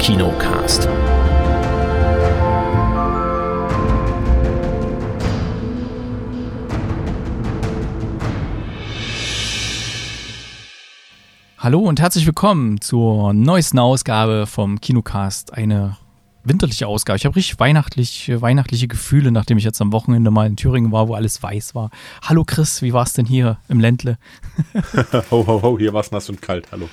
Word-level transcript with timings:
Kinocast. 0.00 0.88
Hallo 11.58 11.80
und 11.80 12.00
herzlich 12.00 12.24
willkommen 12.24 12.80
zur 12.80 13.34
neuesten 13.34 13.78
Ausgabe 13.78 14.46
vom 14.46 14.80
Kinocast. 14.80 15.52
Eine 15.52 15.98
winterliche 16.44 16.86
Ausgabe. 16.86 17.16
Ich 17.16 17.24
habe 17.24 17.36
richtig 17.36 17.58
weihnachtlich, 17.58 18.30
weihnachtliche 18.40 18.88
Gefühle, 18.88 19.30
nachdem 19.30 19.58
ich 19.58 19.64
jetzt 19.64 19.80
am 19.80 19.92
Wochenende 19.92 20.30
mal 20.30 20.46
in 20.46 20.56
Thüringen 20.56 20.92
war, 20.92 21.08
wo 21.08 21.14
alles 21.14 21.42
weiß 21.42 21.74
war. 21.74 21.90
Hallo 22.22 22.44
Chris, 22.44 22.82
wie 22.82 22.92
war 22.92 23.04
es 23.04 23.12
denn 23.12 23.26
hier 23.26 23.58
im 23.68 23.80
Ländle? 23.80 24.18
ho, 25.30 25.46
ho, 25.46 25.62
ho, 25.62 25.78
hier 25.78 25.92
war 25.92 26.00
es 26.00 26.10
nass 26.10 26.28
und 26.28 26.40
kalt, 26.40 26.70
hallo. 26.72 26.88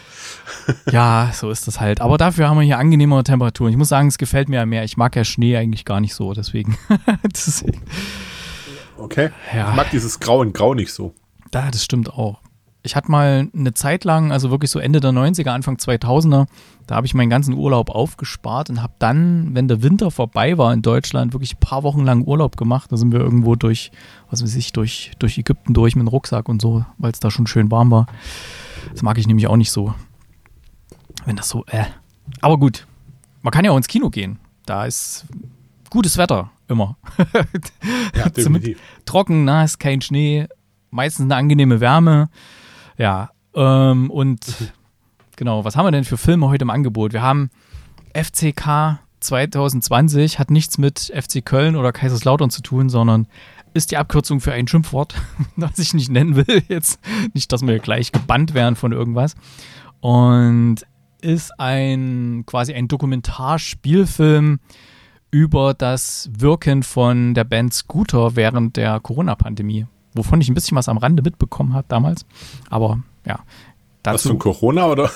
ja, 0.91 1.31
so 1.33 1.49
ist 1.49 1.67
das 1.67 1.79
halt. 1.79 2.01
Aber 2.01 2.17
dafür 2.17 2.49
haben 2.49 2.57
wir 2.57 2.65
hier 2.65 2.77
angenehmere 2.77 3.23
Temperaturen. 3.23 3.71
Ich 3.71 3.77
muss 3.77 3.89
sagen, 3.89 4.07
es 4.07 4.17
gefällt 4.17 4.49
mir 4.49 4.57
ja 4.57 4.65
mehr. 4.65 4.83
Ich 4.83 4.97
mag 4.97 5.15
ja 5.15 5.23
Schnee 5.23 5.57
eigentlich 5.57 5.85
gar 5.85 5.99
nicht 5.99 6.13
so, 6.13 6.33
deswegen. 6.33 6.77
deswegen. 7.23 7.81
Okay. 8.97 9.29
Ja. 9.53 9.69
Ich 9.69 9.75
mag 9.75 9.89
dieses 9.91 10.19
Grau 10.19 10.43
in 10.43 10.53
Grau 10.53 10.73
nicht 10.73 10.91
so. 10.91 11.13
Ja, 11.53 11.71
das 11.71 11.83
stimmt 11.83 12.11
auch 12.11 12.41
ich 12.87 12.95
hatte 12.95 13.11
mal 13.11 13.49
eine 13.53 13.73
Zeit 13.73 14.05
lang, 14.05 14.31
also 14.31 14.49
wirklich 14.49 14.71
so 14.71 14.79
Ende 14.79 15.01
der 15.01 15.11
90er, 15.11 15.49
Anfang 15.49 15.75
2000er, 15.75 16.47
da 16.87 16.95
habe 16.95 17.05
ich 17.05 17.13
meinen 17.13 17.29
ganzen 17.29 17.53
Urlaub 17.53 17.89
aufgespart 17.89 18.69
und 18.69 18.81
habe 18.81 18.93
dann, 18.97 19.53
wenn 19.53 19.67
der 19.67 19.83
Winter 19.83 20.09
vorbei 20.09 20.57
war 20.57 20.73
in 20.73 20.81
Deutschland, 20.81 21.33
wirklich 21.33 21.55
ein 21.55 21.59
paar 21.59 21.83
Wochen 21.83 22.05
lang 22.05 22.23
Urlaub 22.23 22.55
gemacht. 22.55 22.89
Da 22.91 22.95
sind 22.95 23.11
wir 23.11 23.19
irgendwo 23.19 23.55
durch, 23.55 23.91
was 24.29 24.41
weiß 24.41 24.55
ich, 24.55 24.71
durch, 24.71 25.11
durch 25.19 25.37
Ägypten 25.37 25.73
durch 25.73 25.97
mit 25.97 26.03
dem 26.03 26.07
Rucksack 26.07 26.47
und 26.47 26.61
so, 26.61 26.85
weil 26.97 27.11
es 27.11 27.19
da 27.19 27.29
schon 27.29 27.45
schön 27.45 27.69
warm 27.69 27.91
war. 27.91 28.07
Das 28.93 29.01
mag 29.01 29.17
ich 29.17 29.27
nämlich 29.27 29.47
auch 29.47 29.57
nicht 29.57 29.71
so. 29.71 29.93
Wenn 31.25 31.35
das 31.35 31.49
so, 31.49 31.65
äh. 31.67 31.83
Aber 32.39 32.57
gut, 32.57 32.87
man 33.41 33.51
kann 33.51 33.65
ja 33.65 33.71
auch 33.71 33.77
ins 33.77 33.89
Kino 33.89 34.09
gehen. 34.09 34.39
Da 34.65 34.85
ist 34.85 35.25
gutes 35.89 36.17
Wetter, 36.17 36.51
immer. 36.69 36.95
ja. 38.15 38.29
Trocken, 39.05 39.43
nass, 39.43 39.77
kein 39.77 39.99
Schnee, 39.99 40.47
meistens 40.89 41.25
eine 41.25 41.35
angenehme 41.35 41.81
Wärme. 41.81 42.29
Ja, 42.97 43.29
ähm, 43.53 44.09
und 44.09 44.73
genau, 45.35 45.63
was 45.63 45.75
haben 45.75 45.85
wir 45.85 45.91
denn 45.91 46.03
für 46.03 46.17
Filme 46.17 46.49
heute 46.49 46.63
im 46.63 46.69
Angebot? 46.69 47.13
Wir 47.13 47.21
haben 47.21 47.49
FCK 48.13 48.99
2020, 49.19 50.39
hat 50.39 50.51
nichts 50.51 50.77
mit 50.77 51.11
FC 51.15 51.43
Köln 51.43 51.75
oder 51.75 51.91
Kaiserslautern 51.91 52.49
zu 52.49 52.61
tun, 52.61 52.89
sondern 52.89 53.27
ist 53.73 53.91
die 53.91 53.97
Abkürzung 53.97 54.39
für 54.39 54.53
ein 54.53 54.67
Schimpfwort, 54.67 55.15
das 55.57 55.77
ich 55.79 55.93
nicht 55.93 56.09
nennen 56.09 56.35
will 56.35 56.63
jetzt. 56.67 56.99
Nicht, 57.33 57.51
dass 57.51 57.65
wir 57.65 57.79
gleich 57.79 58.11
gebannt 58.11 58.53
werden 58.53 58.75
von 58.75 58.91
irgendwas. 58.91 59.35
Und 59.99 60.77
ist 61.21 61.59
ein 61.59 62.43
quasi 62.45 62.73
ein 62.73 62.87
Dokumentarspielfilm 62.87 64.59
über 65.31 65.73
das 65.73 66.29
Wirken 66.37 66.83
von 66.83 67.33
der 67.33 67.43
Band 67.43 67.73
Scooter 67.73 68.35
während 68.35 68.77
der 68.77 68.99
Corona-Pandemie 68.99 69.87
wovon 70.17 70.41
ich 70.41 70.49
ein 70.49 70.53
bisschen 70.53 70.75
was 70.77 70.89
am 70.89 70.97
Rande 70.97 71.23
mitbekommen 71.23 71.73
habe 71.73 71.85
damals. 71.87 72.25
Aber 72.69 72.99
ja. 73.25 73.39
Dazu, 74.03 74.13
Was 74.13 74.27
von 74.27 74.39
Corona 74.39 74.85
oder? 74.85 75.09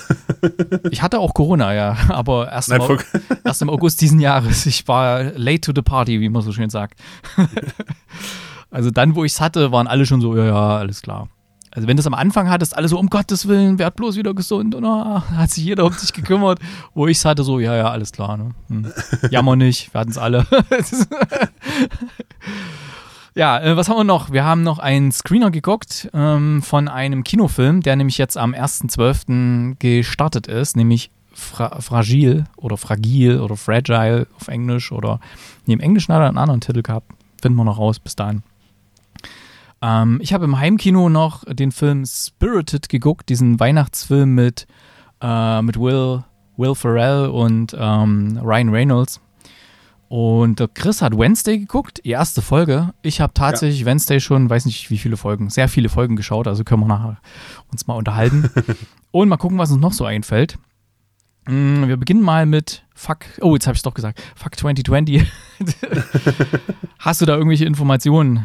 ich 0.90 1.00
hatte 1.00 1.18
auch 1.18 1.32
Corona, 1.32 1.72
ja, 1.72 1.96
aber 2.08 2.52
erst, 2.52 2.68
Nein, 2.68 2.82
im, 2.82 2.98
erst 3.42 3.62
im 3.62 3.70
August 3.70 4.00
diesen 4.02 4.20
Jahres. 4.20 4.66
Ich 4.66 4.86
war 4.86 5.22
late 5.34 5.60
to 5.62 5.72
the 5.74 5.80
party, 5.80 6.20
wie 6.20 6.28
man 6.28 6.42
so 6.42 6.52
schön 6.52 6.68
sagt. 6.68 7.00
also 8.70 8.90
dann, 8.90 9.14
wo 9.14 9.24
ich 9.24 9.32
es 9.32 9.40
hatte, 9.40 9.72
waren 9.72 9.86
alle 9.86 10.04
schon 10.04 10.20
so, 10.20 10.36
ja, 10.36 10.44
ja, 10.44 10.76
alles 10.76 11.00
klar. 11.00 11.28
Also 11.74 11.88
wenn 11.88 11.96
du 11.96 12.02
es 12.02 12.06
am 12.06 12.12
Anfang 12.12 12.50
hattest, 12.50 12.76
alle 12.76 12.86
so, 12.86 12.98
um 12.98 13.08
Gottes 13.08 13.48
Willen, 13.48 13.78
werd 13.78 13.96
bloß 13.96 14.16
wieder 14.16 14.34
gesund 14.34 14.74
und 14.74 14.84
oh, 14.84 15.22
hat 15.22 15.50
sich 15.50 15.64
jeder 15.64 15.86
um 15.86 15.92
sich 15.92 16.12
gekümmert. 16.12 16.58
Wo 16.92 17.06
ich 17.06 17.16
es 17.16 17.24
hatte, 17.24 17.44
so, 17.44 17.60
ja, 17.60 17.74
ja, 17.74 17.90
alles 17.90 18.12
klar. 18.12 18.36
Ne? 18.36 18.50
Hm. 18.68 18.92
Jammer 19.30 19.56
nicht, 19.56 19.94
wir 19.94 20.00
hatten 20.02 20.10
es 20.10 20.18
alle. 20.18 20.46
Ja, 23.34 23.58
äh, 23.60 23.76
was 23.76 23.88
haben 23.88 23.96
wir 23.96 24.04
noch? 24.04 24.30
Wir 24.30 24.44
haben 24.44 24.62
noch 24.62 24.78
einen 24.78 25.10
Screener 25.10 25.50
geguckt 25.50 26.10
ähm, 26.12 26.62
von 26.62 26.88
einem 26.88 27.24
Kinofilm, 27.24 27.80
der 27.80 27.96
nämlich 27.96 28.18
jetzt 28.18 28.36
am 28.36 28.52
1.12. 28.52 29.76
gestartet 29.78 30.46
ist, 30.46 30.76
nämlich 30.76 31.10
Fra 31.32 31.80
Fragil 31.80 32.44
oder 32.56 32.76
Fragil 32.76 33.40
oder 33.40 33.56
Fragile 33.56 34.26
auf 34.38 34.48
Englisch 34.48 34.92
oder 34.92 35.18
nee, 35.64 35.72
im 35.72 35.80
Englischen 35.80 36.12
hat 36.12 36.20
er 36.20 36.28
einen 36.28 36.36
anderen 36.36 36.60
Titel 36.60 36.82
gehabt. 36.82 37.10
Finden 37.40 37.56
wir 37.56 37.64
noch 37.64 37.78
raus 37.78 37.98
bis 37.98 38.16
dahin. 38.16 38.42
Ähm, 39.80 40.18
ich 40.20 40.34
habe 40.34 40.44
im 40.44 40.58
Heimkino 40.58 41.08
noch 41.08 41.42
den 41.46 41.72
Film 41.72 42.04
Spirited 42.04 42.90
geguckt, 42.90 43.30
diesen 43.30 43.58
Weihnachtsfilm 43.58 44.34
mit, 44.34 44.66
äh, 45.22 45.62
mit 45.62 45.80
Will, 45.80 46.22
Will 46.58 46.74
Ferrell 46.74 47.28
und 47.28 47.74
ähm, 47.78 48.38
Ryan 48.42 48.68
Reynolds. 48.68 49.20
Und 50.12 50.62
Chris 50.74 51.00
hat 51.00 51.16
Wednesday 51.16 51.58
geguckt, 51.58 52.02
die 52.04 52.10
erste 52.10 52.42
Folge. 52.42 52.92
Ich 53.00 53.22
habe 53.22 53.32
tatsächlich 53.32 53.80
ja. 53.80 53.86
Wednesday 53.86 54.20
schon, 54.20 54.50
weiß 54.50 54.66
nicht 54.66 54.90
wie 54.90 54.98
viele 54.98 55.16
Folgen, 55.16 55.48
sehr 55.48 55.68
viele 55.68 55.88
Folgen 55.88 56.16
geschaut, 56.16 56.46
also 56.46 56.64
können 56.64 56.82
wir 56.82 56.86
nachher 56.86 57.16
uns 57.70 57.86
mal 57.86 57.94
unterhalten. 57.94 58.50
und 59.10 59.30
mal 59.30 59.38
gucken, 59.38 59.56
was 59.56 59.70
uns 59.70 59.80
noch 59.80 59.94
so 59.94 60.04
einfällt. 60.04 60.58
Mm, 61.48 61.88
wir 61.88 61.96
beginnen 61.96 62.20
mal 62.20 62.44
mit 62.44 62.84
Fuck, 62.94 63.20
oh, 63.40 63.54
jetzt 63.54 63.66
habe 63.66 63.72
ich 63.72 63.78
es 63.78 63.84
doch 63.84 63.94
gesagt, 63.94 64.20
Fuck 64.36 64.58
2020. 64.58 65.24
Hast 66.98 67.22
du 67.22 67.24
da 67.24 67.34
irgendwelche 67.34 67.64
Informationen 67.64 68.44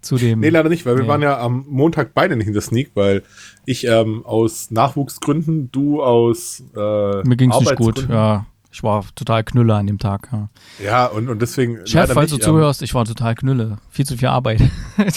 zu 0.00 0.16
dem? 0.16 0.40
Nee, 0.40 0.48
leider 0.48 0.70
nicht, 0.70 0.86
weil 0.86 0.94
nee. 0.94 1.02
wir 1.02 1.08
waren 1.08 1.20
ja 1.20 1.38
am 1.38 1.66
Montag 1.68 2.14
beide 2.14 2.36
nicht 2.36 2.46
in 2.46 2.54
der 2.54 2.62
Sneak, 2.62 2.92
weil 2.94 3.22
ich 3.66 3.86
ähm, 3.86 4.24
aus 4.24 4.70
Nachwuchsgründen, 4.70 5.70
du 5.70 6.02
aus 6.02 6.62
äh, 6.74 7.22
Mir 7.28 7.36
ging 7.36 7.52
es 7.52 7.60
nicht 7.60 7.76
gut, 7.76 8.08
ja. 8.08 8.46
Ich 8.76 8.82
war 8.82 9.06
total 9.14 9.42
knülle 9.42 9.74
an 9.74 9.86
dem 9.86 9.98
Tag. 9.98 10.28
Ja, 10.30 10.48
ja 10.84 11.06
und, 11.06 11.30
und 11.30 11.40
deswegen. 11.40 11.86
Chef, 11.86 12.12
falls 12.12 12.30
nicht, 12.30 12.42
du 12.42 12.50
zuhörst, 12.50 12.82
ich 12.82 12.92
war 12.92 13.06
total 13.06 13.34
knülle. 13.34 13.78
Viel 13.88 14.04
zu 14.04 14.18
viel 14.18 14.28
Arbeit. 14.28 14.60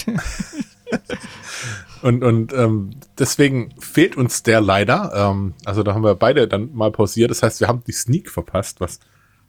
und 2.00 2.24
und 2.24 2.54
ähm, 2.54 2.92
deswegen 3.18 3.74
fehlt 3.78 4.16
uns 4.16 4.44
der 4.44 4.62
leider. 4.62 5.12
Ähm, 5.14 5.52
also 5.66 5.82
da 5.82 5.92
haben 5.92 6.04
wir 6.04 6.14
beide 6.14 6.48
dann 6.48 6.72
mal 6.72 6.90
pausiert. 6.90 7.30
Das 7.30 7.42
heißt, 7.42 7.60
wir 7.60 7.68
haben 7.68 7.82
die 7.86 7.92
Sneak 7.92 8.30
verpasst, 8.30 8.80
was 8.80 8.98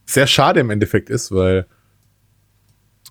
sehr 0.03 0.27
schade 0.27 0.59
im 0.59 0.71
Endeffekt 0.71 1.09
ist, 1.09 1.31
weil 1.31 1.65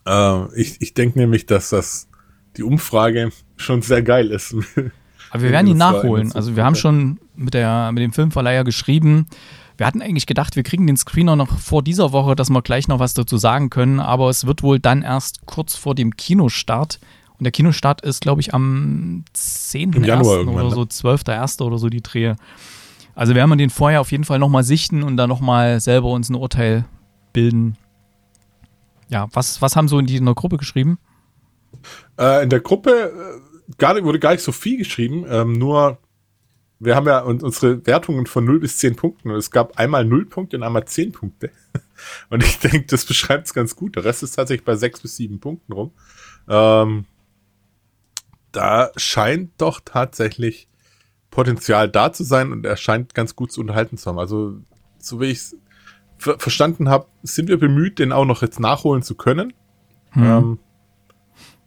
äh, 0.07 0.61
ich, 0.61 0.83
ich 0.83 0.93
denke 0.93 1.19
nämlich, 1.19 1.47
dass 1.47 1.71
das 1.71 2.11
die 2.59 2.63
Umfrage 2.63 3.31
schon 3.57 3.81
sehr 3.81 4.03
geil 4.03 4.31
ist. 4.31 4.55
Aber 5.31 5.43
wir 5.43 5.51
werden 5.51 5.67
ihn 5.67 5.79
nachholen. 5.79 6.33
Also 6.33 6.57
wir 6.57 6.65
haben 6.67 6.75
schon 6.75 7.21
mit, 7.35 7.55
der, 7.55 7.91
mit 7.93 8.03
dem 8.03 8.13
Filmverleiher 8.13 8.65
geschrieben, 8.65 9.29
wir 9.81 9.87
hatten 9.87 10.03
eigentlich 10.03 10.27
gedacht, 10.27 10.57
wir 10.57 10.63
kriegen 10.63 10.87
den 10.87 10.99
Screener 10.99 11.37
noch 11.37 11.59
vor 11.59 11.83
dieser 11.83 12.13
Woche, 12.13 12.37
dass 12.37 12.51
wir 12.51 12.61
gleich 12.61 12.87
noch 12.87 12.99
was 12.99 13.15
dazu 13.15 13.39
sagen 13.39 13.71
können, 13.71 13.99
aber 13.99 14.29
es 14.29 14.47
wird 14.47 14.63
wohl 14.63 14.79
dann 14.79 15.01
erst 15.01 15.47
kurz 15.47 15.75
vor 15.75 15.95
dem 15.95 16.17
Kinostart. 16.17 17.01
Und 17.39 17.45
der 17.45 17.51
Kinostart 17.51 18.03
ist, 18.03 18.21
glaube 18.21 18.43
ich, 18.43 18.53
am 18.53 19.25
10. 19.33 19.95
Im 19.95 20.05
Januar 20.05 20.47
oder 20.47 20.65
ne? 20.65 20.71
so, 20.71 20.83
12.1. 20.83 21.63
oder 21.63 21.79
so 21.79 21.89
die 21.89 22.03
Drehe. 22.03 22.37
Also 23.15 23.35
werden 23.35 23.49
wir 23.49 23.57
den 23.57 23.71
vorher 23.71 24.03
auf 24.03 24.13
jeden 24.13 24.25
Fall 24.25 24.39
nochmal 24.39 24.65
sichten 24.65 25.03
und 25.03 25.17
dann 25.17 25.31
nochmal 25.31 25.81
selber 25.81 26.11
uns 26.11 26.29
ein 26.29 26.35
Urteil 26.35 26.85
bilden. 27.33 27.79
Ja, 29.09 29.29
was, 29.33 29.63
was 29.63 29.77
haben 29.77 29.89
so 29.89 29.99
in, 29.99 30.05
die, 30.05 30.17
in 30.17 30.27
der 30.27 30.35
Gruppe 30.35 30.59
geschrieben? 30.59 30.99
Äh, 32.19 32.43
in 32.43 32.51
der 32.51 32.61
Gruppe 32.61 32.91
äh, 32.91 33.73
gar, 33.79 33.97
wurde 34.05 34.19
gar 34.19 34.33
nicht 34.33 34.45
so 34.45 34.53
viel 34.53 34.77
geschrieben, 34.77 35.25
ähm, 35.27 35.55
nur 35.55 35.97
wir 36.81 36.97
haben 36.97 37.07
ja 37.07 37.21
unsere 37.21 37.87
Wertungen 37.87 38.27
von 38.27 38.45
0 38.45 38.61
bis 38.61 38.79
10 38.79 38.97
Punkten 38.97 39.31
und 39.31 39.37
es 39.37 39.51
gab 39.51 39.79
einmal 39.79 40.05
0 40.05 40.25
Punkte 40.25 40.57
und 40.57 40.63
einmal 40.63 40.87
10 40.87 41.13
Punkte. 41.13 41.51
Und 42.31 42.43
ich 42.43 42.59
denke, 42.59 42.87
das 42.87 43.05
beschreibt 43.05 43.47
es 43.47 43.53
ganz 43.53 43.77
gut. 43.77 43.95
Der 43.95 44.05
Rest 44.05 44.23
ist 44.23 44.33
tatsächlich 44.33 44.65
bei 44.65 44.75
6 44.75 45.01
bis 45.01 45.17
7 45.17 45.39
Punkten 45.39 45.75
rum. 45.75 45.93
Ähm, 46.49 47.05
da 48.53 48.91
scheint 48.97 49.51
doch 49.59 49.81
tatsächlich 49.85 50.71
Potenzial 51.31 51.91
da 51.91 52.11
zu 52.11 52.25
sein 52.25 52.53
und 52.53 52.65
er 52.65 52.79
scheint 52.79 53.15
ganz 53.15 53.37
gut 53.37 53.53
zu 53.53 53.61
unterhalten 53.61 53.99
zu 53.99 54.09
haben. 54.09 54.19
Also, 54.19 54.57
so 54.99 55.21
wie 55.21 55.27
ich 55.27 55.39
es 55.39 55.57
ver 56.17 56.39
verstanden 56.39 56.89
habe, 56.89 57.07
sind 57.23 57.49
wir 57.49 57.59
bemüht, 57.59 57.99
den 57.99 58.13
auch 58.13 58.25
noch 58.25 58.41
jetzt 58.41 58.59
nachholen 58.59 59.03
zu 59.03 59.15
können. 59.15 59.53
Hm. 60.13 60.25
Ähm, 60.25 60.59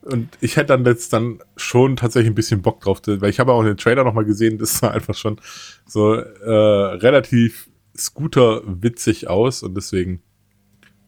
und 0.03 0.37
ich 0.41 0.57
hätte 0.57 0.67
dann 0.67 0.85
jetzt 0.85 1.13
dann 1.13 1.39
schon 1.55 1.95
tatsächlich 1.95 2.31
ein 2.31 2.35
bisschen 2.35 2.61
Bock 2.61 2.81
drauf, 2.81 3.01
weil 3.05 3.29
ich 3.29 3.39
habe 3.39 3.53
auch 3.53 3.63
den 3.63 3.77
Trailer 3.77 4.03
nochmal 4.03 4.25
gesehen, 4.25 4.57
das 4.57 4.79
sah 4.79 4.91
einfach 4.91 5.15
schon 5.15 5.39
so 5.85 6.13
äh, 6.15 6.49
relativ 6.51 7.69
scooter-witzig 7.95 9.29
aus 9.29 9.63
und 9.63 9.75
deswegen, 9.75 10.21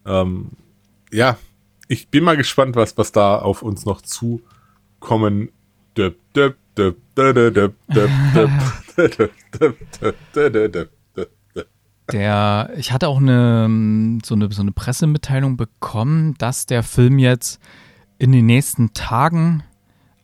ähm, 0.05 0.51
ja, 1.11 1.37
ich 1.87 2.09
bin 2.09 2.23
mal 2.23 2.37
gespannt, 2.37 2.75
was, 2.75 2.97
was 2.97 3.11
da 3.11 3.37
auf 3.37 3.61
uns 3.61 3.85
noch 3.85 4.01
zukommen 4.01 5.49
der, 5.97 6.13
ich 12.77 12.91
hatte 12.91 13.07
auch 13.07 13.17
eine 13.17 14.19
so, 14.23 14.35
eine 14.35 14.51
so 14.51 14.61
eine 14.61 14.71
Pressemitteilung 14.71 15.57
bekommen, 15.57 16.35
dass 16.37 16.65
der 16.65 16.83
Film 16.83 17.17
jetzt 17.19 17.59
in 18.17 18.31
den 18.31 18.45
nächsten 18.45 18.93
Tagen 18.93 19.63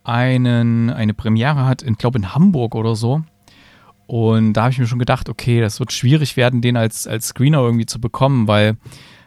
einen, 0.03 0.89
eine 0.89 1.13
Premiere 1.13 1.65
hat, 1.65 1.83
ich 1.83 1.97
glaube 1.97 2.17
in 2.17 2.33
Hamburg 2.33 2.75
oder 2.75 2.95
so. 2.95 3.23
Und 4.07 4.53
da 4.53 4.63
habe 4.63 4.71
ich 4.73 4.79
mir 4.79 4.87
schon 4.87 4.99
gedacht, 4.99 5.29
okay, 5.29 5.61
das 5.61 5.79
wird 5.79 5.93
schwierig 5.93 6.35
werden, 6.35 6.61
den 6.61 6.75
als, 6.75 7.07
als 7.07 7.27
Screener 7.27 7.59
irgendwie 7.59 7.85
zu 7.85 8.01
bekommen, 8.01 8.47
weil 8.47 8.75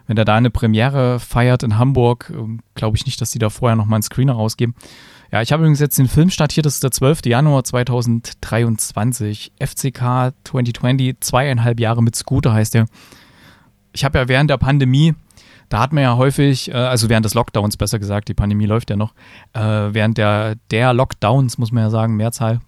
wenn 0.06 0.16
er 0.16 0.26
da 0.26 0.34
eine 0.34 0.50
Premiere 0.50 1.20
feiert 1.20 1.62
in 1.62 1.78
Hamburg, 1.78 2.30
ähm, 2.34 2.60
glaube 2.74 2.96
ich 2.96 3.06
nicht, 3.06 3.20
dass 3.20 3.30
die 3.30 3.38
da 3.38 3.48
vorher 3.48 3.76
nochmal 3.76 3.96
einen 3.96 4.02
Screener 4.02 4.34
rausgeben. 4.34 4.74
Ja, 5.32 5.40
ich 5.42 5.52
habe 5.52 5.62
übrigens 5.62 5.80
jetzt 5.80 5.98
den 5.98 6.08
Film 6.08 6.30
startiert, 6.30 6.66
das 6.66 6.74
ist 6.74 6.82
der 6.84 6.90
12. 6.90 7.26
Januar 7.26 7.64
2023. 7.64 9.52
FCK 9.58 10.34
2020, 10.44 11.16
zweieinhalb 11.20 11.80
Jahre 11.80 12.02
mit 12.02 12.14
Scooter 12.14 12.52
heißt 12.52 12.74
der. 12.74 12.86
Ich 13.92 14.04
habe 14.04 14.18
ja 14.18 14.28
während 14.28 14.50
der 14.50 14.58
Pandemie, 14.58 15.14
da 15.74 15.80
hat 15.80 15.92
man 15.92 16.04
ja 16.04 16.16
häufig, 16.16 16.70
äh, 16.70 16.74
also 16.74 17.08
während 17.08 17.24
des 17.24 17.34
Lockdowns 17.34 17.76
besser 17.76 17.98
gesagt, 17.98 18.28
die 18.28 18.34
Pandemie 18.34 18.66
läuft 18.66 18.90
ja 18.90 18.96
noch, 18.96 19.12
äh, 19.54 19.60
während 19.60 20.18
der, 20.18 20.54
der 20.70 20.94
Lockdowns, 20.94 21.58
muss 21.58 21.72
man 21.72 21.82
ja 21.82 21.90
sagen, 21.90 22.14
Mehrzahl, 22.14 22.60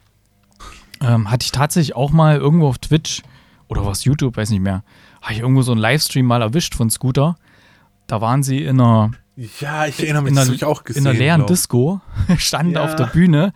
ähm, 1.00 1.30
hatte 1.30 1.44
ich 1.44 1.52
tatsächlich 1.52 1.94
auch 1.94 2.10
mal 2.10 2.36
irgendwo 2.36 2.66
auf 2.66 2.78
Twitch 2.78 3.22
oder 3.68 3.86
was 3.86 4.02
YouTube, 4.02 4.36
weiß 4.36 4.50
nicht 4.50 4.58
mehr, 4.58 4.82
habe 5.22 5.34
ich 5.34 5.38
irgendwo 5.38 5.62
so 5.62 5.70
einen 5.70 5.80
Livestream 5.80 6.26
mal 6.26 6.42
erwischt 6.42 6.74
von 6.74 6.90
Scooter. 6.90 7.36
Da 8.08 8.20
waren 8.20 8.42
sie 8.42 8.64
in 8.64 8.80
einer 8.80 9.12
ja, 9.36 9.86
ich 9.86 10.02
erinnere 10.02 10.22
mich, 10.22 10.30
in 10.30 10.34
das 10.34 10.46
einer, 10.48 10.56
ich 10.56 10.64
auch 10.64 10.82
gesehen. 10.82 11.02
in 11.02 11.08
einer 11.08 11.16
leeren 11.16 11.40
glaub. 11.42 11.46
Disco, 11.46 12.00
standen 12.38 12.72
Ja. 12.72 12.82
auf 12.86 12.96
der 12.96 13.06
Bühne 13.06 13.52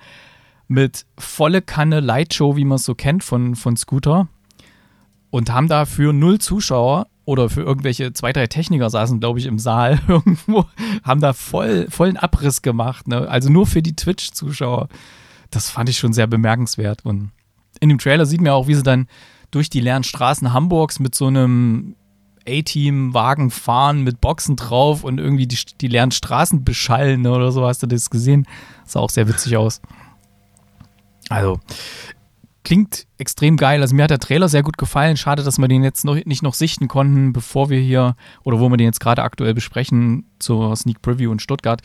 mit 0.69 1.07
volle 1.19 1.61
Kanne 1.61 1.99
Lightshow, 1.99 2.55
wie 2.55 2.65
man 2.65 2.77
es 2.77 2.85
so 2.85 2.95
kennt 2.95 3.25
von, 3.25 3.57
von 3.57 3.77
Scooter 3.77 4.29
und 5.31 5.51
haben 5.51 5.67
da 5.67 5.87
für 5.87 6.13
null 6.13 6.39
Zuschauer 6.39 7.09
oder 7.31 7.49
für 7.49 7.63
irgendwelche 7.63 8.13
zwei, 8.13 8.33
drei 8.33 8.49
Techniker 8.49 8.91
saßen, 8.91 9.21
glaube 9.21 9.39
ich, 9.39 9.47
im 9.47 9.61
Saal 9.61 10.01
irgendwo, 10.09 10.65
haben 11.05 11.21
da 11.21 11.33
voll, 11.33 11.87
vollen 11.89 12.17
Abriss 12.17 12.61
gemacht. 12.61 13.07
Ne? 13.07 13.29
Also 13.29 13.51
nur 13.51 13.69
für 13.69 13.83
die 13.83 13.95
Twitch-Zuschauer. 13.95 14.89
Das 15.53 15.71
fand 15.71 15.89
ich 15.89 15.99
schon 15.99 16.13
sehr 16.13 16.27
bemerkenswert. 16.27 17.05
Und 17.05 17.31
in 17.79 17.89
dem 17.89 17.99
Trailer 17.99 18.27
sieht 18.27 18.41
man 18.41 18.51
auch, 18.51 18.67
wie 18.67 18.75
sie 18.75 18.83
dann 18.83 19.07
durch 19.53 19.71
die 19.71 19.81
leeren 19.81 20.03
Straßen 20.03 20.53
Hamburgs 20.53 20.99
mit 20.99 21.15
so 21.15 21.29
einem 21.29 21.95
A-Team-Wagen 22.49 23.51
fahren 23.51 24.03
mit 24.03 24.21
Boxen 24.21 24.57
drauf 24.57 25.05
und 25.05 25.19
irgendwie 25.19 25.47
die, 25.47 25.59
die 25.81 25.89
leeren 25.89 26.11
Straßen 26.11 26.65
beschallen 26.65 27.23
ne, 27.23 27.31
oder 27.31 27.53
so. 27.53 27.65
Hast 27.65 27.85
du 27.85 27.87
das 27.87 28.11
gesehen? 28.11 28.45
Sah 28.87 28.99
auch 28.99 29.11
sehr 29.11 29.29
witzig 29.29 29.57
aus. 29.57 29.81
Also, 31.29 31.61
klingt 32.65 33.07
extrem 33.19 33.57
geil. 33.57 33.81
Also 33.83 33.95
mir 33.95 34.03
hat 34.05 34.11
der 34.11 34.19
Trailer 34.19 34.49
sehr 34.49 34.63
gut 34.63 34.79
gefallen. 34.79 35.17
Schade, 35.17 35.43
dass 35.43 35.59
wir 35.59 35.69
den 35.69 35.83
jetzt 35.83 36.05
noch, 36.05 36.17
nicht 36.25 36.43
noch 36.43 36.55
sichten 36.55 36.89
konnten, 36.89 37.33
bevor 37.33 37.71
wir 37.71 37.81
hier 37.81 38.17
oder 38.45 38.61
wo 38.61 38.69
wir 38.69 38.77
den 38.77 38.87
jetzt 38.87 39.01
gerade 39.01 39.23
aktuell 39.23 39.55
besprechen 39.55 40.27
zur 40.39 40.75
Sneak 40.77 41.03
Preview 41.03 41.33
in 41.33 41.39
Stuttgart. 41.39 41.81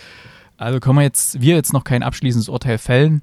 Also 0.58 0.80
können 0.80 0.98
wir 0.98 1.04
jetzt, 1.04 1.42
wir 1.42 1.56
jetzt 1.56 1.74
noch 1.74 1.84
kein 1.84 2.04
abschließendes 2.04 2.50
Urteil 2.50 2.78
fällen. 2.78 3.22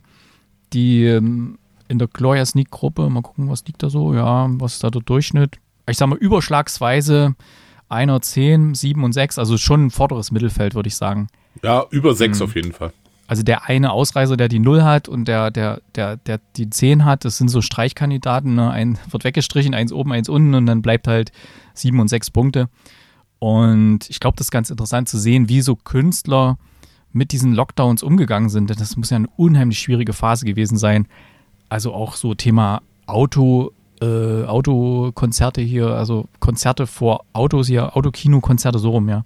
Die 0.72 1.04
ähm, 1.04 1.58
in 1.88 1.98
der 1.98 2.08
Gloria 2.08 2.44
Sneak 2.46 2.70
Gruppe, 2.70 3.08
mal 3.10 3.22
gucken, 3.22 3.50
was 3.50 3.64
liegt 3.66 3.82
da 3.82 3.90
so. 3.90 4.14
Ja, 4.14 4.46
was 4.50 4.74
ist 4.74 4.84
da 4.84 4.90
der 4.90 5.02
Durchschnitt? 5.02 5.58
Ich 5.88 5.98
sag 5.98 6.08
mal, 6.08 6.18
überschlagsweise 6.18 7.34
einer 7.88 8.20
10, 8.22 8.74
7 8.74 9.04
und 9.04 9.12
6, 9.12 9.38
also 9.38 9.58
schon 9.58 9.86
ein 9.86 9.90
vorderes 9.90 10.30
Mittelfeld, 10.30 10.74
würde 10.74 10.88
ich 10.88 10.96
sagen. 10.96 11.26
Ja, 11.62 11.84
über 11.90 12.14
sechs 12.14 12.38
Mhm. 12.38 12.44
auf 12.44 12.54
jeden 12.54 12.72
Fall. 12.72 12.92
Also 13.32 13.42
der 13.44 13.66
eine 13.66 13.92
Ausreißer, 13.92 14.36
der 14.36 14.48
die 14.48 14.58
0 14.58 14.82
hat 14.82 15.08
und 15.08 15.26
der, 15.26 15.50
der, 15.50 15.80
der, 15.94 16.18
der 16.18 16.38
die 16.54 16.68
10 16.68 17.06
hat, 17.06 17.24
das 17.24 17.38
sind 17.38 17.48
so 17.48 17.62
Streichkandidaten. 17.62 18.56
Ne? 18.56 18.70
Ein 18.70 18.98
wird 19.08 19.24
weggestrichen, 19.24 19.72
eins 19.72 19.90
oben, 19.90 20.12
eins 20.12 20.28
unten 20.28 20.54
und 20.54 20.66
dann 20.66 20.82
bleibt 20.82 21.08
halt 21.08 21.32
7 21.72 21.98
und 21.98 22.08
6 22.08 22.30
Punkte. 22.30 22.68
Und 23.38 24.00
ich 24.10 24.20
glaube, 24.20 24.36
das 24.36 24.48
ist 24.48 24.50
ganz 24.50 24.68
interessant 24.68 25.08
zu 25.08 25.16
sehen, 25.16 25.48
wie 25.48 25.62
so 25.62 25.76
Künstler 25.76 26.58
mit 27.10 27.32
diesen 27.32 27.54
Lockdowns 27.54 28.02
umgegangen 28.02 28.50
sind. 28.50 28.68
Denn 28.68 28.76
das 28.76 28.98
muss 28.98 29.08
ja 29.08 29.16
eine 29.16 29.28
unheimlich 29.36 29.78
schwierige 29.78 30.12
Phase 30.12 30.44
gewesen 30.44 30.76
sein. 30.76 31.08
Also 31.70 31.94
auch 31.94 32.16
so 32.16 32.34
Thema 32.34 32.82
Auto, 33.06 33.72
äh, 34.02 34.44
Autokonzerte 34.44 35.62
hier, 35.62 35.86
also 35.86 36.28
Konzerte 36.38 36.86
vor 36.86 37.24
Autos 37.32 37.66
hier, 37.68 37.96
Autokino-Konzerte 37.96 38.78
so 38.78 38.90
rum, 38.90 39.08
ja. 39.08 39.24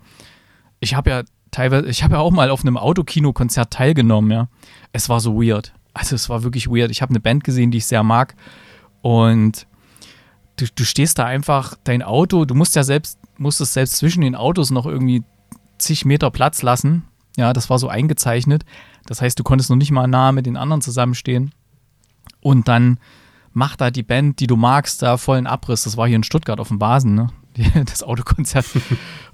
Ich 0.79 0.95
habe 0.95 1.11
ja 1.11 1.23
teilweise, 1.57 1.89
ich 1.89 2.05
habe 2.05 2.15
ja 2.15 2.21
auch 2.21 2.33
mal 2.33 2.51
auf 2.51 2.61
einem 2.61 2.77
Autokino-Konzert 2.77 3.73
teilgenommen, 3.73 4.31
ja. 4.31 4.49
Es 4.93 5.09
war 5.09 5.21
so 5.21 5.41
weird. 5.41 5.73
Also 5.95 6.15
es 6.15 6.29
war 6.29 6.43
wirklich 6.43 6.69
weird. 6.69 6.91
Ich 6.91 7.01
habe 7.01 7.11
eine 7.11 7.21
Band 7.21 7.45
gesehen, 7.45 7.71
die 7.71 7.79
ich 7.79 7.87
sehr 7.87 8.03
mag. 8.03 8.35
Und 9.01 9.67
du, 10.57 10.67
du 10.75 10.85
stehst 10.85 11.19
da 11.19 11.25
einfach, 11.25 11.75
dein 11.85 12.03
Auto, 12.03 12.45
du 12.45 12.55
musst 12.55 12.77
ja 12.77 12.83
selbst, 12.83 13.19
musstest 13.39 13.73
selbst 13.73 13.97
zwischen 13.97 14.21
den 14.21 14.35
Autos 14.35 14.71
noch 14.71 14.85
irgendwie 14.85 15.23
zig 15.79 16.05
Meter 16.05 16.31
Platz 16.31 16.61
lassen. 16.61 17.05
Ja, 17.39 17.55
das 17.55 17.71
war 17.71 17.79
so 17.79 17.89
eingezeichnet. 17.89 18.67
Das 19.07 19.23
heißt, 19.23 19.39
du 19.39 19.43
konntest 19.43 19.71
noch 19.71 19.77
nicht 19.77 19.91
mal 19.91 20.07
nah 20.07 20.33
mit 20.33 20.45
den 20.45 20.59
anderen 20.59 20.83
zusammenstehen. 20.83 21.53
Und 22.41 22.69
dann 22.69 22.99
macht 23.55 23.81
da 23.81 23.91
die 23.91 24.03
Band, 24.03 24.41
die 24.41 24.47
du 24.47 24.57
magst, 24.57 25.01
da 25.01 25.17
vollen 25.17 25.47
Abriss. 25.47 25.85
Das 25.85 25.97
war 25.97 26.07
hier 26.07 26.17
in 26.17 26.23
Stuttgart 26.23 26.61
auf 26.61 26.69
dem 26.69 26.79
Basen, 26.79 27.15
ne? 27.15 27.29
Das 27.87 28.03
Autokonzert. 28.03 28.67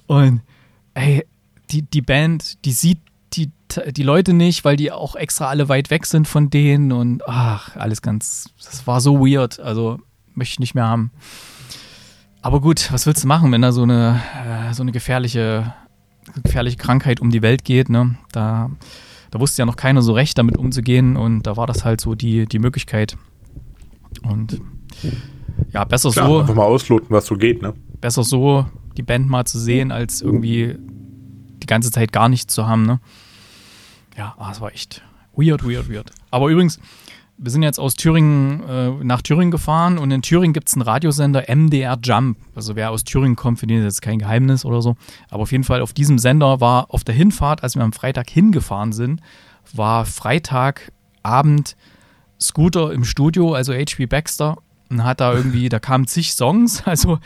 Und 0.06 0.42
ey, 0.94 1.24
die, 1.72 1.82
die 1.82 2.02
Band, 2.02 2.64
die 2.64 2.72
sieht 2.72 2.98
die, 3.34 3.50
die 3.92 4.02
Leute 4.02 4.34
nicht, 4.34 4.64
weil 4.64 4.76
die 4.76 4.92
auch 4.92 5.16
extra 5.16 5.48
alle 5.48 5.68
weit 5.68 5.90
weg 5.90 6.04
sind 6.04 6.28
von 6.28 6.50
denen 6.50 6.92
und 6.92 7.26
ach, 7.26 7.76
alles 7.76 8.02
ganz, 8.02 8.50
das 8.62 8.86
war 8.86 9.00
so 9.00 9.20
weird. 9.20 9.58
Also 9.58 9.98
möchte 10.34 10.54
ich 10.54 10.60
nicht 10.60 10.74
mehr 10.74 10.86
haben. 10.86 11.10
Aber 12.42 12.60
gut, 12.60 12.92
was 12.92 13.06
willst 13.06 13.24
du 13.24 13.28
machen, 13.28 13.52
wenn 13.52 13.62
da 13.62 13.72
so 13.72 13.82
eine, 13.82 14.20
äh, 14.44 14.74
so 14.74 14.82
eine 14.82 14.92
gefährliche, 14.92 15.72
gefährliche 16.42 16.76
Krankheit 16.76 17.20
um 17.20 17.30
die 17.30 17.40
Welt 17.40 17.64
geht, 17.64 17.88
ne? 17.88 18.16
Da, 18.32 18.70
da 19.30 19.40
wusste 19.40 19.62
ja 19.62 19.66
noch 19.66 19.76
keiner 19.76 20.02
so 20.02 20.12
recht, 20.12 20.36
damit 20.36 20.58
umzugehen 20.58 21.16
und 21.16 21.46
da 21.46 21.56
war 21.56 21.66
das 21.66 21.84
halt 21.84 22.00
so 22.00 22.14
die, 22.14 22.46
die 22.46 22.58
Möglichkeit. 22.58 23.16
Und 24.22 24.60
ja, 25.72 25.84
besser 25.84 26.10
Klar, 26.10 26.26
so, 26.26 26.40
einfach 26.40 26.54
mal 26.54 26.64
ausloten, 26.64 27.08
was 27.10 27.26
so 27.26 27.36
geht, 27.36 27.62
ne? 27.62 27.72
besser 28.02 28.24
so 28.24 28.66
die 28.96 29.02
Band 29.02 29.28
mal 29.28 29.46
zu 29.46 29.58
sehen, 29.58 29.90
als 29.90 30.20
irgendwie 30.20 30.76
die 31.62 31.66
ganze 31.66 31.90
Zeit 31.90 32.12
gar 32.12 32.28
nichts 32.28 32.54
zu 32.54 32.66
haben, 32.66 32.84
ne? 32.84 33.00
Ja, 34.16 34.34
ah, 34.38 34.50
es 34.50 34.60
war 34.60 34.72
echt 34.72 35.02
weird, 35.34 35.64
weird, 35.64 35.88
weird. 35.90 36.10
Aber 36.30 36.48
übrigens, 36.48 36.78
wir 37.38 37.50
sind 37.50 37.62
jetzt 37.62 37.80
aus 37.80 37.94
Thüringen 37.94 38.62
äh, 38.68 38.90
nach 39.04 39.22
Thüringen 39.22 39.50
gefahren 39.50 39.98
und 39.98 40.10
in 40.10 40.22
Thüringen 40.22 40.52
gibt 40.52 40.68
es 40.68 40.74
einen 40.74 40.82
Radiosender 40.82 41.44
MDR 41.48 41.98
Jump. 42.02 42.38
Also 42.54 42.76
wer 42.76 42.90
aus 42.90 43.04
Thüringen 43.04 43.36
kommt, 43.36 43.58
für 43.58 43.66
den 43.66 43.78
ist 43.78 43.84
jetzt 43.84 44.02
kein 44.02 44.18
Geheimnis 44.18 44.64
oder 44.64 44.82
so. 44.82 44.96
Aber 45.30 45.42
auf 45.42 45.52
jeden 45.52 45.64
Fall 45.64 45.80
auf 45.80 45.92
diesem 45.92 46.18
Sender 46.18 46.60
war 46.60 46.92
auf 46.92 47.04
der 47.04 47.14
Hinfahrt, 47.14 47.62
als 47.62 47.74
wir 47.74 47.82
am 47.82 47.92
Freitag 47.92 48.30
hingefahren 48.30 48.92
sind, 48.92 49.20
war 49.72 50.04
Freitagabend 50.04 51.76
Scooter 52.40 52.92
im 52.92 53.04
Studio, 53.04 53.54
also 53.54 53.72
HB 53.72 54.06
Baxter, 54.06 54.58
und 54.90 55.04
hat 55.04 55.20
da 55.20 55.32
irgendwie, 55.32 55.68
da 55.68 55.78
kamen 55.78 56.06
zig 56.06 56.34
Songs, 56.34 56.82
also 56.86 57.18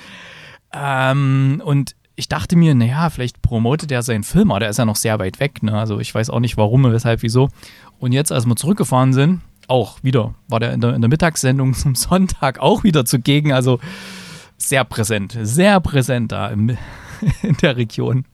ähm, 0.72 1.60
und 1.64 1.96
ich 2.16 2.28
dachte 2.28 2.56
mir, 2.56 2.74
naja, 2.74 3.10
vielleicht 3.10 3.42
promotet 3.42 3.92
er 3.92 4.02
seinen 4.02 4.24
Film, 4.24 4.50
aber 4.50 4.60
der 4.60 4.70
ist 4.70 4.78
ja 4.78 4.84
noch 4.86 4.96
sehr 4.96 5.18
weit 5.18 5.38
weg, 5.38 5.62
ne? 5.62 5.78
Also 5.78 6.00
ich 6.00 6.14
weiß 6.14 6.30
auch 6.30 6.40
nicht 6.40 6.56
warum, 6.56 6.90
weshalb, 6.90 7.22
wieso. 7.22 7.50
Und 7.98 8.12
jetzt, 8.12 8.32
als 8.32 8.46
wir 8.46 8.56
zurückgefahren 8.56 9.12
sind, 9.12 9.42
auch 9.68 10.02
wieder, 10.02 10.34
war 10.48 10.58
der 10.60 10.72
in 10.72 10.80
der, 10.80 10.94
in 10.94 11.02
der 11.02 11.10
Mittagssendung 11.10 11.74
zum 11.74 11.94
Sonntag 11.94 12.58
auch 12.58 12.84
wieder 12.84 13.04
zugegen, 13.04 13.52
also 13.52 13.78
sehr 14.56 14.84
präsent, 14.84 15.36
sehr 15.42 15.78
präsent 15.80 16.32
da 16.32 16.48
im, 16.48 16.70
in 17.42 17.56
der 17.60 17.76
Region. 17.76 18.24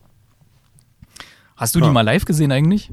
Hast 1.57 1.75
du 1.75 1.81
die 1.81 1.87
Ja. 1.87 1.93
mal 1.93 2.03
live 2.03 2.25
gesehen 2.25 2.53
eigentlich? 2.53 2.91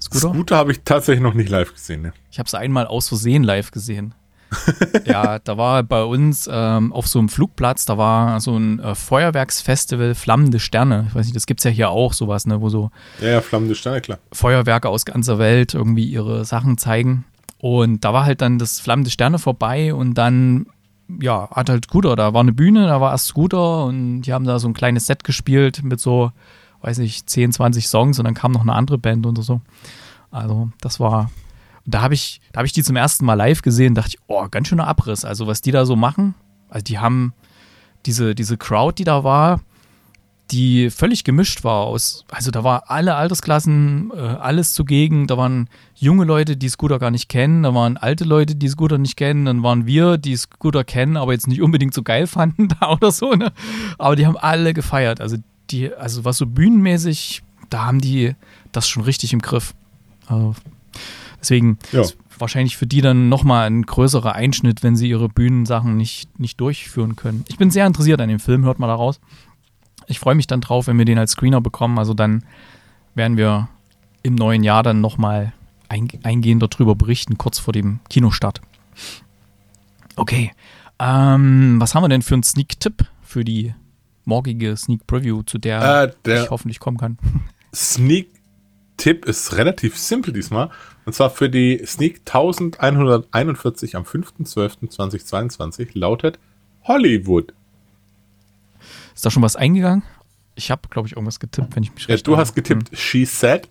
Scooter? 0.00 0.28
Scooter 0.34 0.56
habe 0.56 0.72
ich 0.72 0.80
tatsächlich 0.84 1.22
noch 1.22 1.34
nicht 1.34 1.48
live 1.48 1.72
gesehen, 1.72 2.02
ne? 2.02 2.12
Ich 2.30 2.38
habe 2.38 2.46
es 2.46 2.54
einmal 2.54 2.86
aus 2.86 3.08
Versehen 3.08 3.42
live 3.44 3.70
gesehen. 3.70 4.14
Ja, 5.04 5.38
da 5.38 5.56
war 5.56 5.82
bei 5.82 6.02
uns 6.02 6.48
ähm, 6.50 6.92
auf 6.92 7.06
so 7.06 7.18
einem 7.18 7.28
Flugplatz, 7.28 7.84
da 7.84 7.98
war 7.98 8.40
so 8.40 8.56
ein 8.56 8.80
äh, 8.80 8.94
Feuerwerksfestival 8.94 10.14
Flammende 10.14 10.58
Sterne. 10.58 11.06
Ich 11.08 11.14
weiß 11.14 11.26
nicht, 11.26 11.36
das 11.36 11.46
gibt's 11.46 11.64
ja 11.64 11.70
hier 11.70 11.90
auch 11.90 12.12
sowas, 12.12 12.46
ne, 12.46 12.60
wo 12.60 12.68
so 12.68 12.90
Ja, 13.20 13.28
ja, 13.28 13.40
flammende 13.40 13.74
Sterne, 13.74 14.00
klar. 14.00 14.18
Feuerwerke 14.32 14.88
aus 14.88 15.04
ganzer 15.04 15.38
Welt 15.38 15.74
irgendwie 15.74 16.04
ihre 16.04 16.44
Sachen 16.44 16.78
zeigen. 16.78 17.24
Und 17.58 18.04
da 18.04 18.12
war 18.12 18.24
halt 18.24 18.40
dann 18.40 18.58
das 18.58 18.80
Flammende 18.80 19.10
Sterne 19.10 19.38
vorbei 19.38 19.92
und 19.94 20.14
dann, 20.14 20.66
ja, 21.20 21.48
hat 21.50 21.68
halt 21.68 21.84
Scooter, 21.84 22.16
da 22.16 22.32
war 22.32 22.40
eine 22.40 22.52
Bühne, 22.52 22.86
da 22.86 23.00
war 23.00 23.12
erst 23.12 23.26
Scooter 23.26 23.84
und 23.84 24.22
die 24.22 24.32
haben 24.32 24.46
da 24.46 24.58
so 24.58 24.68
ein 24.68 24.74
kleines 24.74 25.06
Set 25.06 25.24
gespielt 25.24 25.82
mit 25.82 26.00
so, 26.00 26.32
weiß 26.80 26.98
nicht, 26.98 27.28
10, 27.28 27.52
20 27.52 27.86
Songs 27.86 28.18
und 28.18 28.24
dann 28.24 28.34
kam 28.34 28.52
noch 28.52 28.62
eine 28.62 28.72
andere 28.72 28.98
Band 28.98 29.26
und 29.26 29.36
so. 29.42 29.60
Also, 30.30 30.70
das 30.80 31.00
war, 31.00 31.30
da 31.86 32.02
habe 32.02 32.14
ich, 32.14 32.40
da 32.52 32.58
habe 32.58 32.66
ich 32.66 32.72
die 32.72 32.82
zum 32.82 32.96
ersten 32.96 33.24
Mal 33.24 33.34
live 33.34 33.62
gesehen, 33.62 33.94
dachte 33.94 34.10
ich, 34.10 34.18
oh, 34.26 34.46
ganz 34.50 34.68
schöner 34.68 34.86
Abriss. 34.86 35.24
Also, 35.24 35.46
was 35.46 35.60
die 35.60 35.70
da 35.70 35.86
so 35.86 35.96
machen, 35.96 36.34
also 36.68 36.84
die 36.84 36.98
haben 36.98 37.32
diese, 38.06 38.34
diese 38.34 38.56
Crowd, 38.56 38.94
die 38.98 39.04
da 39.04 39.24
war, 39.24 39.60
die 40.50 40.90
völlig 40.90 41.22
gemischt 41.24 41.62
war 41.62 41.86
aus, 41.86 42.24
also 42.30 42.50
da 42.50 42.64
war 42.64 42.90
alle 42.90 43.14
Altersklassen, 43.14 44.10
äh, 44.14 44.18
alles 44.18 44.72
zugegen, 44.74 45.26
da 45.26 45.36
waren 45.36 45.68
junge 45.94 46.24
Leute, 46.24 46.56
die 46.56 46.68
Scooter 46.68 46.98
gar 46.98 47.10
nicht 47.10 47.28
kennen, 47.28 47.62
da 47.62 47.74
waren 47.74 47.96
alte 47.96 48.24
Leute, 48.24 48.56
die 48.56 48.68
Scooter 48.68 48.98
nicht 48.98 49.16
kennen, 49.16 49.44
dann 49.44 49.62
waren 49.62 49.86
wir, 49.86 50.18
die 50.18 50.36
Scooter 50.36 50.82
kennen, 50.82 51.16
aber 51.16 51.32
jetzt 51.32 51.46
nicht 51.46 51.62
unbedingt 51.62 51.94
so 51.94 52.02
geil 52.02 52.26
fanden 52.26 52.68
da 52.68 52.90
oder 52.90 53.12
so, 53.12 53.34
ne? 53.34 53.52
Aber 53.98 54.16
die 54.16 54.26
haben 54.26 54.36
alle 54.36 54.74
gefeiert, 54.74 55.20
also 55.20 55.36
die, 55.70 55.94
also 55.94 56.24
was 56.24 56.38
so 56.38 56.46
bühnenmäßig, 56.46 57.42
da 57.68 57.84
haben 57.84 58.00
die 58.00 58.34
das 58.72 58.88
schon 58.88 59.04
richtig 59.04 59.32
im 59.32 59.40
Griff. 59.40 59.74
Also 60.26 60.54
deswegen 61.40 61.78
Ja. 61.92 62.02
wahrscheinlich 62.38 62.76
für 62.76 62.86
die 62.86 63.00
dann 63.00 63.28
nochmal 63.28 63.66
ein 63.66 63.82
größerer 63.82 64.34
Einschnitt, 64.34 64.82
wenn 64.82 64.96
sie 64.96 65.08
ihre 65.08 65.28
Bühnensachen 65.28 65.96
nicht, 65.96 66.38
nicht 66.38 66.60
durchführen 66.60 67.16
können. 67.16 67.44
Ich 67.48 67.58
bin 67.58 67.70
sehr 67.70 67.86
interessiert 67.86 68.20
an 68.20 68.28
dem 68.28 68.40
Film, 68.40 68.64
hört 68.64 68.78
mal 68.78 68.86
da 68.86 68.94
raus. 68.94 69.20
Ich 70.06 70.18
freue 70.18 70.34
mich 70.34 70.46
dann 70.46 70.60
drauf, 70.60 70.86
wenn 70.86 70.98
wir 70.98 71.04
den 71.04 71.18
als 71.18 71.32
Screener 71.32 71.60
bekommen. 71.60 71.98
Also 71.98 72.14
dann 72.14 72.44
werden 73.14 73.36
wir 73.36 73.68
im 74.22 74.34
neuen 74.34 74.64
Jahr 74.64 74.82
dann 74.82 75.00
nochmal 75.00 75.52
ein, 75.88 76.08
eingehender 76.22 76.68
darüber 76.68 76.94
berichten, 76.94 77.38
kurz 77.38 77.58
vor 77.58 77.72
dem 77.72 78.00
Kinostart. 78.08 78.60
Okay. 80.16 80.52
Ähm, 80.98 81.76
was 81.80 81.94
haben 81.94 82.04
wir 82.04 82.08
denn 82.08 82.22
für 82.22 82.34
einen 82.34 82.42
Sneak-Tipp 82.42 83.06
für 83.22 83.44
die 83.44 83.74
morgige 84.24 84.76
Sneak 84.76 85.06
Preview, 85.06 85.42
zu 85.42 85.58
der, 85.58 86.12
äh, 86.26 86.42
ich 86.44 86.50
hoffentlich 86.50 86.78
kommen 86.78 86.98
kann? 86.98 87.18
Sneak-Tipp 87.74 89.24
ist 89.24 89.56
relativ 89.56 89.96
simpel 89.96 90.32
diesmal. 90.32 90.70
Und 91.10 91.14
zwar 91.14 91.30
für 91.30 91.50
die 91.50 91.82
Sneak 91.84 92.20
1141 92.24 93.96
am 93.96 94.04
5.12.2022 94.04 95.88
lautet 95.94 96.38
Hollywood. 96.84 97.52
Ist 99.12 99.26
da 99.26 99.30
schon 99.32 99.42
was 99.42 99.56
eingegangen? 99.56 100.04
Ich 100.54 100.70
habe, 100.70 100.82
glaube 100.88 101.08
ich, 101.08 101.16
irgendwas 101.16 101.40
getippt, 101.40 101.74
wenn 101.74 101.82
ich 101.82 101.92
mich 101.92 102.04
ja, 102.04 102.14
recht 102.14 102.28
Du 102.28 102.36
hast 102.36 102.54
getippt, 102.54 102.90
hm. 102.90 102.96
she 102.96 103.24
said. 103.24 103.68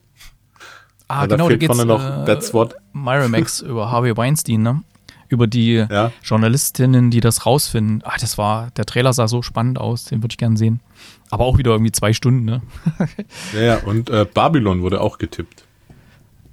Ah, 1.07 1.21
ja, 1.21 1.27
genau, 1.27 1.47
da 1.47 1.55
geht 1.55 1.73
noch 1.73 2.03
äh, 2.03 2.25
That's 2.25 2.53
What. 2.53 2.75
Miramax 2.91 3.61
über 3.65 3.89
Harvey 3.89 4.17
Weinstein, 4.17 4.61
ne? 4.61 4.83
Über 5.29 5.47
die 5.47 5.75
ja. 5.75 6.11
Journalistinnen, 6.21 7.09
die 7.09 7.21
das 7.21 7.45
rausfinden. 7.45 8.01
Ah, 8.03 8.17
das 8.19 8.37
war, 8.37 8.69
der 8.71 8.83
Trailer 8.83 9.13
sah 9.13 9.29
so 9.29 9.41
spannend 9.41 9.79
aus, 9.79 10.03
den 10.03 10.21
würde 10.21 10.33
ich 10.33 10.37
gerne 10.37 10.57
sehen. 10.57 10.81
Aber 11.29 11.45
auch 11.45 11.57
wieder 11.57 11.71
irgendwie 11.71 11.93
zwei 11.93 12.11
Stunden, 12.11 12.43
ne? 12.43 12.61
ja, 13.53 13.61
ja, 13.61 13.77
und 13.77 14.09
äh, 14.09 14.25
Babylon 14.25 14.81
wurde 14.81 14.99
auch 14.99 15.17
getippt. 15.19 15.63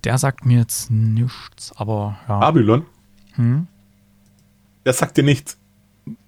Der 0.05 0.19
sagt 0.19 0.47
mir 0.47 0.59
jetzt 0.59 0.91
nichts, 0.91 1.73
aber 1.77 2.19
ja. 2.29 2.39
Babylon? 2.39 2.87
Hm? 3.35 3.67
Der 4.85 4.93
sagt 4.93 5.17
dir 5.17 5.25
nichts. 5.25 5.59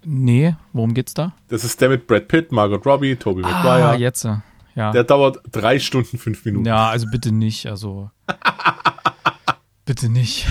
Nee, 0.04 0.56
worum 0.72 0.94
geht's 0.94 1.14
da? 1.14 1.32
Das 1.48 1.64
ist 1.64 1.80
der 1.80 1.88
mit 1.88 2.06
Brad 2.06 2.26
Pitt, 2.28 2.50
Margot 2.50 2.84
Robbie, 2.84 3.14
Tobey 3.14 3.42
ah, 3.44 3.48
Maguire. 3.48 3.88
Ah, 3.90 3.94
jetzt, 3.94 4.26
ja. 4.74 4.92
Der 4.92 5.04
dauert 5.04 5.38
drei 5.50 5.78
Stunden, 5.78 6.18
fünf 6.18 6.44
Minuten. 6.44 6.66
Ja, 6.66 6.88
also 6.88 7.06
bitte 7.10 7.32
nicht, 7.32 7.66
also. 7.66 8.10
bitte 9.84 10.08
nicht. 10.08 10.46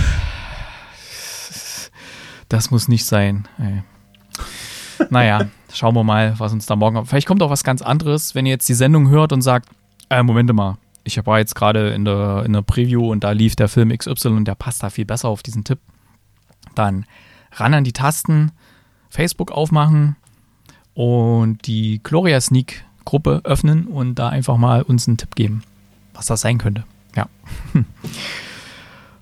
Das 2.49 2.71
muss 2.71 2.87
nicht 2.87 3.05
sein. 3.05 3.47
Ey. 3.57 3.83
Naja, 5.09 5.47
schauen 5.73 5.95
wir 5.95 6.03
mal, 6.03 6.37
was 6.39 6.53
uns 6.53 6.65
da 6.65 6.75
morgen. 6.75 6.95
kommt. 6.95 7.09
Vielleicht 7.09 7.27
kommt 7.27 7.41
auch 7.41 7.49
was 7.49 7.63
ganz 7.63 7.81
anderes, 7.81 8.35
wenn 8.35 8.45
ihr 8.45 8.51
jetzt 8.51 8.67
die 8.69 8.73
Sendung 8.73 9.09
hört 9.09 9.31
und 9.31 9.41
sagt, 9.41 9.69
äh, 10.09 10.23
Moment 10.23 10.53
mal, 10.53 10.77
ich 11.07 11.25
war 11.25 11.39
jetzt 11.39 11.55
gerade 11.55 11.89
in 11.89 12.05
der, 12.05 12.43
in 12.45 12.53
der 12.53 12.61
Preview 12.61 13.11
und 13.11 13.23
da 13.23 13.31
lief 13.31 13.55
der 13.55 13.69
Film 13.69 13.97
XY 13.97 14.29
und 14.29 14.45
der 14.45 14.55
passt 14.55 14.83
da 14.83 14.89
viel 14.89 15.05
besser 15.05 15.29
auf 15.29 15.41
diesen 15.41 15.63
Tipp. 15.63 15.79
Dann 16.75 17.05
ran 17.53 17.73
an 17.73 17.83
die 17.83 17.93
Tasten, 17.93 18.51
Facebook 19.09 19.51
aufmachen 19.51 20.17
und 20.93 21.65
die 21.65 22.01
Gloria 22.03 22.41
Sneak 22.41 22.83
Gruppe 23.05 23.41
öffnen 23.45 23.87
und 23.87 24.15
da 24.15 24.29
einfach 24.29 24.57
mal 24.57 24.81
uns 24.81 25.07
einen 25.07 25.17
Tipp 25.17 25.35
geben, 25.35 25.63
was 26.13 26.25
das 26.25 26.41
sein 26.41 26.57
könnte. 26.57 26.83
Ja. 27.15 27.27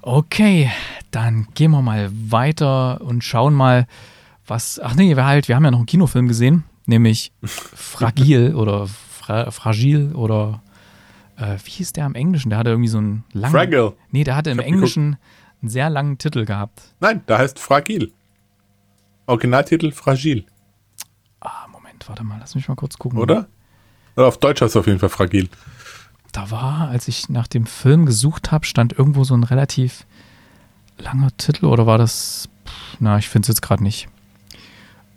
Okay, 0.08 0.70
dann 1.10 1.48
gehen 1.56 1.72
wir 1.72 1.82
mal 1.82 2.12
weiter 2.12 3.02
und 3.02 3.24
schauen 3.24 3.56
mal, 3.56 3.88
was. 4.46 4.80
Ach 4.80 4.94
nee, 4.94 5.16
wir 5.16 5.26
halt, 5.26 5.48
wir 5.48 5.56
haben 5.56 5.66
ja 5.66 5.72
noch 5.72 5.80
einen 5.80 5.88
Kinofilm 5.88 6.28
gesehen, 6.28 6.64
nämlich 6.86 7.32
Fragil 7.44 8.54
oder 8.54 8.86
Fra 8.86 9.50
Fragil 9.50 10.14
oder 10.14 10.62
äh, 11.38 11.58
wie 11.64 11.72
hieß 11.72 11.94
der 11.94 12.06
im 12.06 12.16
Englischen? 12.16 12.50
Der 12.50 12.60
hatte 12.60 12.70
irgendwie 12.70 12.90
so 12.90 12.98
einen 12.98 13.24
langen. 13.34 13.54
Fragile. 13.54 13.94
Nee, 14.12 14.24
der 14.24 14.36
hatte 14.36 14.50
im 14.50 14.60
Englischen 14.60 15.18
einen 15.62 15.70
sehr 15.70 15.90
langen 15.90 16.18
Titel 16.18 16.46
gehabt. 16.46 16.82
Nein, 17.00 17.24
der 17.28 17.38
heißt 17.38 17.60
Fragil. 17.60 18.12
Originaltitel 19.28 19.92
Fragil. 19.92 20.46
Ah, 21.40 21.68
Moment, 21.72 22.08
warte 22.08 22.24
mal, 22.24 22.38
lass 22.40 22.56
mich 22.56 22.68
mal 22.68 22.76
kurz 22.76 22.98
gucken. 22.98 23.20
Oder? 23.20 23.48
Oder 24.16 24.28
auf 24.28 24.38
Deutsch 24.38 24.62
heißt 24.62 24.76
es 24.76 24.80
auf 24.80 24.88
jeden 24.88 25.00
Fall 25.00 25.10
Fragil. 25.10 25.50
Da 26.32 26.52
war, 26.52 26.90
als 26.90 27.08
ich 27.08 27.30
nach 27.30 27.48
dem 27.48 27.66
Film 27.66 28.06
gesucht 28.06 28.52
habe, 28.52 28.66
stand 28.66 28.94
irgendwo 28.94 29.24
so 29.24 29.36
ein 29.36 29.44
relativ 29.44 30.06
langer 30.98 31.36
Titel 31.38 31.66
oder 31.66 31.86
war 31.86 31.98
das. 31.98 32.50
Na, 33.00 33.18
ich 33.18 33.30
finde 33.30 33.46
es 33.46 33.50
jetzt 33.50 33.62
gerade 33.62 33.84
nicht. 33.84 34.08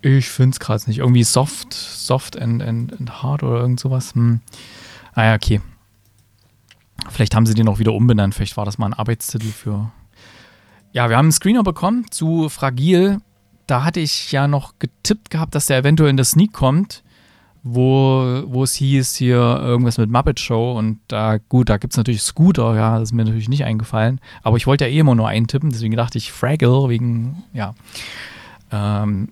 Ich 0.01 0.29
finde 0.29 0.55
es 0.55 0.61
gerade 0.61 0.83
nicht. 0.87 0.99
Irgendwie 0.99 1.25
soft, 1.25 1.73
soft 1.75 2.41
and, 2.41 2.63
and, 2.63 2.99
and 2.99 3.23
hard 3.23 3.43
oder 3.43 3.61
irgend 3.61 3.81
sowas. 3.81 4.15
Hm. 4.15 4.41
Ah 5.15 5.25
ja, 5.25 5.35
okay. 5.35 5.61
Vielleicht 7.09 7.35
haben 7.35 7.47
sie 7.47 7.55
den 7.55 7.69
auch 7.69 7.78
wieder 7.78 7.93
umbenannt. 7.93 8.35
Vielleicht 8.35 8.57
war 8.57 8.64
das 8.64 8.78
mal 8.78 8.87
ein 8.87 8.95
Arbeitstitel 8.95 9.49
für. 9.49 9.90
Ja, 10.93 11.09
wir 11.09 11.17
haben 11.17 11.26
einen 11.26 11.33
Screener 11.33 11.62
bekommen 11.62 12.07
zu 12.11 12.49
Fragil. 12.49 13.21
Da 13.67 13.85
hatte 13.85 14.00
ich 14.00 14.33
ja 14.33 14.49
noch 14.49 14.75
getippt 14.78 15.31
gehabt, 15.31 15.55
dass 15.55 15.67
der 15.67 15.78
eventuell 15.78 16.11
in 16.11 16.17
der 16.17 16.25
Sneak 16.25 16.52
kommt, 16.52 17.02
wo, 17.62 18.43
wo 18.47 18.64
es 18.64 18.75
hieß 18.75 19.14
hier 19.14 19.38
irgendwas 19.38 19.99
mit 19.99 20.11
Muppet 20.11 20.40
Show. 20.40 20.73
Und 20.73 21.00
da, 21.09 21.37
gut, 21.37 21.69
da 21.69 21.76
gibt 21.76 21.93
es 21.93 21.99
natürlich 21.99 22.23
Scooter, 22.23 22.75
ja, 22.75 22.99
das 22.99 23.11
ist 23.11 23.12
mir 23.12 23.25
natürlich 23.25 23.49
nicht 23.49 23.64
eingefallen. 23.64 24.21
Aber 24.43 24.57
ich 24.57 24.67
wollte 24.67 24.87
ja 24.87 24.90
eh 24.90 24.99
immer 24.99 25.14
nur 25.14 25.28
eintippen, 25.28 25.71
deswegen 25.71 25.97
dachte 25.97 26.19
ich 26.19 26.33
Fragile 26.33 26.88
wegen, 26.88 27.43
ja. 27.52 27.75
Ähm, 28.73 29.28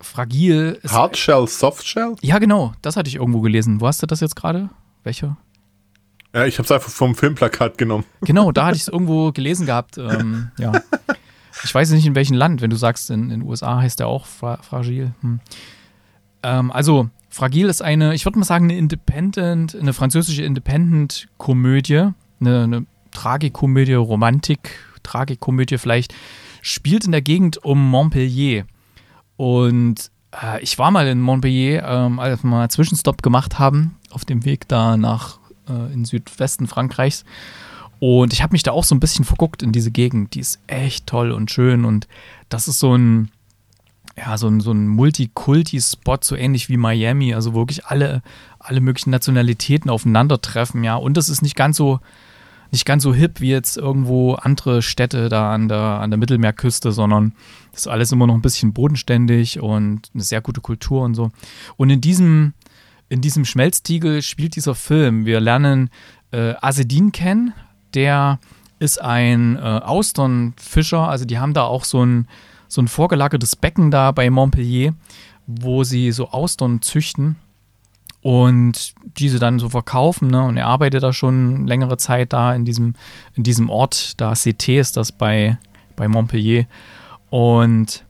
fragil. 0.00 0.78
Hardshell, 0.86 1.46
Softshell? 1.46 2.16
Ja, 2.20 2.38
genau, 2.38 2.74
das 2.82 2.96
hatte 2.96 3.08
ich 3.08 3.16
irgendwo 3.16 3.40
gelesen. 3.40 3.80
Wo 3.80 3.86
hast 3.86 4.02
du 4.02 4.06
das 4.06 4.20
jetzt 4.20 4.36
gerade? 4.36 4.68
Welche? 5.02 5.36
Ja, 6.36 6.44
ich 6.44 6.58
habe 6.58 6.66
es 6.66 6.70
einfach 6.70 6.90
vom 6.90 7.14
Filmplakat 7.14 7.78
genommen. 7.78 8.04
Genau, 8.20 8.52
da 8.52 8.66
hatte 8.66 8.76
ich 8.76 8.82
es 8.82 8.88
irgendwo 8.88 9.32
gelesen 9.32 9.64
gehabt. 9.64 9.96
Ähm, 9.96 10.50
ja. 10.58 10.72
Ich 11.64 11.74
weiß 11.74 11.90
nicht 11.92 12.04
in 12.04 12.14
welchem 12.14 12.36
Land, 12.36 12.60
wenn 12.60 12.68
du 12.68 12.76
sagst, 12.76 13.08
in 13.08 13.30
den 13.30 13.40
USA 13.40 13.80
heißt 13.80 14.00
der 14.00 14.08
auch 14.08 14.26
fra 14.26 14.58
fragil. 14.58 15.14
Hm. 15.22 15.40
Ähm, 16.42 16.70
also, 16.70 17.08
Fragil 17.30 17.70
ist 17.70 17.80
eine, 17.80 18.14
ich 18.14 18.26
würde 18.26 18.38
mal 18.38 18.44
sagen, 18.44 18.66
eine 18.66 18.76
Independent, 18.76 19.74
eine 19.74 19.94
französische 19.94 20.42
Independent-Komödie, 20.42 22.10
eine, 22.40 22.62
eine 22.64 22.86
Tragikomödie, 23.12 23.94
Romantik, 23.94 24.78
Tragikomödie 25.02 25.78
vielleicht, 25.78 26.14
spielt 26.60 27.06
in 27.06 27.12
der 27.12 27.22
Gegend 27.22 27.64
um 27.64 27.82
Montpellier. 27.88 28.66
Und 29.38 30.10
äh, 30.32 30.60
ich 30.62 30.78
war 30.78 30.90
mal 30.90 31.06
in 31.06 31.22
Montpellier, 31.22 31.82
ähm, 31.82 32.18
als 32.20 32.44
wir 32.44 32.50
mal 32.50 32.60
einen 32.60 32.70
Zwischenstopp 32.70 33.22
gemacht 33.22 33.58
haben, 33.58 33.96
auf 34.10 34.26
dem 34.26 34.44
Weg 34.44 34.68
da 34.68 34.98
nach 34.98 35.38
äh, 35.68 35.92
in 35.92 36.04
Südwesten 36.04 36.66
Frankreichs. 36.66 37.24
Und 37.98 38.32
ich 38.32 38.42
habe 38.42 38.52
mich 38.52 38.62
da 38.62 38.72
auch 38.72 38.84
so 38.84 38.94
ein 38.94 39.00
bisschen 39.00 39.24
verguckt 39.24 39.62
in 39.62 39.72
diese 39.72 39.90
Gegend. 39.90 40.34
Die 40.34 40.40
ist 40.40 40.60
echt 40.66 41.06
toll 41.06 41.32
und 41.32 41.50
schön. 41.50 41.84
Und 41.84 42.06
das 42.48 42.68
ist 42.68 42.78
so 42.78 42.94
ein, 42.94 43.30
ja, 44.16 44.36
so 44.36 44.48
ein, 44.48 44.60
so 44.60 44.72
ein 44.72 44.86
Multikulti-Spot, 44.88 46.18
so 46.20 46.36
ähnlich 46.36 46.68
wie 46.68 46.76
Miami. 46.76 47.34
Also 47.34 47.54
wirklich 47.54 47.86
alle, 47.86 48.22
alle 48.58 48.80
möglichen 48.80 49.10
Nationalitäten 49.10 49.90
aufeinandertreffen, 49.90 50.84
ja. 50.84 50.96
Und 50.96 51.16
das 51.16 51.28
ist 51.28 51.42
nicht 51.42 51.56
ganz 51.56 51.76
so, 51.76 52.00
nicht 52.70 52.84
ganz 52.84 53.02
so 53.02 53.14
hip 53.14 53.40
wie 53.40 53.50
jetzt 53.50 53.76
irgendwo 53.76 54.34
andere 54.34 54.82
Städte 54.82 55.28
da 55.28 55.54
an 55.54 55.68
der, 55.68 55.78
an 55.78 56.10
der 56.10 56.18
Mittelmeerküste, 56.18 56.92
sondern 56.92 57.32
das 57.72 57.82
ist 57.82 57.86
alles 57.86 58.12
immer 58.12 58.26
noch 58.26 58.34
ein 58.34 58.42
bisschen 58.42 58.72
bodenständig 58.72 59.60
und 59.60 60.10
eine 60.12 60.22
sehr 60.22 60.40
gute 60.40 60.60
Kultur 60.60 61.02
und 61.02 61.14
so. 61.14 61.30
Und 61.76 61.90
in 61.90 62.00
diesem, 62.00 62.54
in 63.08 63.20
diesem 63.20 63.44
Schmelztiegel 63.44 64.22
spielt 64.22 64.56
dieser 64.56 64.74
Film. 64.74 65.26
Wir 65.26 65.40
lernen 65.40 65.90
äh, 66.32 66.54
Asedin 66.60 67.12
kennen, 67.12 67.52
der 67.94 68.38
ist 68.78 69.00
ein 69.00 69.56
äh, 69.56 69.60
Austernfischer, 69.60 71.08
also 71.08 71.24
die 71.24 71.38
haben 71.38 71.54
da 71.54 71.64
auch 71.64 71.84
so 71.84 72.04
ein, 72.04 72.28
so 72.68 72.82
ein 72.82 72.88
vorgelagertes 72.88 73.56
Becken 73.56 73.90
da 73.90 74.12
bei 74.12 74.28
Montpellier, 74.28 74.94
wo 75.46 75.84
sie 75.84 76.10
so 76.12 76.30
Austern 76.30 76.82
züchten 76.82 77.36
und 78.22 78.94
diese 79.18 79.38
dann 79.38 79.60
so 79.60 79.68
verkaufen. 79.68 80.28
Ne? 80.28 80.42
Und 80.42 80.56
er 80.56 80.66
arbeitet 80.66 81.02
da 81.02 81.12
schon 81.12 81.66
längere 81.66 81.96
Zeit 81.96 82.32
da 82.32 82.54
in 82.54 82.64
diesem, 82.64 82.94
in 83.34 83.44
diesem 83.44 83.70
Ort, 83.70 84.20
da 84.20 84.32
CT 84.32 84.68
ist 84.70 84.96
das 84.96 85.12
bei, 85.12 85.58
bei 85.94 86.08
Montpellier. 86.08 86.66
Und 87.30 88.04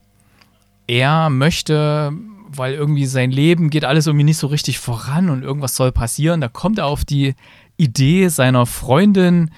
er 0.87 1.29
möchte 1.31 2.13
weil 2.59 2.75
irgendwie 2.75 3.07
sein 3.07 3.31
Leben 3.31 3.71
geht 3.71 3.85
alles 3.85 4.07
irgendwie 4.07 4.25
nicht 4.25 4.39
so 4.39 4.47
richtig 4.47 4.79
voran 4.79 5.31
und 5.31 5.43
irgendwas 5.43 5.77
soll 5.77 5.93
passieren. 5.93 6.41
Da 6.41 6.49
kommt 6.49 6.79
er 6.79 6.87
auf 6.87 7.05
die 7.05 7.35
Idee 7.77 8.29
seiner 8.29 8.67
Freundin, 8.67 9.51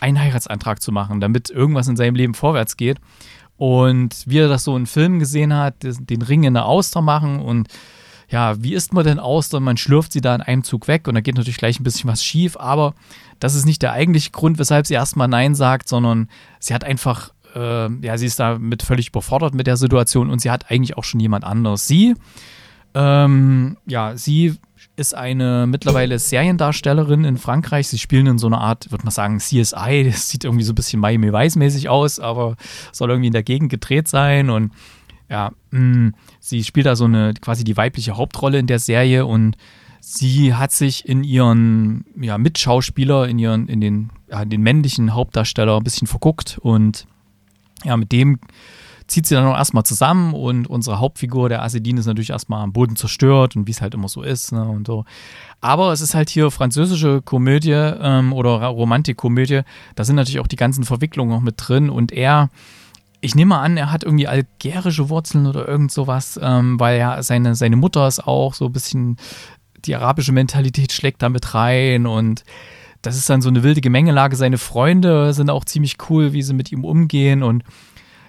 einen 0.00 0.20
Heiratsantrag 0.20 0.82
zu 0.82 0.92
machen, 0.92 1.20
damit 1.20 1.50
irgendwas 1.50 1.88
in 1.88 1.96
seinem 1.96 2.14
Leben 2.14 2.34
vorwärts 2.34 2.76
geht. 2.76 2.98
Und 3.56 4.24
wie 4.26 4.38
er 4.38 4.48
das 4.48 4.64
so 4.64 4.76
in 4.76 4.86
Filmen 4.86 5.18
gesehen 5.18 5.54
hat, 5.54 5.76
den 5.82 6.22
Ring 6.22 6.44
in 6.44 6.54
der 6.54 6.66
Auster 6.66 7.00
machen 7.00 7.40
und 7.40 7.68
ja, 8.28 8.60
wie 8.60 8.74
isst 8.74 8.92
man 8.92 9.04
denn 9.04 9.20
Austern? 9.20 9.62
Man 9.62 9.76
schlürft 9.76 10.12
sie 10.12 10.20
da 10.20 10.34
in 10.34 10.40
einem 10.40 10.64
Zug 10.64 10.88
weg 10.88 11.06
und 11.06 11.14
da 11.14 11.20
geht 11.20 11.36
natürlich 11.36 11.58
gleich 11.58 11.78
ein 11.78 11.84
bisschen 11.84 12.10
was 12.10 12.24
schief, 12.24 12.56
aber 12.56 12.94
das 13.38 13.54
ist 13.54 13.66
nicht 13.66 13.82
der 13.82 13.92
eigentliche 13.92 14.30
Grund, 14.30 14.58
weshalb 14.58 14.86
sie 14.86 14.94
erstmal 14.94 15.28
Nein 15.28 15.54
sagt, 15.54 15.88
sondern 15.88 16.28
sie 16.58 16.74
hat 16.74 16.82
einfach 16.82 17.32
äh, 17.56 17.88
ja, 18.02 18.18
sie 18.18 18.26
ist 18.26 18.38
damit 18.38 18.82
völlig 18.82 19.08
überfordert 19.08 19.54
mit 19.54 19.66
der 19.66 19.76
Situation 19.76 20.30
und 20.30 20.40
sie 20.40 20.50
hat 20.50 20.70
eigentlich 20.70 20.96
auch 20.96 21.04
schon 21.04 21.20
jemand 21.20 21.44
anderes. 21.44 21.86
Sie 21.88 22.14
Ähm, 22.94 23.76
ja, 23.86 24.16
sie 24.16 24.56
ist 24.96 25.14
eine 25.14 25.66
mittlerweile 25.66 26.18
Seriendarstellerin 26.18 27.24
in 27.24 27.36
Frankreich. 27.36 27.88
Sie 27.88 27.98
spielen 27.98 28.26
in 28.26 28.38
so 28.38 28.46
einer 28.46 28.60
Art, 28.60 28.90
würde 28.90 29.04
man 29.04 29.12
sagen, 29.12 29.38
CSI. 29.38 30.04
Das 30.10 30.28
sieht 30.30 30.44
irgendwie 30.44 30.64
so 30.64 30.72
ein 30.72 30.76
bisschen 30.76 31.00
Miami 31.00 31.32
Vice-mäßig 31.32 31.88
aus, 31.88 32.18
aber 32.18 32.56
soll 32.92 33.10
irgendwie 33.10 33.26
in 33.26 33.34
der 33.34 33.42
Gegend 33.42 33.70
gedreht 33.70 34.08
sein. 34.08 34.48
Und 34.48 34.72
ja, 35.28 35.52
mh, 35.70 35.80
mm, 35.80 36.14
sie 36.40 36.64
spielt 36.64 36.86
da 36.86 36.96
so 36.96 37.04
eine 37.04 37.34
quasi 37.34 37.64
die 37.64 37.76
weibliche 37.76 38.16
Hauptrolle 38.16 38.58
in 38.58 38.66
der 38.66 38.78
Serie 38.78 39.26
und 39.26 39.56
sie 40.00 40.54
hat 40.54 40.72
sich 40.72 41.06
in 41.06 41.24
ihren 41.24 42.06
ja, 42.18 42.38
Mitschauspieler, 42.38 43.28
in 43.28 43.38
ihren, 43.38 43.68
in 43.68 43.80
den, 43.80 44.10
ja, 44.30 44.44
den 44.44 44.62
männlichen 44.62 45.14
Hauptdarsteller 45.14 45.76
ein 45.76 45.84
bisschen 45.84 46.06
verguckt 46.06 46.58
und 46.62 47.06
ja, 47.86 47.96
mit 47.96 48.12
dem 48.12 48.38
zieht 49.06 49.26
sie 49.26 49.34
dann 49.34 49.46
auch 49.46 49.56
erstmal 49.56 49.84
zusammen 49.84 50.34
und 50.34 50.66
unsere 50.66 50.98
Hauptfigur, 50.98 51.48
der 51.48 51.62
Asedin, 51.62 51.96
ist 51.96 52.06
natürlich 52.06 52.30
erstmal 52.30 52.62
am 52.62 52.72
Boden 52.72 52.96
zerstört 52.96 53.54
und 53.54 53.66
wie 53.66 53.70
es 53.70 53.80
halt 53.80 53.94
immer 53.94 54.08
so 54.08 54.22
ist 54.22 54.52
ne, 54.52 54.64
und 54.64 54.86
so. 54.86 55.04
Aber 55.60 55.92
es 55.92 56.00
ist 56.00 56.14
halt 56.14 56.28
hier 56.28 56.50
französische 56.50 57.22
Komödie 57.22 57.70
ähm, 57.70 58.32
oder 58.32 58.66
Romantikkomödie. 58.66 59.62
Da 59.94 60.04
sind 60.04 60.16
natürlich 60.16 60.40
auch 60.40 60.48
die 60.48 60.56
ganzen 60.56 60.84
Verwicklungen 60.84 61.30
noch 61.30 61.40
mit 61.40 61.54
drin 61.56 61.88
und 61.88 62.12
er 62.12 62.50
ich 63.22 63.34
nehme 63.34 63.58
an, 63.58 63.76
er 63.76 63.90
hat 63.90 64.04
irgendwie 64.04 64.28
algerische 64.28 65.08
Wurzeln 65.08 65.46
oder 65.46 65.66
irgend 65.66 65.90
sowas, 65.90 66.38
ähm, 66.40 66.78
weil 66.78 66.98
ja 66.98 67.22
seine, 67.22 67.54
seine 67.54 67.76
Mutter 67.76 68.06
ist 68.06 68.24
auch 68.24 68.54
so 68.54 68.66
ein 68.66 68.72
bisschen, 68.72 69.16
die 69.84 69.96
arabische 69.96 70.32
Mentalität 70.32 70.92
schlägt 70.92 71.22
da 71.22 71.28
mit 71.28 71.54
rein 71.54 72.06
und 72.06 72.44
das 73.02 73.16
ist 73.16 73.28
dann 73.28 73.42
so 73.42 73.48
eine 73.48 73.62
wilde 73.62 73.80
Gemengelage. 73.80 74.36
Seine 74.36 74.58
Freunde 74.58 75.32
sind 75.32 75.50
auch 75.50 75.64
ziemlich 75.64 75.96
cool, 76.08 76.32
wie 76.32 76.42
sie 76.42 76.54
mit 76.54 76.72
ihm 76.72 76.84
umgehen 76.84 77.42
und 77.42 77.64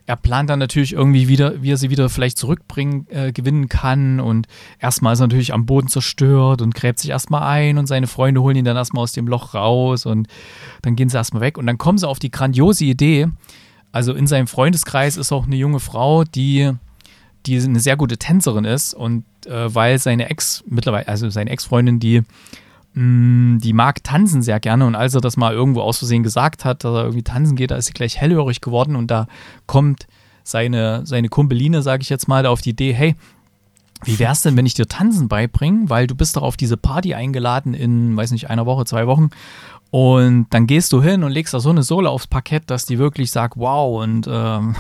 er 0.08 0.16
plant 0.16 0.50
dann 0.50 0.60
natürlich 0.60 0.94
irgendwie 0.94 1.28
wieder, 1.28 1.62
wie 1.62 1.72
er 1.72 1.78
sie 1.78 1.90
wieder 1.90 2.08
vielleicht 2.08 2.38
zurückbringen, 2.38 3.08
äh, 3.10 3.34
gewinnen 3.34 3.68
kann. 3.68 4.22
Und 4.22 4.48
erstmal 4.80 5.14
ist 5.14 5.20
er 5.20 5.28
natürlich 5.28 5.54
am 5.54 5.66
Boden 5.66 5.90
zerstört 5.90 6.62
und 6.62 6.74
gräbt 6.74 7.00
sich 7.00 7.10
erstmal 7.10 7.44
ein 7.44 7.78
und 7.78 7.88
seine 7.88 8.08
Freunde 8.08 8.42
holen 8.42 8.56
ihn 8.56 8.64
dann 8.64 8.78
erstmal 8.78 9.04
aus 9.04 9.12
dem 9.12 9.28
Loch 9.28 9.54
raus 9.54 10.06
und 10.06 10.30
dann 10.82 10.96
gehen 10.96 11.10
sie 11.10 11.18
erstmal 11.18 11.42
weg. 11.42 11.58
Und 11.58 11.68
dann 11.68 11.78
kommen 11.78 11.98
sie 11.98 12.08
auf 12.08 12.20
die 12.20 12.32
grandiose 12.32 12.86
Idee. 12.86 13.28
Also 13.92 14.14
in 14.14 14.28
seinem 14.28 14.48
Freundeskreis 14.48 15.18
ist 15.18 15.34
auch 15.34 15.46
eine 15.46 15.58
junge 15.58 15.82
Frau, 15.82 16.24
die, 16.24 16.72
die 17.46 17.60
eine 17.60 17.82
sehr 17.82 17.98
gute 17.98 18.18
Tänzerin 18.18 18.64
ist. 18.64 18.94
Und 18.94 19.26
äh, 19.46 19.76
weil 19.76 20.00
seine 20.00 20.30
Ex 20.30 20.64
mittlerweile, 20.68 21.10
also 21.10 21.30
seine 21.30 21.50
Ex-Freundin, 21.50 22.00
die 22.00 22.24
die 23.00 23.74
mag 23.74 24.04
tanzen 24.04 24.42
sehr 24.42 24.60
gerne 24.60 24.88
und 24.88 24.96
als 24.96 25.13
er 25.13 25.22
das 25.22 25.38
mal 25.38 25.54
irgendwo 25.54 25.82
aus 25.82 26.00
Versehen 26.00 26.24
gesagt 26.24 26.66
hat, 26.66 26.84
dass 26.84 26.96
er 26.96 27.04
irgendwie 27.04 27.24
tanzen 27.24 27.56
geht, 27.56 27.70
da 27.70 27.75
ist 27.75 27.86
sie 27.86 27.94
gleich 27.94 28.18
hellhörig 28.18 28.60
geworden 28.60 28.96
und 28.96 29.12
da 29.12 29.27
kommt 29.68 30.08
seine, 30.44 31.06
seine 31.06 31.30
Kumpeline, 31.30 31.84
sage 31.84 32.01
ich 32.01 32.10
jetzt 32.10 32.27
mal, 32.27 32.48
auf 32.48 32.62
die 32.62 32.72
Idee, 32.72 32.94
hey, 32.94 33.16
wie 34.04 34.18
wär's 34.18 34.42
denn, 34.42 34.58
wenn 34.58 34.66
ich 34.66 34.74
dir 34.74 34.88
Tanzen 34.88 35.27
beibringe, 35.27 35.92
weil 35.92 36.08
du 36.08 36.16
bist 36.16 36.38
doch 36.38 36.42
auf 36.42 36.58
diese 36.58 36.75
Party 36.75 37.13
eingeladen 37.13 37.75
in, 37.75 38.18
weiß 38.18 38.32
nicht, 38.32 38.50
einer 38.50 38.66
Woche, 38.66 38.86
zwei 38.86 39.06
Wochen 39.06 39.30
und 39.89 40.48
dann 40.50 40.67
gehst 40.67 40.91
du 40.91 41.01
hin 41.01 41.24
und 41.24 41.32
legst 41.32 41.53
da 41.53 41.60
so 41.60 41.70
eine 41.70 41.84
Sohle 41.84 42.10
aufs 42.10 42.27
Parkett, 42.27 42.70
dass 42.70 42.86
die 42.86 43.00
wirklich 43.00 43.32
sagt, 43.32 43.58
wow, 43.58 44.03
und 44.03 44.27
ähm, 44.29 44.75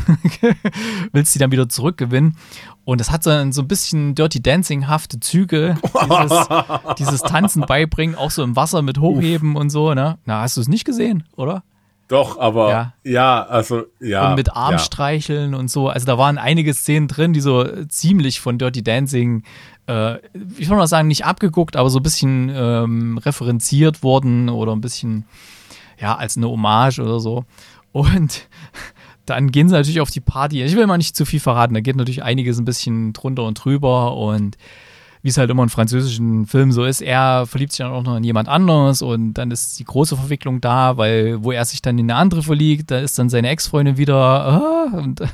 willst 1.11 1.33
sie 1.33 1.39
dann 1.39 1.51
wieder 1.51 1.69
zurückgewinnen. 1.69 2.35
Und 2.83 3.01
das 3.01 3.11
hat 3.11 3.23
so, 3.23 3.51
so 3.51 3.61
ein 3.61 3.67
bisschen 3.67 4.15
Dirty 4.15 4.41
Dancing-hafte 4.41 5.19
Züge, 5.19 5.77
dieses, 5.83 6.47
dieses, 6.99 7.21
Tanzen 7.21 7.61
beibringen, 7.61 8.15
auch 8.15 8.31
so 8.31 8.43
im 8.43 8.55
Wasser 8.55 8.81
mit 8.81 8.99
Hochheben 8.99 9.55
Uff. 9.55 9.61
und 9.61 9.69
so, 9.69 9.93
ne? 9.93 10.17
Na, 10.25 10.41
hast 10.41 10.57
du 10.57 10.61
es 10.61 10.67
nicht 10.67 10.85
gesehen, 10.85 11.23
oder? 11.35 11.63
Doch, 12.07 12.39
aber 12.39 12.69
ja, 12.69 12.93
ja 13.03 13.43
also 13.43 13.83
ja. 13.99 14.29
Und 14.29 14.35
mit 14.35 14.55
Armstreicheln 14.55 15.51
ja. 15.51 15.57
und 15.57 15.69
so. 15.69 15.89
Also 15.89 16.05
da 16.05 16.17
waren 16.17 16.37
einige 16.37 16.73
Szenen 16.73 17.07
drin, 17.07 17.33
die 17.33 17.41
so 17.41 17.65
ziemlich 17.87 18.39
von 18.39 18.57
Dirty 18.57 18.81
Dancing 18.83 19.43
äh, 19.87 20.17
ich 20.57 20.67
würde 20.67 20.77
mal 20.77 20.87
sagen, 20.87 21.07
nicht 21.07 21.25
abgeguckt, 21.25 21.75
aber 21.75 21.89
so 21.89 21.99
ein 21.99 22.03
bisschen 22.03 22.51
ähm, 22.53 23.17
referenziert 23.17 24.03
worden 24.03 24.49
oder 24.49 24.73
ein 24.73 24.81
bisschen, 24.81 25.25
ja, 25.99 26.15
als 26.15 26.37
eine 26.37 26.49
Hommage 26.49 26.99
oder 26.99 27.19
so. 27.19 27.45
Und 27.91 28.47
dann 29.25 29.51
gehen 29.51 29.67
sie 29.67 29.75
natürlich 29.75 30.01
auf 30.01 30.11
die 30.11 30.21
Party. 30.21 30.63
Ich 30.63 30.75
will 30.75 30.87
mal 30.87 30.97
nicht 30.97 31.15
zu 31.15 31.25
viel 31.25 31.39
verraten, 31.39 31.73
da 31.73 31.79
geht 31.79 31.95
natürlich 31.95 32.23
einiges 32.23 32.59
ein 32.59 32.65
bisschen 32.65 33.13
drunter 33.13 33.43
und 33.43 33.55
drüber 33.63 34.15
und 34.15 34.57
wie 35.27 35.29
es 35.29 35.37
halt 35.37 35.49
immer 35.49 35.63
in 35.63 35.67
französischen 35.67 36.45
Filmen 36.45 36.71
so 36.71 36.85
ist, 36.85 37.01
er 37.01 37.45
verliebt 37.47 37.73
sich 37.73 37.79
dann 37.79 37.91
auch 37.91 38.01
noch 38.01 38.15
in 38.15 38.23
jemand 38.23 38.47
anderes 38.47 39.01
und 39.01 39.33
dann 39.33 39.51
ist 39.51 39.77
die 39.77 39.83
große 39.83 40.15
Verwicklung 40.15 40.61
da, 40.61 40.95
weil 40.95 41.43
wo 41.43 41.51
er 41.51 41.65
sich 41.65 41.81
dann 41.81 41.99
in 41.99 42.09
eine 42.09 42.17
andere 42.17 42.43
verliebt, 42.43 42.91
da 42.91 42.99
ist 42.99 43.19
dann 43.19 43.27
seine 43.27 43.49
Ex-Freundin 43.49 43.97
wieder 43.97 44.15
ah, 44.15 44.87
und 44.93 45.21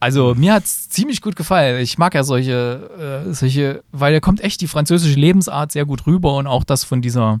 Also 0.00 0.34
mir 0.34 0.54
hat 0.54 0.64
es 0.64 0.88
ziemlich 0.88 1.20
gut 1.20 1.36
gefallen. 1.36 1.82
Ich 1.82 1.98
mag 1.98 2.14
ja 2.14 2.24
solche, 2.24 3.26
äh, 3.28 3.34
solche, 3.34 3.84
weil 3.92 4.14
da 4.14 4.20
kommt 4.20 4.40
echt 4.40 4.62
die 4.62 4.68
französische 4.68 5.20
Lebensart 5.20 5.70
sehr 5.70 5.84
gut 5.84 6.06
rüber 6.06 6.36
und 6.36 6.46
auch 6.46 6.64
das 6.64 6.84
von 6.84 7.02
dieser, 7.02 7.40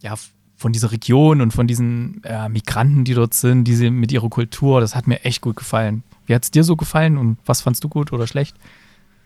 ja, 0.00 0.14
von 0.56 0.72
dieser 0.72 0.92
Region 0.92 1.42
und 1.42 1.50
von 1.50 1.66
diesen 1.66 2.24
äh, 2.24 2.48
Migranten, 2.48 3.04
die 3.04 3.12
dort 3.12 3.34
sind, 3.34 3.64
diese 3.64 3.90
mit 3.90 4.12
ihrer 4.12 4.30
Kultur, 4.30 4.80
das 4.80 4.96
hat 4.96 5.06
mir 5.06 5.26
echt 5.26 5.42
gut 5.42 5.56
gefallen. 5.56 6.04
Wie 6.24 6.34
hat 6.34 6.44
es 6.44 6.50
dir 6.50 6.64
so 6.64 6.74
gefallen 6.74 7.18
und 7.18 7.36
was 7.44 7.60
fandst 7.60 7.84
du 7.84 7.90
gut 7.90 8.14
oder 8.14 8.26
schlecht? 8.26 8.56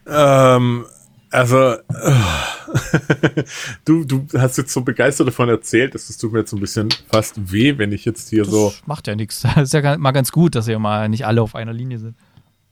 Ähm, 0.09 0.87
also, 1.31 1.73
äh, 1.73 1.83
du, 3.85 4.05
du 4.05 4.27
hast 4.37 4.57
jetzt 4.57 4.73
so 4.73 4.81
begeistert 4.81 5.29
davon 5.29 5.49
erzählt, 5.49 5.95
dass 5.95 6.09
es 6.09 6.17
tut 6.17 6.33
mir 6.33 6.41
jetzt 6.41 6.51
so 6.51 6.57
ein 6.57 6.61
bisschen 6.61 6.89
fast 7.11 7.53
weh, 7.53 7.77
wenn 7.77 7.93
ich 7.93 8.05
jetzt 8.05 8.31
hier 8.31 8.45
das 8.45 8.53
so. 8.53 8.73
Macht 8.87 9.07
ja 9.07 9.15
nichts. 9.15 9.43
Das 9.55 9.65
ist 9.65 9.75
ja 9.75 9.99
mal 9.99 10.13
ganz 10.13 10.33
gut, 10.33 10.55
dass 10.55 10.69
ihr 10.69 10.79
mal 10.79 11.09
nicht 11.09 11.27
alle 11.27 11.43
auf 11.43 11.55
einer 11.55 11.73
Linie 11.73 11.99
sind. 11.99 12.17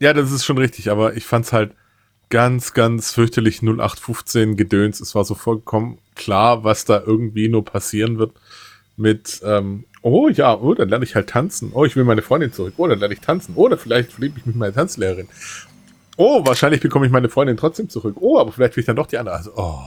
Ja, 0.01 0.12
das 0.12 0.33
ist 0.33 0.44
schon 0.44 0.59
richtig, 0.59 0.90
aber 0.90 1.16
ich 1.16 1.25
fand's 1.25 1.53
halt 1.53 1.72
ganz, 2.29 2.72
ganz 2.72 3.12
fürchterlich 3.12 3.62
0815 3.62 4.57
Gedöns. 4.57 5.01
Es 5.01 5.14
war 5.14 5.25
so 5.25 5.35
vollkommen 5.35 5.99
klar, 6.14 6.64
was 6.64 6.85
da 6.85 7.03
irgendwie 7.05 7.49
nur 7.49 7.64
passieren 7.64 8.18
wird 8.18 8.33
mit, 8.96 9.40
ähm, 9.44 9.85
oh 10.03 10.29
ja, 10.29 10.55
oh, 10.55 10.75
dann 10.75 10.88
lerne 10.88 11.05
ich 11.05 11.14
halt 11.14 11.29
tanzen. 11.29 11.70
Oh, 11.75 11.85
ich 11.85 11.96
will 11.96 12.05
meine 12.05 12.22
Freundin 12.22 12.53
zurück. 12.53 12.75
Oh, 12.79 12.87
dann 12.87 12.99
lerne 12.99 13.14
ich 13.14 13.20
tanzen. 13.20 13.55
Oder 13.55 13.77
vielleicht 13.77 14.12
verliebe 14.12 14.38
ich 14.38 14.46
mich 14.46 14.55
mit 14.55 14.57
meiner 14.57 14.75
Tanzlehrerin. 14.75 15.29
Oh, 16.16 16.44
wahrscheinlich 16.46 16.81
bekomme 16.81 17.07
ich 17.07 17.12
meine 17.12 17.29
Freundin 17.29 17.57
trotzdem 17.57 17.88
zurück. 17.88 18.16
Oh, 18.20 18.38
aber 18.38 18.52
vielleicht 18.52 18.76
will 18.76 18.81
ich 18.81 18.87
dann 18.87 18.96
doch 18.96 19.07
die 19.07 19.18
andere. 19.18 19.37
Also, 19.37 19.52
oh. 19.57 19.79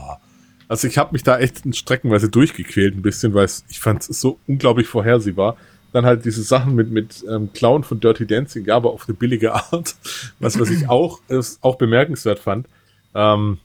Also 0.68 0.86
ich 0.86 0.98
habe 0.98 1.12
mich 1.12 1.24
da 1.24 1.38
echt 1.38 1.62
streckenweise 1.74 2.28
durchgequält 2.28 2.94
ein 2.94 3.02
bisschen, 3.02 3.34
weil 3.34 3.48
ich 3.68 3.80
fand 3.80 4.08
es 4.08 4.20
so 4.20 4.38
unglaublich 4.46 4.86
vorhersehbar 4.86 5.56
dann 5.92 6.06
halt 6.06 6.24
diese 6.24 6.42
Sachen 6.42 6.74
mit, 6.74 6.90
mit 6.90 7.24
ähm, 7.28 7.52
Clown 7.52 7.84
von 7.84 8.00
Dirty 8.00 8.26
Dancing, 8.26 8.64
ja, 8.64 8.76
aber 8.76 8.92
auf 8.92 9.08
eine 9.08 9.16
billige 9.16 9.54
Art. 9.54 9.96
Was, 10.38 10.58
was 10.58 10.70
ich 10.70 10.88
auch, 10.88 11.20
ist, 11.28 11.62
auch 11.62 11.76
bemerkenswert 11.76 12.38
fand. 12.38 12.66
Ähm, 13.14 13.58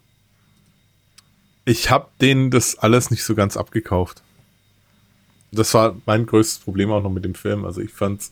ich 1.66 1.90
habe 1.90 2.08
denen 2.22 2.52
das 2.52 2.78
alles 2.78 3.12
nicht 3.12 3.24
so 3.24 3.36
ganz 3.36 3.58
abgekauft. 3.58 4.22
Das 5.52 5.74
war 5.74 5.96
mein 6.06 6.26
größtes 6.26 6.60
Problem 6.60 6.92
auch 6.92 7.02
noch 7.02 7.12
mit 7.12 7.26
dem 7.26 7.36
Film. 7.36 7.66
Also 7.66 7.82
ich 7.82 7.92
fand 7.92 8.22
es 8.22 8.32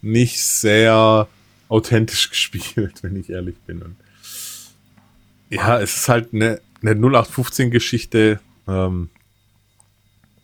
nicht 0.00 0.42
sehr 0.42 1.28
authentisch 1.72 2.30
gespielt, 2.30 3.02
wenn 3.02 3.16
ich 3.16 3.30
ehrlich 3.30 3.56
bin. 3.66 3.82
Und 3.82 3.96
ja, 5.50 5.80
es 5.80 5.96
ist 5.96 6.08
halt 6.08 6.32
eine, 6.32 6.60
eine 6.82 6.92
0815-Geschichte, 6.92 8.40
ähm, 8.68 9.10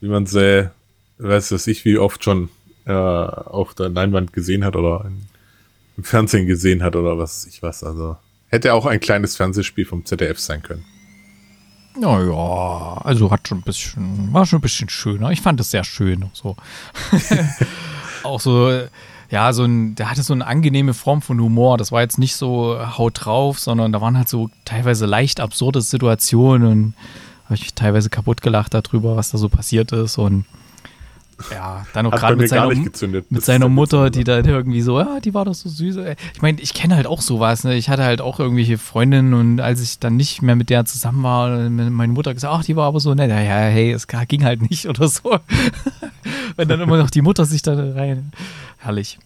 wie 0.01 0.09
man 0.09 0.27
sie, 0.27 0.71
weiß 1.19 1.51
das 1.51 1.67
ich, 1.67 1.85
wie 1.85 1.99
oft 1.99 2.25
schon 2.25 2.49
äh, 2.87 2.93
auf 2.93 3.75
der 3.75 3.89
Leinwand 3.89 4.33
gesehen 4.33 4.65
hat 4.65 4.77
oder 4.77 5.05
in, 5.07 5.27
im 5.97 6.05
Fernsehen 6.05 6.47
gesehen 6.47 6.83
hat 6.83 6.97
oder 6.97 7.19
was 7.19 7.47
ich 7.47 7.63
was. 7.63 7.85
Also 7.85 8.17
hätte 8.49 8.73
auch 8.75 8.87
ein 8.87 9.01
kleines 9.01 9.37
Fernsehspiel 9.37 9.85
vom 9.85 10.05
ZDF 10.05 10.39
sein 10.39 10.63
können. 10.63 10.85
Naja, 11.99 13.01
also 13.03 13.31
hat 13.31 13.49
schon 13.49 13.59
ein 13.59 13.63
bisschen, 13.63 14.33
war 14.33 14.47
schon 14.47 14.61
ein 14.61 14.63
bisschen 14.63 14.89
schöner. 14.89 15.31
Ich 15.33 15.41
fand 15.41 15.59
es 15.61 15.71
sehr 15.71 15.85
schön. 15.85 16.31
So. 16.33 16.57
auch 18.23 18.41
so, 18.41 18.87
ja, 19.31 19.53
so 19.53 19.65
ein, 19.65 19.95
der 19.95 20.11
hatte 20.11 20.23
so 20.23 20.33
eine 20.33 20.47
angenehme 20.47 20.95
Form 20.95 21.21
von 21.21 21.41
Humor. 21.41 21.77
Das 21.77 21.93
war 21.93 22.01
jetzt 22.01 22.19
nicht 22.19 22.37
so 22.37 22.79
haut 22.97 23.25
drauf, 23.25 23.59
sondern 23.59 23.93
da 23.93 24.01
waren 24.01 24.17
halt 24.17 24.29
so 24.29 24.49
teilweise 24.65 25.05
leicht 25.07 25.41
absurde 25.41 25.81
Situationen 25.83 26.67
und 26.67 26.95
habe 27.45 27.57
ich 27.57 27.75
teilweise 27.75 28.11
kaputt 28.11 28.41
gelacht 28.41 28.75
darüber, 28.75 29.17
was 29.17 29.31
da 29.31 29.39
so 29.39 29.49
passiert 29.49 29.93
ist 29.93 30.19
und 30.19 30.45
ja, 31.51 31.87
dann 31.93 32.05
noch 32.05 32.13
gerade 32.13 32.37
mit, 32.37 32.49
seiner, 32.49 32.69
mit 33.31 33.45
seiner 33.45 33.69
Mutter, 33.69 34.11
die 34.11 34.25
dann 34.25 34.45
irgendwie 34.45 34.81
so, 34.81 34.99
ja, 34.99 35.21
die 35.21 35.35
war 35.35 35.45
doch 35.45 35.55
so 35.55 35.69
süß. 35.69 35.99
Ich 36.35 36.43
meine, 36.43 36.61
ich 36.61 36.75
kenne 36.75 36.97
halt 36.97 37.07
auch 37.07 37.21
sowas. 37.21 37.65
Ne? 37.65 37.77
Ich 37.77 37.89
hatte 37.89 38.03
halt 38.05 38.21
auch 38.21 38.41
irgendwelche 38.41 38.77
Freundinnen 38.77 39.35
und 39.35 39.61
als 39.61 39.81
ich 39.81 39.99
dann 39.99 40.17
nicht 40.17 40.43
mehr 40.43 40.57
mit 40.57 40.69
der 40.69 40.85
zusammen 40.85 41.23
war, 41.23 41.71
meine 41.71 42.13
Mutter 42.13 42.35
gesagt, 42.35 42.53
ach, 42.53 42.65
die 42.65 42.77
war 42.77 42.87
aber 42.87 43.01
so 43.01 43.15
nett. 43.15 43.31
Ja, 43.31 43.37
hey, 43.37 43.93
es 43.93 44.07
ging 44.07 44.45
halt 44.45 44.69
nicht 44.69 44.87
oder 44.89 45.07
so. 45.09 45.39
Wenn 46.57 46.69
dann 46.69 46.81
immer 46.81 46.97
noch 46.97 47.11
die 47.11 47.23
Mutter 47.23 47.45
sich 47.45 47.63
da 47.63 47.75
rein. 47.75 48.33
Herrlich. 48.79 49.19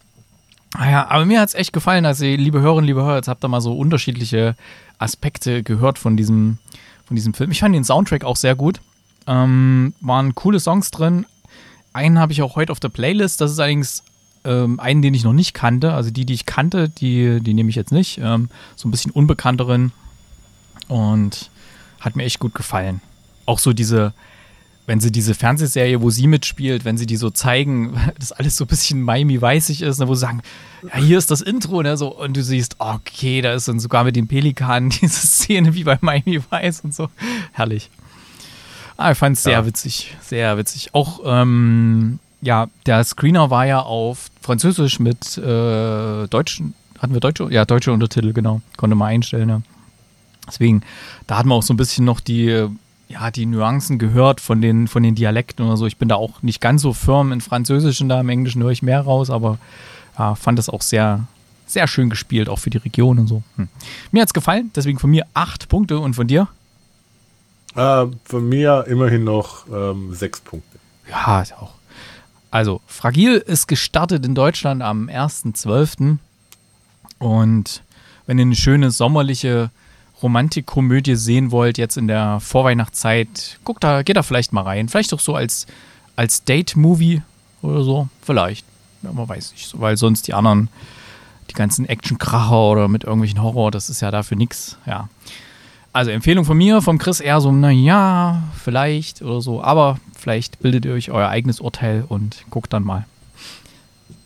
Naja, 0.75 1.07
ah 1.09 1.15
aber 1.15 1.25
mir 1.25 1.41
hat 1.41 1.51
es 1.51 1.55
echt 1.55 1.73
gefallen. 1.73 2.07
Also, 2.07 2.25
liebe 2.25 2.61
Hörerinnen, 2.61 2.87
liebe 2.87 3.03
Hörer, 3.03 3.17
jetzt 3.17 3.29
habt 3.29 3.45
ihr 3.45 3.49
mal 3.49 3.61
so 3.61 3.77
unterschiedliche 3.77 4.55
Aspekte 4.99 5.63
gehört 5.63 5.99
von 5.99 6.17
diesem, 6.17 6.59
von 7.07 7.15
diesem 7.15 7.35
Film. 7.35 7.51
Ich 7.51 7.61
fand 7.61 7.75
den 7.75 7.85
Soundtrack 7.85 8.25
auch 8.25 8.37
sehr 8.37 8.55
gut. 8.55 8.81
Ähm, 9.27 9.95
waren 10.01 10.35
coole 10.35 10.61
Songs 10.61 10.91
drin, 10.91 11.27
einen 11.93 12.19
habe 12.19 12.33
ich 12.33 12.43
auch 12.43 12.57
heute 12.57 12.73
auf 12.73 12.81
der 12.81 12.89
Playlist. 12.89 13.41
Das 13.41 13.51
ist 13.51 13.59
allerdings 13.59 14.03
ähm, 14.45 14.81
einen, 14.81 15.03
den 15.03 15.15
ich 15.15 15.25
noch 15.25 15.33
nicht 15.33 15.55
kannte. 15.55 15.93
Also 15.93 16.11
die, 16.11 16.25
die 16.25 16.35
ich 16.35 16.47
kannte, 16.47 16.89
die, 16.89 17.41
die 17.41 17.55
nehme 17.55 17.71
ich 17.71 17.77
jetzt 17.77 17.93
nicht. 17.93 18.19
Ähm, 18.23 18.49
so 18.77 18.89
ein 18.89 18.91
bisschen 18.91 19.11
unbekannteren. 19.11 19.93
Und 20.89 21.51
hat 22.01 22.17
mir 22.17 22.25
echt 22.25 22.41
gut 22.41 22.55
gefallen. 22.55 23.01
Auch 23.47 23.59
so 23.59 23.73
diese, 23.73 24.13
wenn 24.87 25.01
sie 25.01 25.13
diese 25.13 25.35
Fernsehserie, 25.35 26.03
wo 26.03 26.11
sie 26.11 26.27
mitspielt, 26.27 26.85
wenn 26.85 26.99
sie 26.99 27.07
die 27.07 27.17
so 27.17 27.31
zeigen, 27.31 27.97
dass 28.19 28.33
alles 28.33 28.57
so 28.57 28.65
ein 28.65 28.69
bisschen 28.69 29.01
Miami-weißig 29.03 29.83
ist, 29.83 30.01
ne, 30.01 30.09
wo 30.09 30.15
sie 30.15 30.23
sagen, 30.23 30.43
ja, 30.83 30.99
hier 30.99 31.19
ist 31.19 31.31
das 31.31 31.41
Intro, 31.41 31.83
ne, 31.83 31.97
so, 31.97 32.09
und 32.09 32.37
du 32.37 32.43
siehst, 32.43 32.77
okay, 32.79 33.41
da 33.41 33.55
ist 33.55 33.69
dann 33.69 33.79
sogar 33.79 34.05
mit 34.05 34.17
den 34.17 34.27
Pelikanen 34.27 34.91
diese 35.01 35.27
Szene 35.27 35.75
wie 35.75 35.85
bei 35.85 35.99
Miami 36.01 36.41
Weiß 36.51 36.81
und 36.81 36.95
so. 36.95 37.09
Herrlich. 37.53 37.91
Ah, 39.03 39.13
ich 39.13 39.19
fand 39.19 39.37
es 39.37 39.43
sehr 39.43 39.53
ja. 39.53 39.67
witzig, 39.67 40.17
sehr 40.21 40.57
witzig. 40.57 40.95
Auch, 40.95 41.21
ähm, 41.25 42.19
ja, 42.41 42.69
der 42.87 43.03
Screener 43.05 43.51
war 43.51 43.67
ja 43.67 43.81
auf 43.81 44.31
Französisch 44.41 44.99
mit 45.01 45.39
äh, 45.39 46.29
deutschen, 46.29 46.75
hatten 46.99 47.13
wir 47.13 47.21
deutsche? 47.21 47.49
Ja, 47.51 47.65
deutsche 47.65 47.93
Untertitel, 47.93 48.33
genau. 48.33 48.61
Konnte 48.77 48.97
man 48.97 49.09
einstellen, 49.09 49.47
ne. 49.47 49.63
Deswegen, 50.47 50.83
da 51.27 51.39
hat 51.39 51.47
man 51.47 51.59
auch 51.59 51.63
so 51.63 51.73
ein 51.73 51.77
bisschen 51.77 52.05
noch 52.05 52.21
die 52.21 52.69
ja, 53.13 53.31
die 53.31 53.47
Nuancen 53.47 53.99
gehört 53.99 54.41
von 54.41 54.61
den, 54.61 54.89
von 54.89 55.03
den 55.03 55.15
Dialekten 55.15 55.67
oder 55.67 55.77
so. 55.77 55.87
Ich 55.87 55.99
bin 55.99 56.09
da 56.09 56.17
auch 56.17 56.43
nicht 56.43 56.61
ganz 56.61 56.83
so 56.83 56.93
firm 56.93 57.33
in 57.33 57.41
Französisch 57.41 58.01
und 58.01 58.09
da 58.09 58.21
im 58.21 58.29
Englischen 58.29 58.63
höre 58.63 58.71
ich 58.71 58.83
mehr 58.83 59.03
raus, 59.03 59.31
aber 59.31 59.59
ja, 60.19 60.35
fand 60.35 60.59
das 60.59 60.69
auch 60.69 60.83
sehr, 60.83 61.27
sehr 61.67 61.87
schön 61.87 62.09
gespielt, 62.09 62.49
auch 62.49 62.59
für 62.59 62.71
die 62.71 62.79
Region 62.79 63.19
und 63.19 63.27
so. 63.27 63.43
Hm. 63.57 63.69
Mir 64.13 64.23
hat 64.23 64.29
es 64.29 64.35
gefallen, 64.35 64.71
deswegen 64.75 64.99
von 64.99 65.11
mir 65.11 65.27
acht 65.35 65.69
Punkte 65.69 65.99
und 65.99 66.15
von 66.15 66.27
dir? 66.27 66.49
Äh, 67.75 68.07
von 68.25 68.49
mir 68.49 68.85
immerhin 68.89 69.25
noch 69.25 69.67
ähm, 69.73 70.15
sechs 70.15 70.41
Punkte. 70.41 70.79
Ja, 71.09 71.43
ist 71.43 71.55
auch. 71.55 71.73
Also, 72.51 72.83
Fragil 72.87 73.37
ist 73.37 73.67
gestartet 73.67 74.27
in 74.27 74.35
Deutschland 74.35 74.83
am 74.83 75.09
1.12. 75.09 76.19
Und 77.19 77.83
wenn 78.27 78.39
ihr 78.39 78.43
eine 78.43 78.57
schöne 78.57 78.91
sommerliche 78.91 79.71
Romantikkomödie 80.23 81.17
sehen 81.17 81.51
wollt, 81.51 81.79
jetzt 81.79 81.97
in 81.97 82.09
der 82.09 82.41
Vorweihnachtszeit, 82.41 83.59
guckt 83.65 83.83
da, 83.83 84.03
geht 84.03 84.17
da 84.17 84.23
vielleicht 84.23 84.53
mal 84.53 84.63
rein. 84.63 84.89
Vielleicht 84.89 85.15
auch 85.15 85.21
so 85.21 85.35
als, 85.35 85.67
als 86.15 86.45
Date-Movie 86.45 87.23
oder 87.63 87.83
so. 87.83 88.09
Vielleicht. 88.21 88.67
Ja, 89.03 89.13
man 89.13 89.29
weiß 89.29 89.53
nicht. 89.53 89.81
Weil 89.81 89.97
sonst 89.97 90.29
die 90.29 90.35
anderen, 90.35 90.69
die 91.51 91.55
ganzen 91.55 91.87
Action-Kracher 91.87 92.71
oder 92.71 92.89
mit 92.89 93.05
irgendwelchen 93.05 93.43
Horror, 93.43 93.71
das 93.71 93.89
ist 93.91 94.01
ja 94.01 94.11
dafür 94.11 94.37
nichts. 94.37 94.77
Ja. 94.87 95.09
Also 95.95 96.11
Empfehlung 96.11 96.47
von 96.47 96.57
mir, 96.57 96.81
vom 96.81 96.97
Chris 96.97 97.21
eher 97.21 97.43
so, 97.43 97.53
naja, 97.53 98.43
vielleicht 98.65 99.21
oder 99.21 99.43
so. 99.43 99.63
Aber 99.63 99.99
vielleicht 100.19 100.61
bildet 100.61 100.87
ihr 100.87 100.95
euch 100.95 101.11
euer 101.11 101.29
eigenes 101.29 101.61
Urteil 101.61 102.05
und 102.09 102.47
guckt 102.49 102.73
dann 102.73 102.83
mal. 102.83 103.07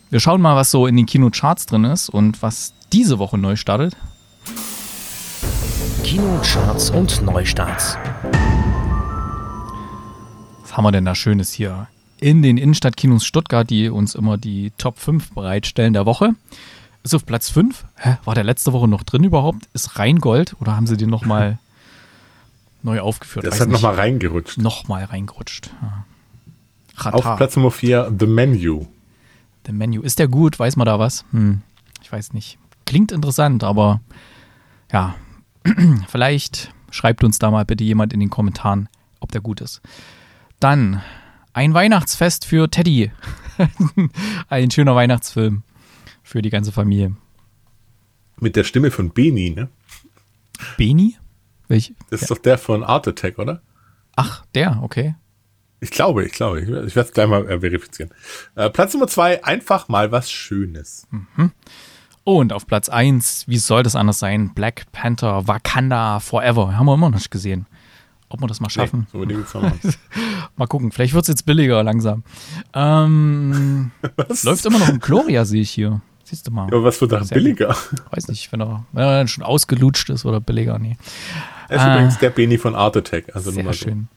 Wir 0.09 0.21
schauen 0.21 0.41
mal, 0.41 0.55
was 0.55 0.71
so 0.71 0.87
in 0.87 0.95
den 0.95 1.05
Kinocharts 1.05 1.65
drin 1.65 1.83
ist 1.83 2.07
und 2.07 2.41
was 2.41 2.73
diese 2.93 3.19
Woche 3.19 3.37
neu 3.37 3.57
startet. 3.57 3.97
Kinocharts 6.03 6.89
und 6.91 7.21
Neustarts. 7.23 7.97
Was 10.61 10.77
haben 10.77 10.85
wir 10.85 10.93
denn 10.93 11.03
da 11.03 11.15
Schönes 11.15 11.51
hier? 11.51 11.89
In 12.21 12.41
den 12.41 12.57
Innenstadtkinos 12.57 13.25
Stuttgart, 13.25 13.69
die 13.69 13.89
uns 13.89 14.15
immer 14.15 14.37
die 14.37 14.71
Top 14.77 14.99
5 14.99 15.33
bereitstellen 15.33 15.91
der 15.91 16.05
Woche. 16.05 16.33
Ist 17.07 17.13
auf 17.13 17.25
Platz 17.25 17.49
5. 17.49 17.85
Hä? 17.95 18.17
War 18.25 18.35
der 18.35 18.43
letzte 18.43 18.73
Woche 18.73 18.87
noch 18.87 19.03
drin 19.03 19.23
überhaupt? 19.23 19.69
Ist 19.73 19.97
Rheingold 19.97 20.55
oder 20.59 20.75
haben 20.75 20.87
sie 20.87 20.97
den 20.97 21.09
nochmal 21.09 21.57
neu 22.83 22.99
aufgeführt? 22.99 23.45
Das 23.45 23.61
hat 23.61 23.69
nochmal 23.69 23.95
reingerutscht. 23.95 24.57
Nochmal 24.57 25.05
reingerutscht. 25.05 25.71
Ja. 25.81 27.11
Auf 27.11 27.37
Platz 27.37 27.55
Nummer 27.55 27.71
4 27.71 28.13
The 28.19 28.25
Menu. 28.25 28.87
The 29.65 29.71
Menu. 29.71 30.01
Ist 30.01 30.19
der 30.19 30.27
gut? 30.27 30.59
Weiß 30.59 30.75
man 30.75 30.85
da 30.85 30.99
was? 30.99 31.23
Hm, 31.31 31.61
ich 32.01 32.11
weiß 32.11 32.33
nicht. 32.33 32.57
Klingt 32.85 33.11
interessant, 33.11 33.63
aber 33.63 34.01
ja, 34.91 35.15
Vielleicht 36.07 36.73
schreibt 36.91 37.23
uns 37.23 37.39
da 37.39 37.51
mal 37.51 37.65
bitte 37.65 37.83
jemand 37.83 38.13
in 38.13 38.19
den 38.19 38.29
Kommentaren, 38.29 38.89
ob 39.19 39.31
der 39.31 39.41
gut 39.41 39.61
ist. 39.61 39.81
Dann 40.59 41.01
ein 41.53 41.73
Weihnachtsfest 41.73 42.45
für 42.45 42.69
Teddy. 42.69 43.11
ein 44.49 44.71
schöner 44.71 44.95
Weihnachtsfilm 44.95 45.63
für 46.27 46.41
die 46.41 46.49
ganze 46.49 46.71
Familie. 46.71 47.15
Mit 48.39 48.55
der 48.55 48.65
Stimme 48.65 48.91
von 48.91 49.11
Beni, 49.11 49.51
ne? 49.51 49.69
Beni? 50.75 51.15
Welch? 51.69 51.93
Das 52.09 52.21
ist 52.21 52.29
ja. 52.29 52.35
doch 52.35 52.41
der 52.41 52.57
von 52.57 52.83
Art 52.83 53.07
Attack, 53.07 53.39
oder? 53.39 53.61
Ach, 54.15 54.45
der, 54.53 54.79
okay. 54.83 55.15
Ich 55.79 55.91
glaube, 55.91 56.25
ich 56.25 56.33
glaube. 56.33 56.59
Ich, 56.59 56.67
ich 56.67 56.95
werde 56.95 57.07
es 57.07 57.13
gleich 57.13 57.27
mal 57.27 57.49
äh, 57.49 57.59
verifizieren. 57.59 58.11
Äh, 58.55 58.69
Platz 58.69 58.93
Nummer 58.93 59.07
zwei, 59.07 59.43
einfach 59.43 59.87
mal 59.87 60.11
was 60.11 60.29
Schönes. 60.29 61.07
Mhm. 61.11 61.51
Und 62.23 62.51
auf 62.51 62.67
Platz 62.67 62.89
1, 62.89 63.45
wie 63.47 63.57
soll 63.57 63.83
das 63.83 63.95
anders 63.95 64.19
sein? 64.19 64.53
Black 64.53 64.91
Panther, 64.91 65.47
Wakanda 65.47 66.19
Forever. 66.19 66.77
Haben 66.77 66.87
wir 66.87 66.95
immer 66.95 67.09
noch 67.09 67.15
nicht 67.15 67.31
gesehen. 67.31 67.67
Ob 68.27 68.41
wir 68.41 68.47
das 68.47 68.59
mal 68.59 68.69
schaffen. 68.69 69.07
Nee, 69.13 69.37
so 69.45 69.61
mal 70.57 70.67
gucken, 70.67 70.91
vielleicht 70.91 71.13
wird 71.13 71.23
es 71.23 71.29
jetzt 71.29 71.45
billiger 71.45 71.81
langsam. 71.83 72.23
Ähm, 72.73 73.91
läuft 74.43 74.65
immer 74.65 74.79
noch 74.79 74.89
ein 74.89 74.99
Gloria, 74.99 75.45
sehe 75.45 75.61
ich 75.61 75.71
hier. 75.71 76.01
Siehst 76.29 76.45
du 76.45 76.51
mal. 76.51 76.67
Ja, 76.69 76.83
was 76.83 76.99
wird 76.99 77.13
da 77.13 77.19
billiger? 77.19 77.67
Gut. 77.67 78.03
Weiß 78.11 78.27
nicht, 78.27 78.51
wenn 78.51 78.59
er, 78.59 78.85
wenn 78.91 79.03
er 79.03 79.17
dann 79.19 79.29
schon 79.29 79.45
ausgelutscht 79.45 80.09
ist 80.09 80.25
oder 80.25 80.41
billiger, 80.41 80.77
nee. 80.77 80.97
Er 81.69 81.77
ist 81.77 81.83
äh, 81.83 81.93
übrigens 81.93 82.17
der 82.17 82.31
Beni 82.31 82.57
von 82.57 82.75
Art 82.75 82.97
Attack. 82.97 83.33
Also 83.33 83.51
sehr 83.51 83.71
schön. 83.71 84.09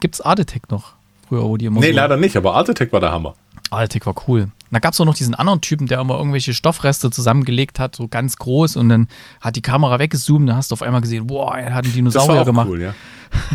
Gibt 0.00 0.16
es 0.16 0.20
Art 0.20 0.40
Attack 0.40 0.68
noch? 0.72 0.94
Früher, 1.28 1.44
wo 1.44 1.56
die 1.56 1.66
immer 1.66 1.78
Nee, 1.78 1.90
so 1.90 1.96
leider 1.96 2.16
nicht, 2.16 2.36
aber 2.36 2.54
Art 2.54 2.68
Attack 2.68 2.92
war 2.92 2.98
der 2.98 3.12
Hammer. 3.12 3.36
Altek 3.70 4.06
war 4.06 4.14
cool. 4.26 4.48
Da 4.72 4.80
gab 4.80 4.92
es 4.92 5.00
auch 5.00 5.04
noch 5.04 5.14
diesen 5.14 5.36
anderen 5.36 5.60
Typen, 5.60 5.86
der 5.86 6.00
immer 6.00 6.18
irgendwelche 6.18 6.52
Stoffreste 6.52 7.10
zusammengelegt 7.10 7.78
hat, 7.78 7.94
so 7.94 8.08
ganz 8.08 8.36
groß 8.36 8.74
und 8.76 8.88
dann 8.88 9.08
hat 9.40 9.54
die 9.54 9.62
Kamera 9.62 10.00
weggezoomt, 10.00 10.48
da 10.48 10.56
hast 10.56 10.70
du 10.70 10.74
auf 10.74 10.82
einmal 10.82 11.00
gesehen, 11.00 11.28
boah, 11.28 11.56
er 11.56 11.74
hat 11.74 11.84
einen 11.84 11.94
Dinosaurier 11.94 12.26
das 12.26 12.36
war 12.36 12.42
auch 12.42 12.46
gemacht. 12.46 12.68
Cool, 12.68 12.82
ja. 12.82 12.94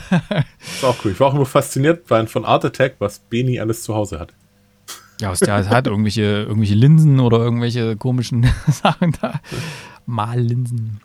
das 0.29 0.83
war 0.83 0.89
auch 0.91 0.97
cool. 1.03 1.11
Ich 1.11 1.19
war 1.19 1.27
auch 1.27 1.33
immer 1.33 1.45
fasziniert 1.45 2.07
von 2.07 2.45
Art 2.45 2.63
Attack, 2.63 2.95
was 2.99 3.19
Beni 3.19 3.59
alles 3.59 3.83
zu 3.83 3.95
Hause 3.95 4.19
hat. 4.19 4.33
Ja, 5.19 5.33
der 5.33 5.69
hat, 5.69 5.87
irgendwelche, 5.87 6.21
irgendwelche 6.21 6.73
Linsen 6.73 7.19
oder 7.19 7.37
irgendwelche 7.37 7.95
komischen 7.95 8.47
Sachen 8.67 9.13
da. 9.21 9.39
Mallinsen. 10.05 10.99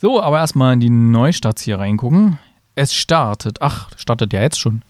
So, 0.00 0.22
aber 0.22 0.38
erstmal 0.38 0.74
in 0.74 0.80
die 0.80 0.90
Neustarts 0.90 1.62
hier 1.62 1.78
reingucken. 1.78 2.38
Es 2.74 2.94
startet, 2.94 3.60
ach, 3.60 3.90
startet 3.96 4.32
ja 4.32 4.40
jetzt 4.40 4.60
schon. 4.60 4.82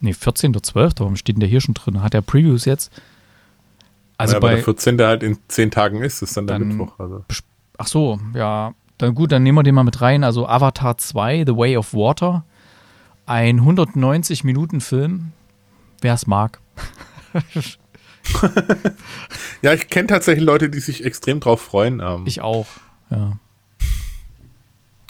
Nee, 0.00 0.12
14.12. 0.12 0.94
Warum 0.98 1.16
steht 1.16 1.36
denn 1.36 1.40
der 1.40 1.48
hier 1.48 1.60
schon 1.60 1.74
drin? 1.74 2.02
Hat 2.02 2.14
er 2.14 2.22
Previews 2.22 2.64
jetzt? 2.64 2.92
Also 4.18 4.34
ja, 4.34 4.40
bei 4.40 4.54
der 4.54 4.64
14. 4.64 5.00
halt 5.00 5.22
in 5.22 5.38
10 5.48 5.70
Tagen 5.70 6.02
ist, 6.02 6.22
ist 6.22 6.36
dann 6.36 6.46
der 6.46 6.58
dann, 6.58 6.68
Mittwoch. 6.68 6.98
Also. 6.98 7.24
Ach 7.78 7.86
so, 7.86 8.18
ja. 8.34 8.74
Dann 8.98 9.14
gut, 9.14 9.30
dann 9.30 9.42
nehmen 9.42 9.58
wir 9.58 9.62
den 9.62 9.74
mal 9.74 9.84
mit 9.84 10.00
rein. 10.00 10.24
Also 10.24 10.48
Avatar 10.48 10.96
2, 10.96 11.44
The 11.46 11.56
Way 11.56 11.76
of 11.76 11.92
Water. 11.92 12.44
Ein 13.26 13.58
190 13.58 14.44
Minuten 14.44 14.80
Film. 14.80 15.32
Wer 16.00 16.14
es 16.14 16.26
mag. 16.26 16.60
ja, 19.62 19.72
ich 19.72 19.88
kenne 19.88 20.08
tatsächlich 20.08 20.44
Leute, 20.44 20.68
die 20.68 20.80
sich 20.80 21.04
extrem 21.04 21.40
drauf 21.40 21.60
freuen. 21.60 22.00
Ähm, 22.00 22.24
ich 22.26 22.40
auch, 22.40 22.66
ja. 23.10 23.38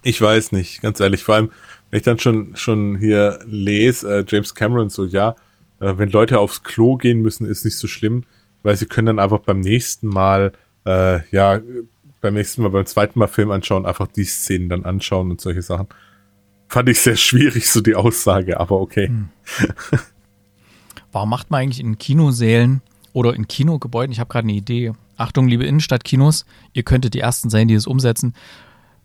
Ich 0.03 0.21
weiß 0.21 0.53
nicht, 0.53 0.83
ganz 0.83 1.01
ehrlich. 1.01 1.25
Vor 1.25 1.35
allem, 1.35 1.51
wenn 1.91 1.99
ich 1.99 2.05
dann 2.05 2.19
schon, 2.19 2.55
schon 2.57 2.97
hier 2.97 3.41
lese, 3.45 4.19
äh, 4.19 4.25
James 4.27 4.55
Cameron 4.55 4.89
so, 4.89 5.05
ja, 5.05 5.35
äh, 5.81 5.95
wenn 5.97 6.11
Leute 6.11 6.39
aufs 6.39 6.63
Klo 6.63 6.97
gehen 6.97 7.23
müssen, 7.23 7.47
ist 7.47 7.65
nicht 7.65 7.79
so 7.79 7.89
schlimm, 7.89 8.25
weil 8.63 8.77
sie 8.77 8.87
können 8.87 9.07
dann 9.07 9.19
einfach 9.19 9.41
beim 9.41 9.61
nächsten 9.61 10.09
Mal, 10.09 10.53
äh, 10.85 11.21
ja, 11.31 11.61
beim 12.21 12.35
nächsten 12.35 12.63
Mal, 12.63 12.71
beim 12.71 12.87
zweiten 12.87 13.19
Mal 13.19 13.27
Film 13.27 13.51
anschauen, 13.51 13.87
einfach 13.87 14.07
die 14.07 14.25
Szenen 14.25 14.69
dann 14.69 14.85
anschauen 14.85 15.31
und 15.31 15.41
solche 15.41 15.63
Sachen. 15.63 15.89
Fand 16.69 16.89
ich 16.89 17.01
sehr 17.01 17.17
schwierig, 17.17 17.71
so 17.71 17.81
die 17.81 17.95
Aussage, 17.95 18.59
aber 18.59 18.81
okay. 18.81 19.09
Hm. 19.09 19.29
Warum 21.17 21.31
macht 21.31 21.51
man 21.51 21.63
eigentlich 21.63 21.81
in 21.81 21.97
Kinosälen 21.97 22.83
oder 23.15 23.33
in 23.33 23.49
Kinogebäuden, 23.49 24.13
ich 24.13 24.21
habe 24.21 24.29
gerade 24.29 24.45
eine 24.45 24.53
Idee, 24.53 24.93
Achtung, 25.17 25.49
liebe 25.49 25.65
Innenstadtkinos, 25.65 26.45
ihr 26.75 26.83
könntet 26.83 27.15
die 27.15 27.21
Ersten 27.21 27.49
sein, 27.49 27.69
die 27.69 27.75
es 27.75 27.87
umsetzen 27.87 28.35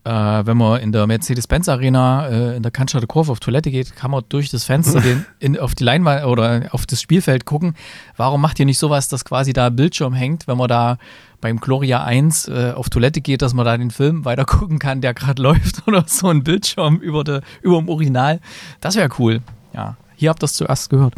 äh, 0.04 0.10
wenn 0.10 0.58
man 0.58 0.82
in 0.82 0.92
der 0.92 1.06
Mercedes-Benz 1.06 1.70
Arena 1.70 2.28
äh, 2.28 2.56
in 2.58 2.64
der 2.64 2.72
Cannstatter 2.72 3.08
Kurve 3.08 3.32
auf 3.32 3.40
Toilette 3.40 3.70
geht, 3.70 3.96
kann 3.96 4.12
man 4.12 4.24
durch 4.30 4.50
das 4.50 4.64
Fenster 4.64 5.00
den, 5.02 5.26
in, 5.40 5.60
auf 5.60 5.76
die 5.76 5.84
Leinwand 5.84 6.26
oder 6.26 6.70
auf 6.72 6.86
das 6.86 7.02
Spielfeld 7.02 7.46
gucken. 7.46 7.76
Warum 8.18 8.42
macht 8.42 8.60
ihr 8.60 8.66
nicht 8.66 8.80
sowas, 8.80 9.08
dass 9.08 9.26
quasi 9.26 9.54
da 9.54 9.70
Bildschirm 9.70 10.14
hängt, 10.14 10.48
wenn 10.48 10.58
man 10.58 10.68
da 10.68 10.98
beim 11.40 11.60
Gloria 11.60 12.04
1 12.04 12.48
äh, 12.48 12.74
auf 12.76 12.90
Toilette 12.90 13.22
geht, 13.22 13.42
dass 13.42 13.54
man 13.54 13.66
da 13.66 13.78
den 13.78 13.92
Film 13.92 14.26
weiter 14.26 14.46
gucken 14.46 14.80
kann, 14.80 15.02
der 15.02 15.14
gerade 15.14 15.42
läuft 15.42 15.88
oder 15.88 16.04
so 16.08 16.28
ein 16.28 16.44
Bildschirm 16.44 16.98
über, 16.98 17.24
de, 17.24 17.42
über 17.62 17.78
dem 17.78 17.88
Original. 17.88 18.40
Das 18.80 18.96
wäre 18.96 19.10
cool. 19.20 19.42
Ja, 19.74 19.98
hier 20.16 20.30
habt 20.30 20.40
ihr 20.40 20.42
das 20.42 20.56
zuerst 20.56 20.90
gehört. 20.90 21.14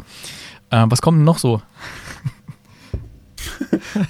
Äh, 0.74 0.86
was 0.90 1.02
kommt 1.04 1.20
denn 1.20 1.24
noch 1.24 1.38
so? 1.38 1.62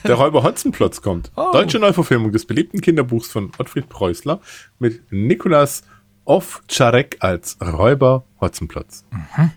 Der 0.06 0.16
Räuber 0.16 0.44
Hotzenplotz 0.44 1.02
kommt. 1.02 1.30
Oh. 1.36 1.52
Deutsche 1.52 1.78
Neuverfilmung 1.78 2.32
des 2.32 2.46
beliebten 2.46 2.80
Kinderbuchs 2.80 3.28
von 3.28 3.52
Ottfried 3.58 3.90
Preußler 3.90 4.40
mit 4.80 5.12
Nikolas 5.12 5.84
Ovtcharek 6.24 7.18
als 7.20 7.58
Räuber 7.62 8.24
Hotzenplotz. 8.40 9.04
Mhm. 9.12 9.52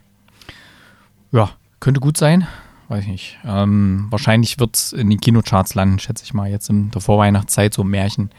Ja, 1.30 1.50
könnte 1.78 2.00
gut 2.00 2.16
sein. 2.16 2.48
Weiß 2.88 3.04
ich 3.04 3.10
nicht. 3.10 3.38
Ähm, 3.44 4.08
wahrscheinlich 4.10 4.58
wird 4.58 4.76
es 4.76 4.92
in 4.92 5.08
den 5.08 5.20
Kinocharts 5.20 5.74
landen, 5.74 6.00
schätze 6.00 6.24
ich 6.24 6.34
mal. 6.34 6.50
Jetzt 6.50 6.70
in 6.70 6.90
der 6.90 7.00
Vorweihnachtszeit 7.00 7.72
so 7.72 7.84
ein 7.84 7.88
Märchen. 7.88 8.30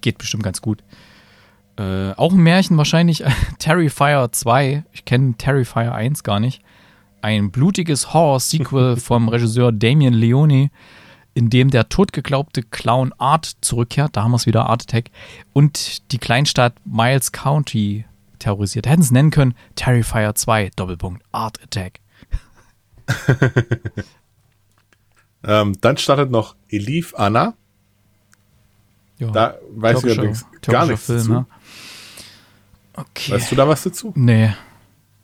Geht 0.00 0.18
bestimmt 0.18 0.44
ganz 0.44 0.60
gut. 0.62 0.84
Äh, 1.76 2.12
auch 2.12 2.32
ein 2.32 2.38
Märchen 2.42 2.76
wahrscheinlich. 2.76 3.24
Terrifier 3.58 4.28
2. 4.30 4.84
Ich 4.92 5.04
kenne 5.04 5.34
Terrifier 5.38 5.92
1 5.92 6.22
gar 6.22 6.38
nicht. 6.38 6.62
Ein 7.22 7.50
blutiges 7.50 8.12
Horror-Sequel 8.12 8.96
vom 9.00 9.28
Regisseur 9.28 9.72
Damien 9.72 10.12
Leone, 10.14 10.70
in 11.34 11.48
dem 11.48 11.70
der 11.70 11.88
totgeglaubte 11.88 12.62
Clown 12.62 13.12
Art 13.16 13.56
zurückkehrt. 13.62 14.16
Da 14.16 14.22
haben 14.24 14.32
wir 14.32 14.36
es 14.36 14.46
wieder, 14.46 14.66
Art 14.68 14.82
Attack. 14.82 15.10
Und 15.54 16.12
die 16.12 16.18
Kleinstadt 16.18 16.74
Miles 16.84 17.32
County 17.32 18.04
terrorisiert. 18.38 18.86
Hätten 18.86 19.02
es 19.02 19.10
nennen 19.10 19.30
können, 19.30 19.54
Terrifier 19.76 20.34
2, 20.34 20.70
Doppelpunkt, 20.76 21.22
Art 21.32 21.62
Attack. 21.62 22.00
ähm, 25.44 25.76
dann 25.80 25.96
startet 25.96 26.30
noch 26.30 26.54
Elif 26.68 27.14
Anna. 27.16 27.54
Ja, 29.18 29.30
Da 29.30 29.54
weiß 29.76 30.04
ich 30.04 30.18
allerdings 30.18 30.46
gar 30.62 30.86
nichts 30.86 31.06
Film, 31.06 31.18
dazu. 31.18 31.32
ne? 31.32 31.46
Okay. 32.94 33.32
Weißt 33.32 33.50
du 33.50 33.56
da 33.56 33.66
was 33.68 33.82
dazu? 33.82 34.12
Nee. 34.16 34.52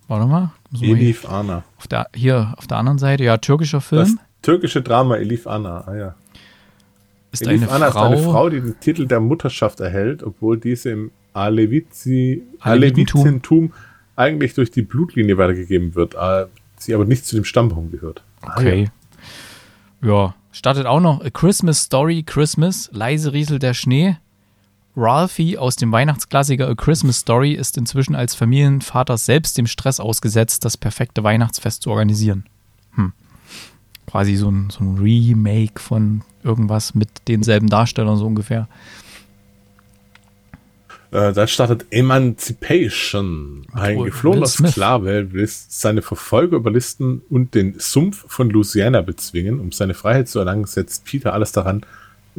Warte 0.06 0.26
mal. 0.26 0.52
Hier, 0.72 0.96
Elif 0.96 1.24
Anna. 1.28 1.64
auf, 1.78 1.86
der, 1.88 2.08
hier 2.14 2.54
auf 2.58 2.66
der 2.66 2.76
anderen 2.78 2.98
Seite, 2.98 3.24
ja, 3.24 3.36
türkischer 3.38 3.78
Das 3.78 3.86
Film. 3.86 4.18
türkische 4.42 4.82
Drama 4.82 5.16
Elif 5.16 5.46
Anna. 5.46 5.80
Ah, 5.86 5.96
ja. 5.96 6.14
Ist 7.32 7.46
Elif 7.46 7.62
eine 7.62 7.70
Anna 7.72 7.90
Frau, 7.90 8.12
ist 8.12 8.20
eine 8.22 8.30
Frau, 8.30 8.48
die 8.50 8.60
den 8.60 8.78
Titel 8.80 9.06
der 9.06 9.20
Mutterschaft 9.20 9.80
erhält, 9.80 10.22
obwohl 10.22 10.58
diese 10.58 10.90
im 10.90 11.10
Alevizi, 11.32 12.42
Alevitentum. 12.60 13.20
Alevitentum 13.22 13.72
eigentlich 14.16 14.54
durch 14.54 14.70
die 14.70 14.82
Blutlinie 14.82 15.38
weitergegeben 15.38 15.94
wird, 15.94 16.14
äh, 16.14 16.46
sie 16.76 16.94
aber 16.94 17.04
nicht 17.04 17.24
zu 17.26 17.36
dem 17.36 17.44
Stammbaum 17.44 17.90
gehört. 17.90 18.22
Ah, 18.42 18.54
Okay. 18.56 18.90
Ja. 20.02 20.34
Startet 20.52 20.86
auch 20.86 21.00
noch 21.00 21.22
A 21.24 21.30
Christmas 21.30 21.82
Story 21.82 22.22
Christmas, 22.24 22.88
leise 22.92 23.32
rieselt 23.32 23.62
der 23.62 23.74
Schnee. 23.74 24.16
Ralphie 24.98 25.56
aus 25.56 25.76
dem 25.76 25.92
Weihnachtsklassiker 25.92 26.68
A 26.68 26.74
Christmas 26.74 27.20
Story 27.20 27.52
ist 27.52 27.78
inzwischen 27.78 28.14
als 28.14 28.34
Familienvater 28.34 29.16
selbst 29.16 29.56
dem 29.56 29.66
Stress 29.66 30.00
ausgesetzt, 30.00 30.64
das 30.64 30.76
perfekte 30.76 31.22
Weihnachtsfest 31.22 31.82
zu 31.82 31.90
organisieren. 31.90 32.44
Hm. 32.94 33.12
Quasi 34.06 34.34
so 34.36 34.50
ein, 34.50 34.70
so 34.70 34.82
ein 34.82 34.98
Remake 34.98 35.80
von 35.80 36.22
irgendwas 36.42 36.94
mit 36.94 37.08
denselben 37.28 37.68
Darstellern 37.68 38.16
so 38.16 38.26
ungefähr. 38.26 38.68
Äh, 41.10 41.32
dann 41.32 41.48
startet 41.48 41.86
Emancipation. 41.90 43.66
Ein 43.72 44.02
geflohener. 44.02 44.46
Sklave 44.46 45.32
will 45.32 45.46
seine 45.46 46.02
Verfolger 46.02 46.56
überlisten 46.56 47.22
und 47.30 47.54
den 47.54 47.78
Sumpf 47.78 48.24
von 48.28 48.50
Louisiana 48.50 49.00
bezwingen. 49.00 49.60
Um 49.60 49.72
seine 49.72 49.94
Freiheit 49.94 50.28
zu 50.28 50.38
erlangen, 50.38 50.66
setzt 50.66 51.04
Peter 51.04 51.32
alles 51.32 51.52
daran, 51.52 51.86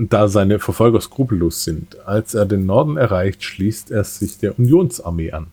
da 0.07 0.29
seine 0.29 0.59
Verfolger 0.59 1.01
skrupellos 1.01 1.63
sind. 1.63 1.99
Als 2.05 2.33
er 2.33 2.45
den 2.45 2.65
Norden 2.65 2.95
erreicht, 2.95 3.43
schließt 3.43 3.91
er 3.91 4.03
sich 4.05 4.37
der 4.37 4.57
Unionsarmee 4.57 5.31
an. 5.31 5.47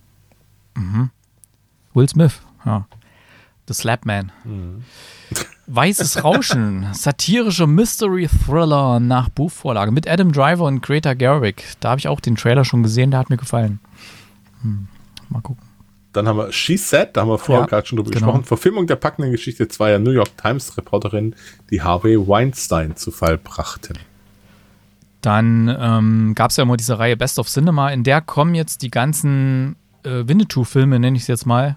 Will 1.94 2.08
Smith, 2.08 2.40
ja. 2.64 2.86
The 3.66 3.74
Slapman. 3.74 4.30
Weißes 5.66 6.22
Rauschen, 6.22 6.86
satirischer 6.92 7.66
Mystery-Thriller 7.66 9.00
nach 9.00 9.28
Buchvorlage 9.30 9.90
mit 9.90 10.08
Adam 10.08 10.30
Driver 10.30 10.66
und 10.66 10.82
Greta 10.82 11.14
Gerwig. 11.14 11.64
Da 11.80 11.90
habe 11.90 11.98
ich 11.98 12.06
auch 12.06 12.20
den 12.20 12.36
Trailer 12.36 12.64
schon 12.64 12.84
gesehen, 12.84 13.10
der 13.10 13.18
hat 13.18 13.30
mir 13.30 13.36
gefallen. 13.36 13.80
Hm. 14.62 14.86
Mal 15.28 15.40
gucken. 15.40 15.64
Dann 16.12 16.28
haben 16.28 16.38
wir 16.38 16.52
She 16.52 16.76
Said, 16.76 17.16
da 17.16 17.22
haben 17.22 17.28
wir 17.28 17.38
vorher 17.38 17.64
Ja, 17.64 17.66
gerade 17.66 17.86
schon 17.86 17.96
drüber 17.96 18.10
genau. 18.10 18.26
gesprochen. 18.26 18.44
Verfilmung 18.44 18.86
der 18.86 18.96
packenden 18.96 19.32
Geschichte 19.32 19.66
zweier 19.66 19.98
New 19.98 20.12
York 20.12 20.36
Times-Reporterinnen, 20.36 21.34
die 21.70 21.82
Harvey 21.82 22.16
Weinstein 22.16 22.96
zu 22.96 23.10
Fall 23.10 23.36
brachten. 23.36 23.98
Dann 25.26 25.74
ähm, 25.80 26.34
gab 26.36 26.52
es 26.52 26.56
ja 26.56 26.62
immer 26.62 26.76
diese 26.76 27.00
Reihe 27.00 27.16
Best 27.16 27.40
of 27.40 27.48
Cinema, 27.48 27.88
in 27.90 28.04
der 28.04 28.20
kommen 28.20 28.54
jetzt 28.54 28.82
die 28.82 28.90
ganzen 28.92 29.74
äh, 30.04 30.22
Winnetou-Filme, 30.28 31.00
nenne 31.00 31.16
ich 31.16 31.22
es 31.24 31.26
jetzt 31.26 31.46
mal. 31.46 31.74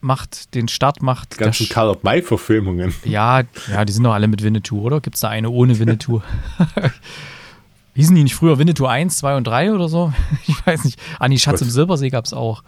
Macht 0.00 0.54
den 0.54 0.66
Start, 0.68 1.02
macht 1.02 1.34
Die 1.34 1.44
ganzen 1.44 1.64
der 1.64 1.68
Sch- 1.68 1.72
Karl 1.74 1.98
May-Verfilmungen. 2.02 2.94
Ja, 3.04 3.42
ja, 3.70 3.84
die 3.84 3.92
sind 3.92 4.04
doch 4.04 4.14
alle 4.14 4.26
mit 4.28 4.42
Winnetou, 4.42 4.80
oder? 4.80 5.00
Gibt 5.02 5.16
es 5.16 5.20
da 5.20 5.28
eine 5.28 5.50
ohne 5.50 5.78
Winnetou? 5.78 6.22
Hießen 7.94 8.14
die 8.14 8.22
nicht 8.22 8.34
früher 8.34 8.58
Winnetou 8.58 8.86
1, 8.86 9.18
2 9.18 9.36
und 9.36 9.46
3 9.46 9.72
oder 9.72 9.88
so? 9.90 10.12
Ich 10.46 10.66
weiß 10.66 10.84
nicht. 10.84 10.98
Ah, 11.18 11.28
nee, 11.28 11.36
Schatz 11.38 11.54
Was? 11.56 11.62
im 11.62 11.70
Silbersee 11.70 12.08
gab 12.08 12.24
es 12.24 12.32
auch. 12.32 12.62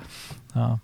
Ja. 0.55 0.81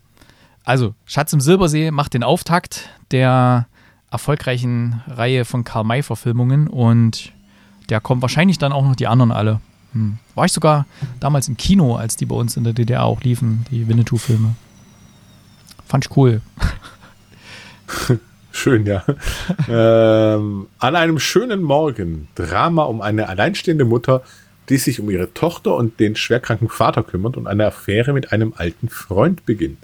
Also, 0.64 0.94
Schatz 1.04 1.30
im 1.34 1.40
Silbersee 1.40 1.90
macht 1.90 2.14
den 2.14 2.22
Auftakt 2.22 2.88
der 3.10 3.66
erfolgreichen 4.10 5.02
Reihe 5.06 5.44
von 5.44 5.62
Karl-May-Verfilmungen 5.64 6.68
und 6.68 7.32
der 7.88 8.00
kommt 8.00 8.22
wahrscheinlich 8.22 8.58
dann 8.58 8.72
auch 8.72 8.84
noch 8.84 8.96
die 8.96 9.06
anderen 9.06 9.32
alle. 9.32 9.60
Hm. 9.92 10.18
War 10.34 10.44
ich 10.46 10.52
sogar 10.52 10.86
damals 11.20 11.48
im 11.48 11.56
Kino, 11.56 11.96
als 11.96 12.16
die 12.16 12.26
bei 12.26 12.34
uns 12.34 12.56
in 12.56 12.64
der 12.64 12.72
DDR 12.72 13.04
auch 13.04 13.20
liefen, 13.22 13.64
die 13.70 13.88
Winnetou-Filme. 13.88 14.54
Fand 15.86 16.06
ich 16.06 16.16
cool. 16.16 16.40
Schön, 18.52 18.86
ja. 18.86 19.04
ähm, 19.68 20.68
an 20.78 20.96
einem 20.96 21.18
schönen 21.18 21.62
Morgen 21.62 22.28
Drama 22.36 22.84
um 22.84 23.00
eine 23.00 23.28
alleinstehende 23.28 23.84
Mutter, 23.84 24.22
die 24.68 24.76
sich 24.76 25.00
um 25.00 25.10
ihre 25.10 25.34
Tochter 25.34 25.74
und 25.74 25.98
den 26.00 26.16
schwerkranken 26.16 26.68
Vater 26.68 27.02
kümmert 27.02 27.36
und 27.36 27.46
eine 27.46 27.66
Affäre 27.66 28.12
mit 28.12 28.32
einem 28.32 28.54
alten 28.56 28.88
Freund 28.88 29.44
beginnt. 29.44 29.78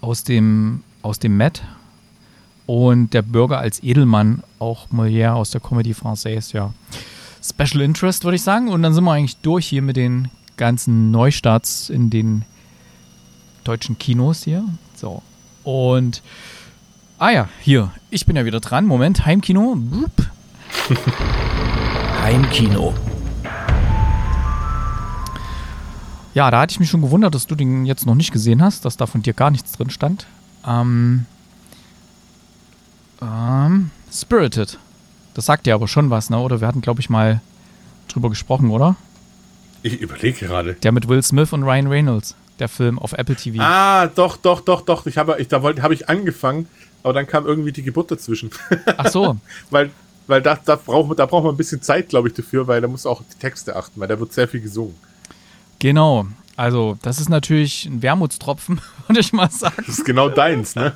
aus 0.00 0.24
dem, 0.24 0.82
aus 1.02 1.18
dem 1.18 1.36
Met. 1.36 1.62
Und 2.66 3.12
Der 3.14 3.22
Bürger 3.22 3.58
als 3.58 3.82
Edelmann, 3.82 4.42
auch 4.58 4.88
Molière 4.90 5.32
aus 5.32 5.50
der 5.50 5.60
Comédie 5.60 5.94
Française, 5.94 6.54
ja. 6.54 6.72
Special 7.42 7.82
Interest, 7.82 8.24
würde 8.24 8.36
ich 8.36 8.42
sagen. 8.42 8.68
Und 8.68 8.82
dann 8.82 8.94
sind 8.94 9.04
wir 9.04 9.12
eigentlich 9.12 9.36
durch 9.38 9.66
hier 9.66 9.82
mit 9.82 9.96
den 9.96 10.30
ganzen 10.56 11.10
Neustarts 11.10 11.90
in 11.90 12.08
den 12.08 12.44
deutschen 13.64 13.98
Kinos 13.98 14.44
hier. 14.44 14.64
So. 15.02 15.20
Und. 15.64 16.22
Ah 17.18 17.30
ja, 17.30 17.48
hier. 17.60 17.90
Ich 18.10 18.24
bin 18.24 18.36
ja 18.36 18.44
wieder 18.44 18.60
dran. 18.60 18.86
Moment, 18.86 19.26
Heimkino. 19.26 19.76
Heimkino. 22.22 22.94
Ja, 26.34 26.52
da 26.52 26.60
hatte 26.60 26.72
ich 26.72 26.80
mich 26.80 26.88
schon 26.88 27.02
gewundert, 27.02 27.34
dass 27.34 27.48
du 27.48 27.56
den 27.56 27.84
jetzt 27.84 28.06
noch 28.06 28.14
nicht 28.14 28.30
gesehen 28.30 28.62
hast, 28.62 28.84
dass 28.84 28.96
da 28.96 29.06
von 29.06 29.22
dir 29.22 29.32
gar 29.32 29.50
nichts 29.50 29.72
drin 29.72 29.90
stand. 29.90 30.26
Ähm, 30.64 31.26
ähm, 33.20 33.90
Spirited. 34.12 34.78
Das 35.34 35.46
sagt 35.46 35.66
dir 35.66 35.74
aber 35.74 35.88
schon 35.88 36.10
was, 36.10 36.30
ne? 36.30 36.38
Oder 36.38 36.60
wir 36.60 36.68
hatten, 36.68 36.80
glaube 36.80 37.00
ich, 37.00 37.10
mal 37.10 37.40
drüber 38.06 38.30
gesprochen, 38.30 38.70
oder? 38.70 38.94
Ich 39.82 40.00
überlege 40.00 40.46
gerade. 40.46 40.74
Der 40.74 40.92
mit 40.92 41.08
Will 41.08 41.24
Smith 41.24 41.52
und 41.52 41.64
Ryan 41.64 41.88
Reynolds. 41.88 42.36
Der 42.58 42.68
Film 42.68 42.98
auf 42.98 43.12
Apple 43.12 43.34
TV. 43.34 43.62
Ah, 43.62 44.06
doch, 44.06 44.36
doch, 44.36 44.60
doch, 44.60 44.82
doch. 44.82 45.06
Ich 45.06 45.18
habe, 45.18 45.36
ich, 45.38 45.48
da 45.48 45.62
wollte, 45.62 45.82
habe 45.82 45.94
ich 45.94 46.08
angefangen, 46.08 46.68
aber 47.02 47.12
dann 47.12 47.26
kam 47.26 47.46
irgendwie 47.46 47.72
die 47.72 47.82
Geburt 47.82 48.10
dazwischen. 48.10 48.50
Ach 48.96 49.08
so. 49.08 49.36
weil, 49.70 49.90
weil 50.26 50.42
da, 50.42 50.58
da 50.64 50.76
braucht 50.76 51.08
man, 51.08 51.16
da 51.16 51.26
braucht 51.26 51.44
man 51.44 51.54
ein 51.54 51.56
bisschen 51.56 51.82
Zeit, 51.82 52.08
glaube 52.10 52.28
ich, 52.28 52.34
dafür, 52.34 52.66
weil 52.66 52.80
da 52.80 52.88
muss 52.88 53.06
auch 53.06 53.22
die 53.22 53.38
Texte 53.38 53.74
achten, 53.74 54.00
weil 54.00 54.08
da 54.08 54.18
wird 54.18 54.32
sehr 54.32 54.48
viel 54.48 54.60
gesungen. 54.60 54.94
Genau. 55.78 56.26
Also, 56.56 56.98
das 57.02 57.18
ist 57.18 57.28
natürlich 57.28 57.86
ein 57.86 58.02
Wermutstropfen, 58.02 58.80
würde 59.08 59.20
ich 59.20 59.32
mal 59.32 59.50
sagen. 59.50 59.82
Das 59.86 59.98
ist 59.98 60.04
genau 60.04 60.28
deins, 60.28 60.74
ne? 60.74 60.92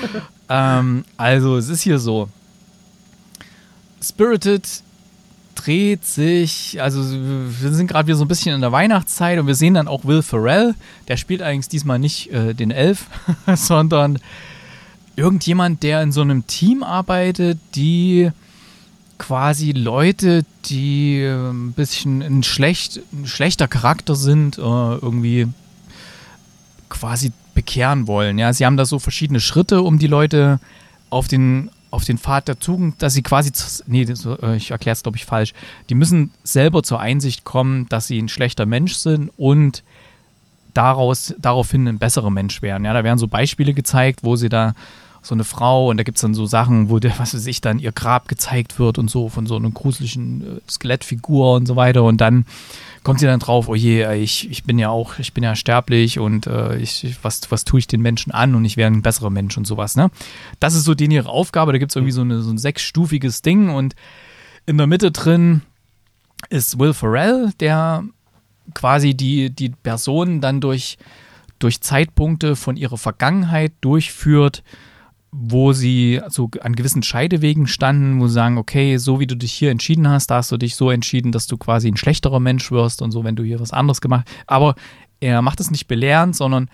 ähm, 0.48 1.04
also, 1.16 1.56
es 1.56 1.68
ist 1.68 1.82
hier 1.82 1.98
so. 1.98 2.28
Spirited 4.02 4.82
dreht 5.60 6.04
sich, 6.04 6.80
also 6.80 7.00
wir 7.02 7.72
sind 7.72 7.86
gerade 7.86 8.06
wieder 8.06 8.16
so 8.16 8.24
ein 8.24 8.28
bisschen 8.28 8.54
in 8.54 8.60
der 8.60 8.72
Weihnachtszeit 8.72 9.38
und 9.38 9.46
wir 9.46 9.54
sehen 9.54 9.74
dann 9.74 9.88
auch 9.88 10.04
Will 10.04 10.22
Ferrell, 10.22 10.74
der 11.08 11.16
spielt 11.16 11.42
eigentlich 11.42 11.68
diesmal 11.68 11.98
nicht 11.98 12.30
äh, 12.32 12.54
den 12.54 12.70
Elf, 12.70 13.06
sondern 13.54 14.18
irgendjemand, 15.16 15.82
der 15.82 16.02
in 16.02 16.12
so 16.12 16.22
einem 16.22 16.46
Team 16.46 16.82
arbeitet, 16.82 17.58
die 17.74 18.30
quasi 19.18 19.72
Leute, 19.72 20.46
die 20.64 21.22
ein 21.22 21.72
bisschen 21.72 22.22
ein, 22.22 22.42
schlecht, 22.42 23.00
ein 23.12 23.26
schlechter 23.26 23.68
Charakter 23.68 24.16
sind, 24.16 24.56
äh, 24.56 24.62
irgendwie 24.62 25.46
quasi 26.88 27.32
bekehren 27.54 28.06
wollen. 28.06 28.38
Ja, 28.38 28.52
sie 28.54 28.64
haben 28.64 28.78
da 28.78 28.86
so 28.86 28.98
verschiedene 28.98 29.40
Schritte, 29.40 29.82
um 29.82 29.98
die 29.98 30.06
Leute 30.06 30.58
auf 31.10 31.28
den 31.28 31.70
auf 31.90 32.04
den 32.04 32.18
Pfad 32.18 32.48
der 32.48 32.58
Tugend, 32.58 33.02
dass 33.02 33.14
sie 33.14 33.22
quasi, 33.22 33.52
nee, 33.86 34.02
äh, 34.02 34.56
ich 34.56 34.70
erkläre 34.70 34.94
es 34.94 35.02
glaube 35.02 35.16
ich 35.16 35.24
falsch, 35.24 35.52
die 35.88 35.94
müssen 35.94 36.32
selber 36.44 36.82
zur 36.82 37.00
Einsicht 37.00 37.44
kommen, 37.44 37.88
dass 37.88 38.06
sie 38.06 38.20
ein 38.20 38.28
schlechter 38.28 38.66
Mensch 38.66 38.94
sind 38.94 39.30
und 39.36 39.82
daraus, 40.74 41.34
daraufhin 41.38 41.88
ein 41.88 41.98
besserer 41.98 42.30
Mensch 42.30 42.62
werden. 42.62 42.84
Ja, 42.84 42.92
da 42.92 43.04
werden 43.04 43.18
so 43.18 43.28
Beispiele 43.28 43.74
gezeigt, 43.74 44.20
wo 44.22 44.36
sie 44.36 44.48
da 44.48 44.74
so 45.22 45.34
eine 45.34 45.44
Frau 45.44 45.90
und 45.90 45.98
da 45.98 46.02
gibt 46.02 46.16
es 46.16 46.22
dann 46.22 46.32
so 46.34 46.46
Sachen, 46.46 46.88
wo 46.88 46.98
der, 46.98 47.18
was 47.18 47.34
weiß 47.34 47.46
ich, 47.46 47.60
dann 47.60 47.78
ihr 47.78 47.92
Grab 47.92 48.28
gezeigt 48.28 48.78
wird 48.78 48.98
und 48.98 49.10
so 49.10 49.28
von 49.28 49.46
so 49.46 49.56
einer 49.56 49.70
gruseligen 49.70 50.58
äh, 50.58 50.60
Skelettfigur 50.70 51.54
und 51.54 51.66
so 51.66 51.76
weiter 51.76 52.04
und 52.04 52.20
dann 52.20 52.46
kommt 53.02 53.20
sie 53.20 53.26
dann 53.26 53.40
drauf, 53.40 53.68
oh 53.68 53.74
je, 53.74 54.12
ich, 54.16 54.50
ich 54.50 54.64
bin 54.64 54.78
ja 54.78 54.90
auch, 54.90 55.18
ich 55.18 55.32
bin 55.32 55.42
ja 55.42 55.56
sterblich 55.56 56.18
und 56.18 56.46
äh, 56.46 56.76
ich, 56.76 57.16
was, 57.22 57.40
was 57.50 57.64
tue 57.64 57.78
ich 57.78 57.86
den 57.86 58.02
Menschen 58.02 58.32
an 58.32 58.54
und 58.54 58.64
ich 58.64 58.76
wäre 58.76 58.90
ein 58.90 59.02
besserer 59.02 59.30
Mensch 59.30 59.56
und 59.56 59.66
sowas, 59.66 59.96
ne? 59.96 60.10
Das 60.58 60.74
ist 60.74 60.84
so 60.84 60.94
denen 60.94 61.12
ihre 61.12 61.28
Aufgabe, 61.28 61.72
da 61.72 61.78
gibt 61.78 61.92
es 61.92 61.96
irgendwie 61.96 62.12
so, 62.12 62.20
eine, 62.20 62.42
so 62.42 62.50
ein 62.50 62.58
sechsstufiges 62.58 63.42
Ding 63.42 63.70
und 63.70 63.94
in 64.66 64.76
der 64.76 64.86
Mitte 64.86 65.10
drin 65.10 65.62
ist 66.48 66.78
Will 66.78 66.94
Ferrell, 66.94 67.52
der 67.60 68.04
quasi 68.74 69.14
die, 69.14 69.50
die 69.50 69.70
Person 69.70 70.40
dann 70.40 70.60
durch, 70.60 70.98
durch 71.58 71.80
Zeitpunkte 71.80 72.56
von 72.56 72.76
ihrer 72.76 72.98
Vergangenheit 72.98 73.72
durchführt, 73.80 74.62
wo 75.32 75.72
sie 75.72 76.20
so 76.28 76.50
an 76.60 76.74
gewissen 76.74 77.02
Scheidewegen 77.02 77.66
standen, 77.66 78.20
wo 78.20 78.26
sie 78.26 78.34
sagen, 78.34 78.58
okay, 78.58 78.96
so 78.96 79.20
wie 79.20 79.26
du 79.26 79.36
dich 79.36 79.52
hier 79.52 79.70
entschieden 79.70 80.08
hast, 80.08 80.28
da 80.28 80.36
hast 80.36 80.50
du 80.50 80.56
dich 80.56 80.74
so 80.74 80.90
entschieden, 80.90 81.30
dass 81.30 81.46
du 81.46 81.56
quasi 81.56 81.88
ein 81.88 81.96
schlechterer 81.96 82.40
Mensch 82.40 82.70
wirst 82.72 83.00
und 83.00 83.12
so, 83.12 83.22
wenn 83.22 83.36
du 83.36 83.44
hier 83.44 83.60
was 83.60 83.72
anderes 83.72 84.00
gemacht 84.00 84.26
hast. 84.26 84.48
Aber 84.48 84.74
er 85.20 85.40
macht 85.42 85.60
es 85.60 85.70
nicht 85.70 85.86
belehrend, 85.86 86.34
sondern 86.34 86.68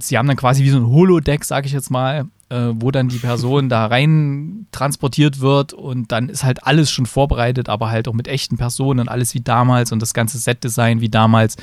sie 0.00 0.18
haben 0.18 0.26
dann 0.26 0.36
quasi 0.36 0.64
wie 0.64 0.70
so 0.70 0.78
ein 0.78 0.88
Holodeck, 0.88 1.44
sage 1.44 1.66
ich 1.66 1.72
jetzt 1.72 1.90
mal, 1.90 2.26
äh, 2.48 2.68
wo 2.74 2.90
dann 2.90 3.08
die 3.08 3.18
Person 3.18 3.68
da 3.68 3.86
rein 3.86 4.66
transportiert 4.72 5.40
wird 5.40 5.72
und 5.72 6.10
dann 6.12 6.28
ist 6.28 6.44
halt 6.44 6.64
alles 6.66 6.90
schon 6.90 7.06
vorbereitet, 7.06 7.68
aber 7.68 7.90
halt 7.90 8.08
auch 8.08 8.14
mit 8.14 8.26
echten 8.26 8.56
Personen 8.56 9.00
und 9.00 9.08
alles 9.08 9.34
wie 9.34 9.40
damals 9.40 9.92
und 9.92 10.00
das 10.00 10.14
ganze 10.14 10.38
Setdesign 10.38 11.00
wie 11.00 11.10
damals 11.10 11.56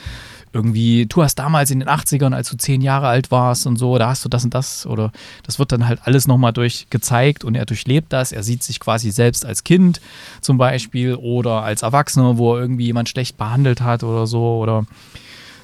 irgendwie, 0.55 1.05
du 1.05 1.21
hast 1.21 1.35
damals 1.35 1.69
in 1.69 1.79
den 1.79 1.89
80ern, 1.89 2.33
als 2.33 2.49
du 2.49 2.55
zehn 2.55 2.79
Jahre 2.79 3.09
alt 3.09 3.29
warst 3.29 3.67
und 3.67 3.75
so, 3.75 3.97
da 3.97 4.07
hast 4.07 4.23
du 4.23 4.29
das 4.29 4.45
und 4.45 4.53
das 4.53 4.85
oder 4.85 5.11
das 5.43 5.59
wird 5.59 5.73
dann 5.73 5.85
halt 5.85 5.99
alles 6.05 6.27
nochmal 6.27 6.53
durch 6.53 6.87
gezeigt 6.89 7.43
und 7.43 7.55
er 7.55 7.65
durchlebt 7.65 8.13
das. 8.13 8.31
Er 8.31 8.41
sieht 8.41 8.63
sich 8.63 8.79
quasi 8.79 9.11
selbst 9.11 9.45
als 9.45 9.65
Kind 9.65 9.99
zum 10.39 10.57
Beispiel 10.57 11.15
oder 11.15 11.63
als 11.63 11.81
Erwachsener, 11.81 12.37
wo 12.37 12.55
er 12.55 12.61
irgendwie 12.61 12.85
jemand 12.85 13.09
schlecht 13.09 13.37
behandelt 13.37 13.81
hat 13.81 14.03
oder 14.03 14.27
so 14.27 14.57
oder 14.59 14.85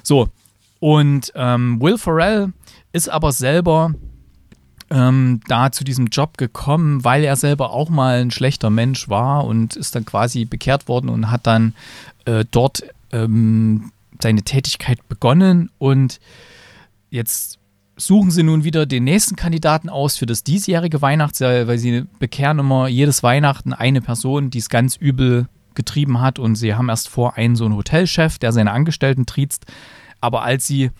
so. 0.02 0.28
Und 0.78 1.32
ähm, 1.36 1.80
Will 1.80 1.96
Ferrell 1.96 2.52
ist 2.92 3.08
aber 3.08 3.32
selber 3.32 3.94
ähm, 4.90 5.40
da 5.48 5.72
zu 5.72 5.84
diesem 5.84 6.08
Job 6.08 6.36
gekommen, 6.36 7.02
weil 7.02 7.24
er 7.24 7.36
selber 7.36 7.70
auch 7.70 7.88
mal 7.88 8.20
ein 8.20 8.30
schlechter 8.30 8.68
Mensch 8.68 9.08
war 9.08 9.46
und 9.46 9.74
ist 9.74 9.94
dann 9.94 10.04
quasi 10.04 10.44
bekehrt 10.44 10.86
worden 10.86 11.08
und 11.08 11.30
hat 11.30 11.46
dann 11.46 11.72
äh, 12.26 12.44
dort 12.50 12.84
ähm, 13.10 13.90
seine 14.22 14.42
Tätigkeit 14.42 15.06
begonnen 15.08 15.70
und 15.78 16.20
jetzt 17.10 17.58
suchen 17.96 18.30
sie 18.30 18.42
nun 18.42 18.64
wieder 18.64 18.86
den 18.86 19.04
nächsten 19.04 19.36
Kandidaten 19.36 19.88
aus 19.88 20.16
für 20.16 20.26
das 20.26 20.44
diesjährige 20.44 21.02
Weihnachtsjahr, 21.02 21.66
weil 21.66 21.78
sie 21.78 22.04
bekehren 22.18 22.58
immer 22.58 22.88
jedes 22.88 23.22
Weihnachten 23.22 23.72
eine 23.72 24.00
Person, 24.00 24.50
die 24.50 24.58
es 24.58 24.68
ganz 24.68 24.96
übel 24.96 25.46
getrieben 25.74 26.20
hat 26.20 26.38
und 26.38 26.54
sie 26.56 26.74
haben 26.74 26.88
erst 26.88 27.08
vor 27.08 27.36
einen 27.36 27.56
so 27.56 27.64
einen 27.64 27.76
Hotelchef, 27.76 28.38
der 28.38 28.52
seine 28.52 28.72
Angestellten 28.72 29.26
triezt, 29.26 29.66
aber 30.20 30.42
als 30.42 30.66
sie 30.66 30.90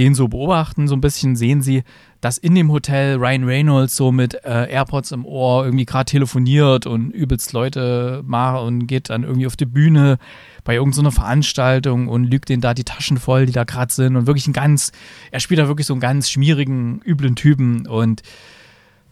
den 0.00 0.14
so 0.14 0.28
beobachten, 0.28 0.88
so 0.88 0.96
ein 0.96 1.02
bisschen 1.02 1.36
sehen 1.36 1.60
sie, 1.60 1.82
dass 2.22 2.38
in 2.38 2.54
dem 2.54 2.72
Hotel 2.72 3.18
Ryan 3.18 3.44
Reynolds 3.44 3.94
so 3.94 4.10
mit 4.12 4.32
äh, 4.44 4.66
AirPods 4.72 5.12
im 5.12 5.26
Ohr 5.26 5.66
irgendwie 5.66 5.84
gerade 5.84 6.06
telefoniert 6.06 6.86
und 6.86 7.10
übelst 7.10 7.52
Leute 7.52 8.22
macht 8.24 8.62
und 8.62 8.86
geht 8.86 9.10
dann 9.10 9.24
irgendwie 9.24 9.46
auf 9.46 9.56
die 9.56 9.66
Bühne 9.66 10.16
bei 10.64 10.76
irgendeiner 10.76 11.12
Veranstaltung 11.12 12.08
und 12.08 12.24
lügt 12.24 12.48
denen 12.48 12.62
da 12.62 12.72
die 12.72 12.84
Taschen 12.84 13.18
voll, 13.18 13.44
die 13.44 13.52
da 13.52 13.64
gerade 13.64 13.92
sind 13.92 14.16
und 14.16 14.26
wirklich 14.26 14.46
ein 14.46 14.54
ganz, 14.54 14.90
er 15.32 15.40
spielt 15.40 15.60
da 15.60 15.68
wirklich 15.68 15.86
so 15.86 15.92
einen 15.92 16.00
ganz 16.00 16.30
schmierigen, 16.30 17.02
üblen 17.04 17.36
Typen 17.36 17.86
und 17.86 18.22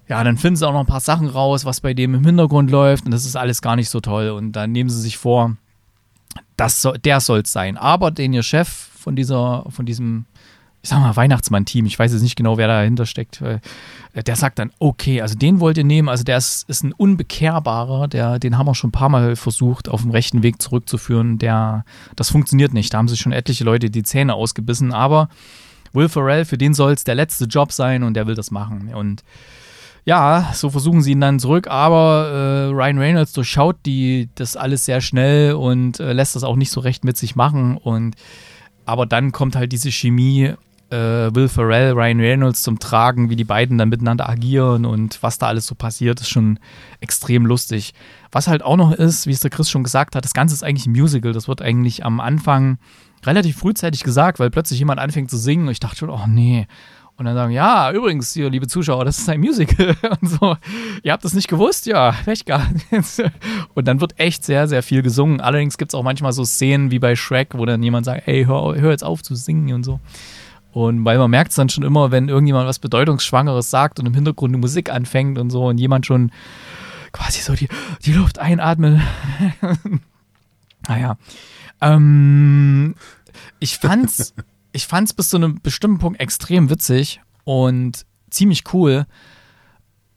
ja, 0.08 0.24
dann 0.24 0.38
finden 0.38 0.56
sie 0.56 0.66
auch 0.66 0.72
noch 0.72 0.80
ein 0.80 0.86
paar 0.86 1.00
Sachen 1.00 1.28
raus, 1.28 1.66
was 1.66 1.82
bei 1.82 1.92
dem 1.92 2.14
im 2.14 2.24
Hintergrund 2.24 2.70
läuft 2.70 3.04
und 3.04 3.10
das 3.10 3.26
ist 3.26 3.36
alles 3.36 3.60
gar 3.60 3.76
nicht 3.76 3.90
so 3.90 4.00
toll 4.00 4.30
und 4.30 4.52
dann 4.52 4.72
nehmen 4.72 4.88
sie 4.88 5.02
sich 5.02 5.18
vor, 5.18 5.54
das 6.56 6.80
soll, 6.80 6.96
der 6.98 7.20
soll 7.20 7.40
es 7.40 7.52
sein. 7.52 7.76
Aber 7.76 8.10
den 8.10 8.32
ihr 8.32 8.42
Chef 8.42 8.68
von 8.68 9.16
dieser, 9.16 9.66
von 9.68 9.84
diesem 9.84 10.24
ich 10.82 10.90
sag 10.90 11.00
mal, 11.00 11.16
Weihnachtsmann-Team, 11.16 11.86
ich 11.86 11.98
weiß 11.98 12.12
jetzt 12.12 12.22
nicht 12.22 12.36
genau, 12.36 12.56
wer 12.56 12.68
dahinter 12.68 13.04
steckt, 13.06 13.40
äh, 13.40 13.58
der 14.14 14.36
sagt 14.36 14.58
dann, 14.58 14.70
okay, 14.78 15.20
also 15.20 15.34
den 15.34 15.60
wollt 15.60 15.76
ihr 15.76 15.84
nehmen, 15.84 16.08
also 16.08 16.24
der 16.24 16.38
ist, 16.38 16.68
ist 16.68 16.84
ein 16.84 16.92
unbekehrbarer, 16.92 18.08
der, 18.08 18.38
den 18.38 18.56
haben 18.56 18.66
wir 18.66 18.74
schon 18.74 18.88
ein 18.88 18.92
paar 18.92 19.08
Mal 19.08 19.36
versucht, 19.36 19.88
auf 19.88 20.02
dem 20.02 20.12
rechten 20.12 20.42
Weg 20.42 20.62
zurückzuführen, 20.62 21.38
der, 21.38 21.84
das 22.16 22.30
funktioniert 22.30 22.72
nicht, 22.74 22.94
da 22.94 22.98
haben 22.98 23.08
sich 23.08 23.20
schon 23.20 23.32
etliche 23.32 23.64
Leute 23.64 23.90
die 23.90 24.02
Zähne 24.02 24.34
ausgebissen, 24.34 24.92
aber 24.92 25.28
Will 25.92 26.08
Ferrell, 26.08 26.44
für 26.44 26.58
den 26.58 26.74
soll 26.74 26.92
es 26.92 27.04
der 27.04 27.14
letzte 27.14 27.46
Job 27.46 27.72
sein 27.72 28.02
und 28.02 28.14
der 28.14 28.26
will 28.26 28.34
das 28.34 28.50
machen. 28.50 28.92
Und 28.94 29.24
ja, 30.04 30.50
so 30.54 30.70
versuchen 30.70 31.02
sie 31.02 31.12
ihn 31.12 31.20
dann 31.20 31.38
zurück, 31.38 31.66
aber 31.68 32.28
äh, 32.28 32.72
Ryan 32.72 32.98
Reynolds 32.98 33.32
durchschaut 33.32 33.76
die, 33.84 34.28
das 34.34 34.56
alles 34.56 34.84
sehr 34.84 35.00
schnell 35.00 35.54
und 35.54 36.00
äh, 36.00 36.12
lässt 36.12 36.36
das 36.36 36.44
auch 36.44 36.56
nicht 36.56 36.70
so 36.70 36.80
recht 36.80 37.04
mit 37.04 37.16
sich 37.16 37.36
machen 37.36 37.76
und 37.76 38.16
aber 38.86 39.04
dann 39.04 39.32
kommt 39.32 39.54
halt 39.54 39.70
diese 39.70 39.92
Chemie 39.92 40.54
äh, 40.90 41.34
Will 41.34 41.48
Ferrell, 41.48 41.92
Ryan 41.92 42.20
Reynolds 42.20 42.62
zum 42.62 42.78
Tragen, 42.78 43.30
wie 43.30 43.36
die 43.36 43.44
beiden 43.44 43.78
dann 43.78 43.88
miteinander 43.88 44.28
agieren 44.28 44.84
und 44.84 45.22
was 45.22 45.38
da 45.38 45.46
alles 45.46 45.66
so 45.66 45.74
passiert, 45.74 46.20
ist 46.20 46.28
schon 46.30 46.58
extrem 47.00 47.46
lustig. 47.46 47.94
Was 48.32 48.48
halt 48.48 48.62
auch 48.62 48.76
noch 48.76 48.92
ist, 48.92 49.26
wie 49.26 49.32
es 49.32 49.40
der 49.40 49.50
Chris 49.50 49.70
schon 49.70 49.84
gesagt 49.84 50.14
hat, 50.16 50.24
das 50.24 50.34
Ganze 50.34 50.54
ist 50.54 50.62
eigentlich 50.62 50.86
ein 50.86 50.92
Musical. 50.92 51.32
Das 51.32 51.48
wird 51.48 51.62
eigentlich 51.62 52.04
am 52.04 52.20
Anfang 52.20 52.78
relativ 53.24 53.58
frühzeitig 53.58 54.04
gesagt, 54.04 54.38
weil 54.38 54.50
plötzlich 54.50 54.78
jemand 54.78 55.00
anfängt 55.00 55.30
zu 55.30 55.36
singen 55.36 55.66
und 55.66 55.72
ich 55.72 55.80
dachte 55.80 55.96
schon, 55.96 56.10
oh 56.10 56.26
nee. 56.26 56.66
Und 57.18 57.24
dann 57.24 57.34
sagen, 57.34 57.52
ja, 57.52 57.90
übrigens, 57.90 58.32
hier, 58.32 58.48
liebe 58.48 58.68
Zuschauer, 58.68 59.04
das 59.04 59.18
ist 59.18 59.28
ein 59.28 59.40
Musical. 59.40 59.96
Und 60.20 60.28
so, 60.28 60.56
ihr 61.02 61.10
habt 61.10 61.24
das 61.24 61.34
nicht 61.34 61.48
gewusst? 61.48 61.86
Ja, 61.86 62.14
echt 62.26 62.46
gar 62.46 62.64
nicht. 62.70 63.24
Und 63.74 63.88
dann 63.88 64.00
wird 64.00 64.20
echt 64.20 64.44
sehr, 64.44 64.68
sehr 64.68 64.84
viel 64.84 65.02
gesungen. 65.02 65.40
Allerdings 65.40 65.78
gibt 65.78 65.90
es 65.90 65.96
auch 65.96 66.04
manchmal 66.04 66.32
so 66.32 66.44
Szenen 66.44 66.92
wie 66.92 67.00
bei 67.00 67.16
Shrek, 67.16 67.58
wo 67.58 67.66
dann 67.66 67.82
jemand 67.82 68.06
sagt, 68.06 68.28
ey, 68.28 68.44
hör, 68.44 68.76
hör 68.76 68.92
jetzt 68.92 69.02
auf 69.02 69.24
zu 69.24 69.34
singen 69.34 69.74
und 69.74 69.82
so. 69.82 69.98
Und 70.78 71.04
weil 71.04 71.18
man 71.18 71.28
merkt 71.28 71.50
es 71.50 71.56
dann 71.56 71.68
schon 71.68 71.82
immer, 71.82 72.12
wenn 72.12 72.28
irgendjemand 72.28 72.68
was 72.68 72.78
Bedeutungsschwangeres 72.78 73.68
sagt 73.68 73.98
und 73.98 74.06
im 74.06 74.14
Hintergrund 74.14 74.54
die 74.54 74.60
Musik 74.60 74.90
anfängt 74.92 75.36
und 75.36 75.50
so 75.50 75.66
und 75.66 75.78
jemand 75.78 76.06
schon 76.06 76.30
quasi 77.10 77.40
so 77.40 77.54
die, 77.54 77.68
die 78.04 78.12
Luft 78.12 78.38
einatmet. 78.38 79.00
naja. 80.88 81.18
Ähm, 81.80 82.94
ich 83.58 83.78
fand's, 83.78 84.34
ich 84.72 84.86
fand's 84.86 85.14
bis 85.14 85.30
zu 85.30 85.38
einem 85.38 85.60
bestimmten 85.60 85.98
Punkt 85.98 86.20
extrem 86.20 86.70
witzig 86.70 87.20
und 87.42 88.06
ziemlich 88.30 88.72
cool. 88.72 89.06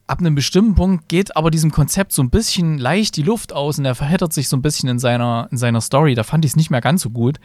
Ab 0.06 0.20
einem 0.20 0.36
bestimmten 0.36 0.76
Punkt 0.76 1.10
geht 1.10 1.36
aber 1.36 1.50
diesem 1.50 1.72
Konzept 1.72 2.12
so 2.12 2.22
ein 2.22 2.30
bisschen 2.30 2.78
leicht 2.78 3.18
die 3.18 3.24
Luft 3.24 3.52
aus 3.52 3.80
und 3.80 3.86
er 3.86 3.96
verheddert 3.96 4.32
sich 4.32 4.48
so 4.48 4.58
ein 4.58 4.62
bisschen 4.62 4.90
in 4.90 5.00
seiner, 5.00 5.48
in 5.50 5.58
seiner 5.58 5.82
Story. 5.82 6.14
Da 6.14 6.22
fand 6.22 6.46
ich 6.46 6.52
es 6.52 6.56
nicht 6.56 6.70
mehr 6.70 6.82
ganz 6.82 7.02
so 7.02 7.10
gut. 7.10 7.40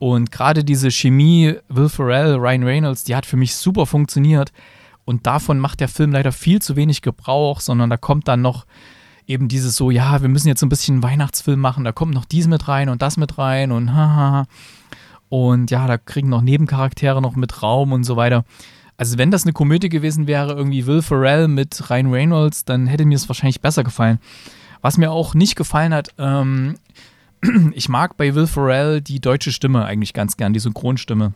Und 0.00 0.32
gerade 0.32 0.64
diese 0.64 0.90
Chemie, 0.90 1.56
Will 1.68 1.90
Ferrell, 1.90 2.36
Ryan 2.36 2.64
Reynolds, 2.64 3.04
die 3.04 3.14
hat 3.14 3.26
für 3.26 3.36
mich 3.36 3.54
super 3.54 3.84
funktioniert. 3.84 4.50
Und 5.04 5.26
davon 5.26 5.58
macht 5.58 5.80
der 5.80 5.88
Film 5.88 6.10
leider 6.10 6.32
viel 6.32 6.62
zu 6.62 6.74
wenig 6.74 7.02
Gebrauch, 7.02 7.60
sondern 7.60 7.90
da 7.90 7.98
kommt 7.98 8.26
dann 8.26 8.40
noch 8.40 8.64
eben 9.26 9.46
dieses 9.48 9.76
so, 9.76 9.90
ja, 9.90 10.22
wir 10.22 10.30
müssen 10.30 10.48
jetzt 10.48 10.60
so 10.60 10.66
ein 10.66 10.70
bisschen 10.70 10.94
einen 10.94 11.02
Weihnachtsfilm 11.02 11.60
machen, 11.60 11.84
da 11.84 11.92
kommt 11.92 12.14
noch 12.14 12.24
dies 12.24 12.46
mit 12.46 12.66
rein 12.66 12.88
und 12.88 13.02
das 13.02 13.18
mit 13.18 13.36
rein 13.36 13.72
und 13.72 13.94
haha. 13.94 14.46
Und 15.28 15.70
ja, 15.70 15.86
da 15.86 15.98
kriegen 15.98 16.30
noch 16.30 16.40
Nebencharaktere 16.40 17.20
noch 17.20 17.36
mit 17.36 17.62
Raum 17.62 17.92
und 17.92 18.04
so 18.04 18.16
weiter. 18.16 18.46
Also 18.96 19.18
wenn 19.18 19.30
das 19.30 19.44
eine 19.44 19.52
Komödie 19.52 19.90
gewesen 19.90 20.26
wäre, 20.26 20.54
irgendwie 20.54 20.86
Will 20.86 21.02
Ferrell 21.02 21.46
mit 21.46 21.90
Ryan 21.90 22.10
Reynolds, 22.10 22.64
dann 22.64 22.86
hätte 22.86 23.04
mir 23.04 23.16
es 23.16 23.28
wahrscheinlich 23.28 23.60
besser 23.60 23.84
gefallen. 23.84 24.18
Was 24.80 24.96
mir 24.96 25.10
auch 25.10 25.34
nicht 25.34 25.56
gefallen 25.56 25.92
hat, 25.92 26.14
ähm, 26.16 26.76
ich 27.72 27.88
mag 27.88 28.16
bei 28.16 28.34
Will 28.34 28.46
Ferrell 28.46 29.00
die 29.00 29.20
deutsche 29.20 29.52
Stimme 29.52 29.84
eigentlich 29.84 30.12
ganz 30.12 30.36
gern, 30.36 30.52
die 30.52 30.60
Synchronstimme. 30.60 31.32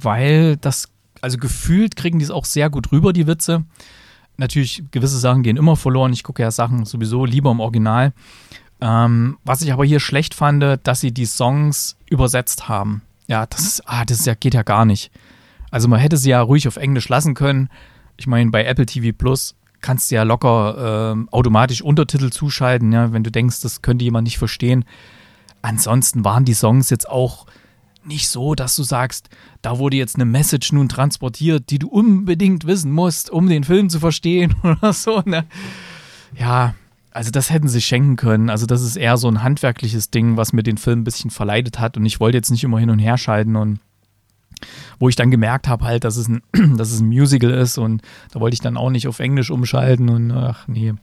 weil 0.00 0.56
das, 0.56 0.88
also 1.20 1.38
gefühlt 1.38 1.96
kriegen 1.96 2.18
die 2.18 2.24
es 2.24 2.30
auch 2.30 2.44
sehr 2.44 2.70
gut 2.70 2.92
rüber, 2.92 3.12
die 3.12 3.26
Witze. 3.26 3.64
Natürlich, 4.36 4.84
gewisse 4.90 5.18
Sachen 5.18 5.42
gehen 5.42 5.56
immer 5.56 5.76
verloren. 5.76 6.12
Ich 6.12 6.22
gucke 6.22 6.42
ja 6.42 6.50
Sachen 6.50 6.84
sowieso 6.84 7.24
lieber 7.24 7.50
im 7.50 7.60
Original. 7.60 8.12
Ähm, 8.80 9.38
was 9.44 9.62
ich 9.62 9.72
aber 9.72 9.84
hier 9.84 9.98
schlecht 9.98 10.34
fand, 10.34 10.64
dass 10.84 11.00
sie 11.00 11.12
die 11.12 11.26
Songs 11.26 11.96
übersetzt 12.08 12.68
haben. 12.68 13.02
Ja, 13.26 13.46
das 13.46 13.62
ist, 13.62 13.82
ah, 13.86 14.04
das 14.04 14.20
ist 14.20 14.26
ja, 14.26 14.34
geht 14.34 14.54
ja 14.54 14.62
gar 14.62 14.84
nicht. 14.84 15.10
Also 15.70 15.88
man 15.88 16.00
hätte 16.00 16.16
sie 16.16 16.30
ja 16.30 16.40
ruhig 16.40 16.68
auf 16.68 16.76
Englisch 16.76 17.08
lassen 17.08 17.34
können. 17.34 17.68
Ich 18.16 18.26
meine, 18.26 18.50
bei 18.50 18.64
Apple 18.64 18.86
TV 18.86 19.16
Plus 19.16 19.54
kannst 19.80 20.10
du 20.10 20.14
ja 20.14 20.22
locker 20.22 21.16
äh, 21.16 21.26
automatisch 21.30 21.82
Untertitel 21.82 22.30
zuschalten, 22.30 22.92
ja, 22.92 23.12
wenn 23.12 23.24
du 23.24 23.30
denkst, 23.30 23.60
das 23.60 23.82
könnte 23.82 24.04
jemand 24.04 24.24
nicht 24.24 24.38
verstehen. 24.38 24.84
Ansonsten 25.62 26.24
waren 26.24 26.44
die 26.44 26.54
Songs 26.54 26.90
jetzt 26.90 27.08
auch 27.08 27.46
nicht 28.04 28.28
so, 28.28 28.54
dass 28.54 28.74
du 28.76 28.82
sagst, 28.82 29.28
da 29.62 29.78
wurde 29.78 29.96
jetzt 29.96 30.16
eine 30.16 30.24
Message 30.24 30.72
nun 30.72 30.88
transportiert, 30.88 31.70
die 31.70 31.78
du 31.78 31.88
unbedingt 31.88 32.66
wissen 32.66 32.90
musst, 32.92 33.30
um 33.30 33.48
den 33.48 33.64
Film 33.64 33.90
zu 33.90 34.00
verstehen 34.00 34.54
oder 34.62 34.92
so. 34.92 35.22
Ne? 35.24 35.44
Ja, 36.36 36.74
also 37.10 37.30
das 37.30 37.50
hätten 37.50 37.68
sie 37.68 37.80
schenken 37.80 38.16
können. 38.16 38.50
Also 38.50 38.66
das 38.66 38.82
ist 38.82 38.96
eher 38.96 39.16
so 39.16 39.28
ein 39.28 39.42
handwerkliches 39.42 40.10
Ding, 40.10 40.36
was 40.36 40.52
mir 40.52 40.62
den 40.62 40.78
Film 40.78 41.00
ein 41.00 41.04
bisschen 41.04 41.30
verleidet 41.30 41.78
hat. 41.78 41.96
Und 41.96 42.06
ich 42.06 42.20
wollte 42.20 42.38
jetzt 42.38 42.50
nicht 42.50 42.64
immer 42.64 42.78
hin 42.78 42.90
und 42.90 42.98
her 42.98 43.18
schalten 43.18 43.56
und 43.56 43.80
wo 44.98 45.08
ich 45.08 45.16
dann 45.16 45.30
gemerkt 45.30 45.68
habe 45.68 45.84
halt, 45.84 46.04
dass 46.04 46.16
es, 46.16 46.28
ein, 46.28 46.42
dass 46.76 46.90
es 46.90 47.00
ein 47.00 47.08
Musical 47.08 47.50
ist 47.50 47.78
und 47.78 48.02
da 48.32 48.40
wollte 48.40 48.54
ich 48.54 48.60
dann 48.60 48.76
auch 48.76 48.90
nicht 48.90 49.08
auf 49.08 49.20
Englisch 49.20 49.50
umschalten 49.50 50.08
und 50.08 50.32
ach 50.32 50.66
nee. 50.66 50.94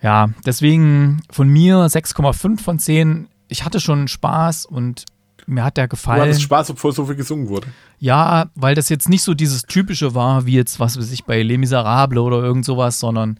Ja, 0.00 0.30
deswegen 0.44 1.22
von 1.30 1.48
mir 1.48 1.76
6,5 1.86 2.60
von 2.60 2.78
10. 2.78 3.28
Ich 3.52 3.64
hatte 3.64 3.80
schon 3.80 4.08
Spaß 4.08 4.66
und 4.66 5.04
mir 5.46 5.64
hat 5.64 5.76
der 5.76 5.88
gefallen. 5.88 6.20
Du 6.20 6.24
hattest 6.24 6.42
Spaß, 6.42 6.70
obwohl 6.70 6.92
so 6.92 7.04
viel 7.04 7.16
gesungen 7.16 7.48
wurde. 7.48 7.68
Ja, 7.98 8.46
weil 8.54 8.74
das 8.74 8.88
jetzt 8.88 9.08
nicht 9.08 9.22
so 9.22 9.34
dieses 9.34 9.62
typische 9.62 10.14
war, 10.14 10.46
wie 10.46 10.54
jetzt, 10.54 10.80
was 10.80 10.98
weiß 10.98 11.10
ich, 11.12 11.24
bei 11.24 11.42
Les 11.42 11.58
Miserables 11.58 12.18
oder 12.18 12.42
irgend 12.42 12.64
sowas, 12.64 12.98
sondern 12.98 13.38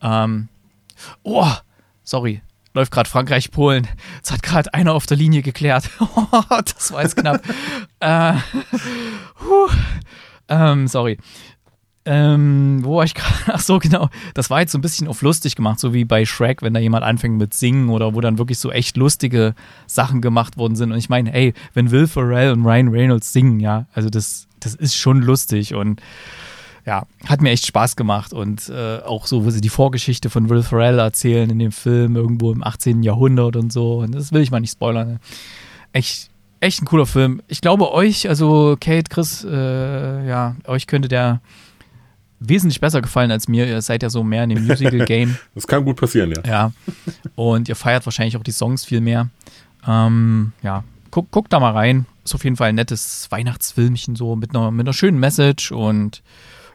ähm, 0.00 0.48
oh, 1.22 1.50
sorry, 2.04 2.40
läuft 2.74 2.92
gerade 2.92 3.10
Frankreich, 3.10 3.50
Polen. 3.50 3.88
Das 4.22 4.30
hat 4.30 4.42
gerade 4.42 4.72
einer 4.74 4.94
auf 4.94 5.06
der 5.06 5.16
Linie 5.16 5.42
geklärt. 5.42 5.90
das 6.48 6.92
war 6.92 7.02
jetzt 7.02 7.16
knapp. 7.16 7.42
äh, 8.00 8.34
ähm, 10.48 10.86
sorry. 10.86 11.18
Ähm, 12.04 12.80
wo 12.82 12.96
war 12.96 13.04
ich 13.04 13.14
gerade? 13.14 13.34
Ach 13.48 13.60
so, 13.60 13.78
genau. 13.78 14.08
Das 14.34 14.50
war 14.50 14.60
jetzt 14.60 14.72
so 14.72 14.78
ein 14.78 14.82
bisschen 14.82 15.08
auf 15.08 15.22
lustig 15.22 15.56
gemacht, 15.56 15.78
so 15.78 15.92
wie 15.92 16.04
bei 16.04 16.24
Shrek, 16.24 16.62
wenn 16.62 16.74
da 16.74 16.80
jemand 16.80 17.04
anfängt 17.04 17.36
mit 17.36 17.54
Singen 17.54 17.90
oder 17.90 18.14
wo 18.14 18.20
dann 18.20 18.38
wirklich 18.38 18.58
so 18.58 18.70
echt 18.70 18.96
lustige 18.96 19.54
Sachen 19.86 20.20
gemacht 20.20 20.56
worden 20.56 20.76
sind. 20.76 20.92
Und 20.92 20.98
ich 20.98 21.08
meine, 21.08 21.30
hey, 21.30 21.54
wenn 21.74 21.90
Will 21.90 22.06
Ferrell 22.06 22.52
und 22.52 22.64
Ryan 22.64 22.88
Reynolds 22.88 23.32
singen, 23.32 23.60
ja, 23.60 23.86
also 23.92 24.08
das, 24.08 24.46
das 24.60 24.74
ist 24.74 24.96
schon 24.96 25.20
lustig 25.20 25.74
und 25.74 26.00
ja, 26.88 27.06
hat 27.26 27.42
mir 27.42 27.50
echt 27.50 27.66
Spaß 27.66 27.96
gemacht 27.96 28.32
und 28.32 28.70
äh, 28.70 29.00
auch 29.00 29.26
so, 29.26 29.44
wo 29.44 29.50
sie 29.50 29.60
die 29.60 29.68
Vorgeschichte 29.68 30.30
von 30.30 30.48
Will 30.48 30.62
Ferrell 30.62 30.98
erzählen 30.98 31.50
in 31.50 31.58
dem 31.58 31.72
Film 31.72 32.16
irgendwo 32.16 32.50
im 32.50 32.64
18. 32.64 33.02
Jahrhundert 33.02 33.56
und 33.56 33.70
so. 33.70 33.98
Und 33.98 34.14
das 34.14 34.32
will 34.32 34.40
ich 34.40 34.50
mal 34.50 34.60
nicht 34.60 34.72
spoilern. 34.72 35.08
Ne? 35.08 35.20
Echt, 35.92 36.30
echt 36.60 36.80
ein 36.80 36.86
cooler 36.86 37.04
Film. 37.04 37.42
Ich 37.46 37.60
glaube 37.60 37.92
euch, 37.92 38.26
also 38.30 38.78
Kate, 38.80 39.10
Chris, 39.10 39.44
äh, 39.44 40.26
ja, 40.26 40.56
euch 40.66 40.86
könnte 40.86 41.08
der 41.08 41.42
wesentlich 42.40 42.80
besser 42.80 43.02
gefallen 43.02 43.30
als 43.30 43.48
mir. 43.48 43.66
Ihr 43.66 43.82
seid 43.82 44.02
ja 44.02 44.10
so 44.10 44.22
mehr 44.22 44.44
in 44.44 44.50
dem 44.50 44.66
Musical-Game. 44.66 45.36
das 45.54 45.66
kann 45.66 45.84
gut 45.84 45.96
passieren, 45.96 46.32
ja. 46.32 46.42
Ja. 46.46 46.72
Und 47.34 47.68
ihr 47.68 47.76
feiert 47.76 48.06
wahrscheinlich 48.06 48.36
auch 48.36 48.42
die 48.42 48.52
Songs 48.52 48.84
viel 48.84 49.00
mehr. 49.00 49.28
Ähm, 49.86 50.52
ja, 50.62 50.84
guckt 51.10 51.28
guck 51.30 51.48
da 51.48 51.60
mal 51.60 51.72
rein. 51.72 52.06
Ist 52.24 52.34
auf 52.34 52.44
jeden 52.44 52.56
Fall 52.56 52.70
ein 52.70 52.74
nettes 52.74 53.28
Weihnachtsfilmchen 53.30 54.16
so 54.16 54.36
mit 54.36 54.54
einer, 54.54 54.70
mit 54.70 54.86
einer 54.86 54.92
schönen 54.92 55.18
Message 55.18 55.72
und 55.72 56.22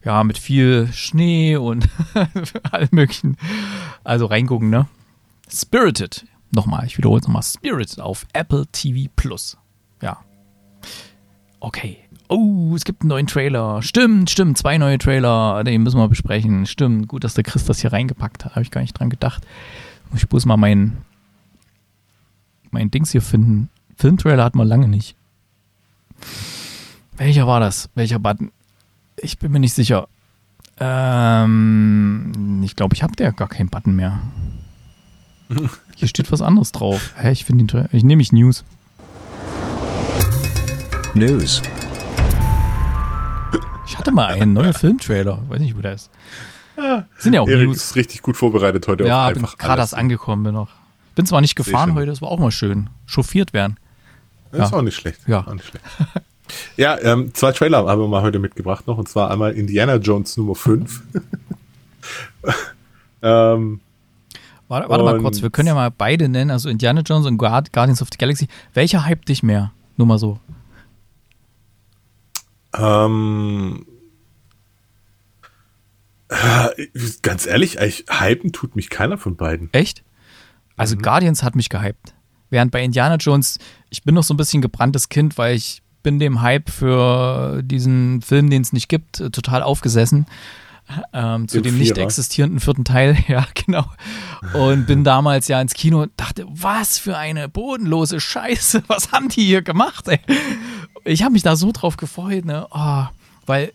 ja, 0.04 0.24
mit 0.24 0.38
viel 0.38 0.90
Schnee 0.92 1.56
und 1.56 1.88
allem 2.72 2.90
möglichen. 2.92 3.38
Also 4.04 4.26
reingucken, 4.26 4.70
ne? 4.70 4.88
Spirited. 5.50 6.26
Nochmal, 6.52 6.86
ich 6.86 6.98
wiederhole 6.98 7.20
es 7.20 7.28
nochmal. 7.28 7.44
Spirited 7.44 8.00
auf 8.00 8.26
Apple 8.34 8.66
TV 8.72 9.10
Plus. 9.16 9.58
Ja. 10.02 10.20
Okay. 11.60 12.03
Oh, 12.30 12.74
es 12.76 12.86
gibt 12.86 13.02
einen 13.02 13.10
neuen 13.10 13.28
Trailer. 13.28 13.82
Stimmt, 13.82 14.30
stimmt, 14.30 14.58
zwei 14.58 14.78
neue 14.78 14.98
Trailer. 14.98 15.64
Den 15.64 15.84
müssen 15.84 16.00
wir 16.00 16.08
besprechen. 16.08 16.66
Stimmt, 16.66 17.08
gut, 17.08 17.24
dass 17.24 17.34
der 17.34 17.44
Chris 17.44 17.66
das 17.66 17.80
hier 17.80 17.94
reingepackt 17.94 18.46
hat. 18.46 18.52
Habe 18.52 18.64
ich 18.64 18.72
gar 18.72 18.82
nicht 18.82 18.98
dran 18.98 19.10
gedacht. 19.10 19.46
Ich 20.16 20.30
muss 20.30 20.46
mal 20.46 20.58
meinen 20.58 20.98
mein 22.74 22.92
Dings 22.92 23.12
hier 23.12 23.22
finden. 23.22 23.70
Filmtrailer 23.98 24.44
hat 24.44 24.56
man 24.56 24.68
lange 24.68 24.88
nicht. 24.88 25.16
Welcher 27.18 27.48
war 27.48 27.60
das? 27.60 27.90
Welcher 27.96 28.20
Button? 28.20 28.52
Ich 29.16 29.38
bin 29.38 29.52
mir 29.52 29.60
nicht 29.60 29.74
sicher. 29.74 30.08
Ähm, 30.80 32.62
ich 32.64 32.76
glaube, 32.76 32.96
ich 32.96 33.04
habe 33.04 33.16
da 33.16 33.30
gar 33.32 33.48
keinen 33.48 33.70
Button 33.70 33.96
mehr. 33.96 34.20
Hier 35.96 36.08
steht 36.08 36.32
was 36.32 36.42
anderes 36.42 36.72
drauf. 36.72 37.14
Hä, 37.16 37.32
ich 37.32 37.46
finde 37.46 37.64
ihn 37.76 37.88
Ich 37.92 38.04
nehme 38.04 38.18
mich 38.18 38.32
News. 38.32 38.64
News. 41.14 41.62
Ich 43.94 44.00
hatte 44.00 44.12
mal 44.12 44.26
einen 44.26 44.54
neuen 44.54 44.74
Filmtrailer. 44.74 45.44
Weiß 45.50 45.60
nicht, 45.60 45.78
wo 45.78 45.82
der 45.82 45.94
ist. 45.94 46.10
Sind 47.20 47.34
ja 47.34 47.42
auch 47.42 47.48
Erik 47.48 47.68
News. 47.68 47.78
ist 47.78 47.96
richtig 47.96 48.24
gut 48.24 48.36
vorbereitet 48.36 48.88
heute. 48.88 49.06
Ja, 49.06 49.30
bin 49.30 49.44
gerade 49.44 49.82
erst 49.82 49.94
angekommen 49.94 50.42
bin 50.42 50.56
noch. 50.56 50.70
Bin 51.14 51.28
zwar 51.28 51.42
nicht 51.42 51.56
gefahren 51.56 51.94
heute, 51.94 52.08
das 52.08 52.20
war 52.20 52.30
auch 52.30 52.40
mal 52.40 52.50
schön. 52.50 52.90
Chauffiert 53.06 53.54
werden. 53.54 53.78
Das 54.50 54.60
ja. 54.60 54.66
ist 54.66 54.74
auch 54.74 54.82
nicht 54.82 54.96
schlecht. 54.96 55.20
Ja. 55.28 55.46
Auch 55.46 55.54
nicht 55.54 55.68
schlecht. 55.68 55.86
Ja, 56.76 57.00
ähm, 57.00 57.34
zwei 57.34 57.52
Trailer 57.54 57.88
haben 57.88 58.02
wir 58.02 58.08
mal 58.08 58.22
heute 58.22 58.38
mitgebracht 58.38 58.86
noch, 58.86 58.98
und 58.98 59.08
zwar 59.08 59.32
einmal 59.32 59.54
Indiana 59.54 59.96
Jones 59.96 60.36
Nummer 60.38 60.54
5. 60.54 61.02
ähm, 63.24 63.80
warte, 64.68 64.90
warte 64.90 65.04
mal 65.04 65.20
kurz, 65.20 65.42
wir 65.42 65.50
können 65.50 65.70
ja 65.70 65.74
mal 65.74 65.90
beide 65.90 66.28
nennen, 66.28 66.52
also 66.52 66.70
Indiana 66.70 67.02
Jones 67.02 67.26
und 67.26 67.38
Guardians 67.38 68.02
of 68.02 68.10
the 68.12 68.18
Galaxy. 68.20 68.50
Welcher 68.74 69.08
hypt 69.08 69.30
dich 69.30 69.42
mehr? 69.42 69.72
Nur 69.96 70.06
mal 70.06 70.20
so. 70.20 70.38
Ähm, 72.76 73.86
äh, 76.30 76.70
ganz 77.22 77.46
ehrlich, 77.46 77.78
ich, 77.78 78.06
hypen 78.10 78.52
tut 78.52 78.76
mich 78.76 78.90
keiner 78.90 79.18
von 79.18 79.36
beiden. 79.36 79.70
Echt? 79.74 80.04
Also 80.76 80.96
mhm. 80.96 81.02
Guardians 81.02 81.44
hat 81.44 81.56
mich 81.56 81.70
gehypt. 81.70 82.16
Während 82.50 82.72
bei 82.72 82.84
Indiana 82.84 83.16
Jones, 83.16 83.60
ich 83.90 84.04
bin 84.04 84.16
noch 84.16 84.24
so 84.24 84.34
ein 84.34 84.38
bisschen 84.38 84.62
gebranntes 84.62 85.10
Kind, 85.10 85.38
weil 85.38 85.56
ich 85.56 85.82
bin 86.04 86.20
dem 86.20 86.42
Hype 86.42 86.70
für 86.70 87.62
diesen 87.64 88.22
Film, 88.22 88.50
den 88.50 88.62
es 88.62 88.74
nicht 88.74 88.90
gibt, 88.90 89.20
äh, 89.20 89.30
total 89.30 89.64
aufgesessen. 89.64 90.26
Ähm, 91.14 91.48
zu 91.48 91.62
dem 91.62 91.78
nicht 91.78 91.98
existierenden 91.98 92.60
vierten 92.60 92.84
Teil, 92.86 93.18
ja, 93.28 93.46
genau. 93.54 93.86
Und 94.54 94.86
bin 94.86 95.04
damals 95.04 95.48
ja 95.48 95.62
ins 95.62 95.74
Kino 95.74 96.02
und 96.04 96.12
dachte, 96.18 96.46
was 96.50 96.98
für 96.98 97.18
eine 97.18 97.50
bodenlose 97.50 98.20
Scheiße, 98.20 98.84
was 98.88 99.12
haben 99.12 99.30
die 99.30 99.46
hier 99.46 99.62
gemacht, 99.62 100.08
ey? 100.08 100.20
Ich 101.06 101.24
habe 101.24 101.34
mich 101.34 101.44
da 101.44 101.56
so 101.56 101.72
drauf 101.72 101.98
gefreut, 101.98 102.46
ne? 102.46 102.68
Oh, 102.72 103.06
weil 103.46 103.74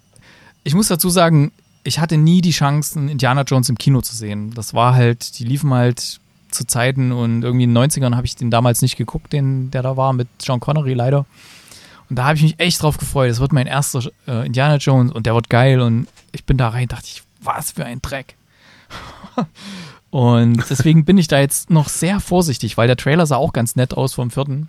ich 0.65 0.75
muss 0.75 0.89
dazu 0.89 1.09
sagen, 1.09 1.53
ich 1.83 1.99
hatte 1.99 2.17
nie 2.17 2.41
die 2.41 2.51
Chance, 2.51 2.99
Indiana 2.99 3.43
Jones 3.43 3.69
im 3.69 3.79
Kino 3.79 4.01
zu 4.01 4.15
sehen. 4.15 4.53
Das 4.55 4.75
war 4.75 4.95
halt, 4.95 5.39
die 5.39 5.45
liefen 5.45 5.73
halt 5.73 6.21
zu 6.51 6.67
Zeiten 6.67 7.13
und 7.13 7.43
irgendwie 7.43 7.65
in 7.65 7.75
den 7.75 7.91
90ern 7.91 8.17
habe 8.17 8.27
ich 8.27 8.37
den 8.37 8.51
damals 8.51 8.83
nicht 8.83 8.97
geguckt, 8.97 9.33
den, 9.33 9.71
der 9.71 9.83
da 9.83 9.97
war, 9.97 10.13
mit 10.13 10.29
John 10.43 10.61
Connery 10.61 10.95
leider. 10.95 11.27
Und 12.09 12.17
da 12.17 12.25
habe 12.25 12.37
ich 12.37 12.43
mich 12.43 12.59
echt 12.59 12.83
drauf 12.83 12.97
gefreut. 12.97 13.31
Das 13.31 13.41
wird 13.41 13.53
mein 13.53 13.67
erster 13.67 14.03
äh, 14.27 14.47
Indiana 14.47 14.77
Jones 14.77 15.13
und 15.13 15.27
der 15.27 15.35
wird 15.35 15.51
geil. 15.51 15.81
Und 15.81 16.09
ich 16.33 16.45
bin 16.45 16.57
da 16.57 16.69
rein, 16.69 16.89
dachte 16.89 17.07
ich, 17.07 17.23
was 17.41 17.73
für 17.73 17.85
ein 17.85 18.01
Dreck. 18.01 18.37
und 20.11 20.65
deswegen 20.71 21.05
bin 21.05 21.19
ich 21.19 21.29
da 21.29 21.39
jetzt 21.39 21.71
noch 21.71 21.89
sehr 21.89 22.21
vorsichtig, 22.21 22.77
weil 22.77 22.87
der 22.87 22.97
Trailer 22.97 23.27
sah 23.27 23.37
auch 23.37 23.53
ganz 23.53 23.77
nett 23.77 23.95
aus 23.95 24.15
vom 24.15 24.31
vierten. 24.31 24.69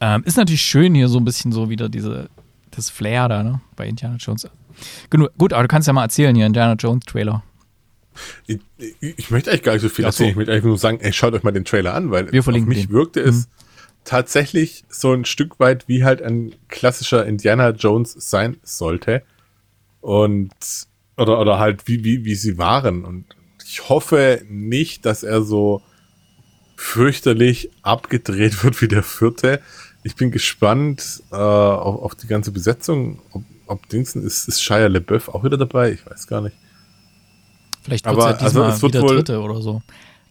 Ähm, 0.00 0.22
ist 0.24 0.36
natürlich 0.36 0.62
schön 0.62 0.94
hier 0.94 1.08
so 1.08 1.18
ein 1.18 1.24
bisschen 1.24 1.52
so 1.52 1.68
wieder 1.68 1.88
diese, 1.88 2.28
das 2.70 2.90
Flair 2.90 3.28
da, 3.28 3.42
ne, 3.42 3.60
bei 3.76 3.86
Indiana 3.86 4.16
Jones. 4.16 4.48
Genug, 5.10 5.30
gut, 5.36 5.52
aber 5.52 5.62
du 5.62 5.68
kannst 5.68 5.86
ja 5.86 5.92
mal 5.92 6.04
erzählen 6.04 6.34
hier, 6.34 6.46
Indiana 6.46 6.74
Jones 6.74 7.04
Trailer. 7.04 7.42
Ich, 8.46 8.58
ich, 8.78 9.18
ich 9.18 9.30
möchte 9.30 9.50
eigentlich 9.50 9.62
gar 9.62 9.72
nicht 9.72 9.82
so 9.82 9.88
viel 9.88 10.04
erzählen. 10.04 10.30
Ich 10.30 10.36
möchte 10.36 10.52
eigentlich 10.52 10.64
nur 10.64 10.78
sagen, 10.78 11.00
ey, 11.00 11.12
schaut 11.12 11.34
euch 11.34 11.42
mal 11.42 11.50
den 11.50 11.64
Trailer 11.64 11.94
an, 11.94 12.10
weil 12.10 12.30
Wir 12.30 12.40
auf 12.40 12.46
mich 12.46 12.90
wirkte 12.90 13.20
es 13.20 13.46
mhm 13.46 13.62
tatsächlich 14.04 14.84
so 14.88 15.12
ein 15.12 15.24
Stück 15.24 15.60
weit 15.60 15.88
wie 15.88 16.04
halt 16.04 16.22
ein 16.22 16.54
klassischer 16.68 17.26
Indiana 17.26 17.70
Jones 17.70 18.12
sein 18.18 18.56
sollte. 18.62 19.22
Und, 20.00 20.52
oder, 21.16 21.40
oder 21.40 21.58
halt 21.58 21.86
wie, 21.86 22.04
wie, 22.04 22.24
wie 22.24 22.34
sie 22.34 22.58
waren. 22.58 23.04
Und 23.04 23.26
ich 23.64 23.88
hoffe 23.88 24.42
nicht, 24.48 25.06
dass 25.06 25.22
er 25.22 25.42
so 25.42 25.82
fürchterlich 26.76 27.70
abgedreht 27.82 28.64
wird 28.64 28.80
wie 28.82 28.88
der 28.88 29.02
vierte. 29.02 29.60
Ich 30.02 30.16
bin 30.16 30.32
gespannt 30.32 31.22
äh, 31.30 31.36
auf, 31.36 32.02
auf 32.02 32.14
die 32.16 32.26
ganze 32.26 32.50
Besetzung. 32.50 33.20
Ob, 33.30 33.44
ob 33.66 33.88
Dingsen 33.88 34.24
ist, 34.24 34.48
ist 34.48 34.62
Shia 34.62 34.88
LeBeouf 34.88 35.28
auch 35.28 35.44
wieder 35.44 35.56
dabei? 35.56 35.92
Ich 35.92 36.04
weiß 36.04 36.26
gar 36.26 36.40
nicht. 36.40 36.56
Vielleicht 37.82 38.06
wird 38.06 38.18
es 38.18 38.24
ja 38.24 38.32
diesmal 38.32 38.64
also, 38.64 38.76
es 38.76 38.82
wird 38.82 38.94
wieder 38.94 39.06
Dritte 39.06 39.40
oder 39.40 39.60
so. 39.60 39.82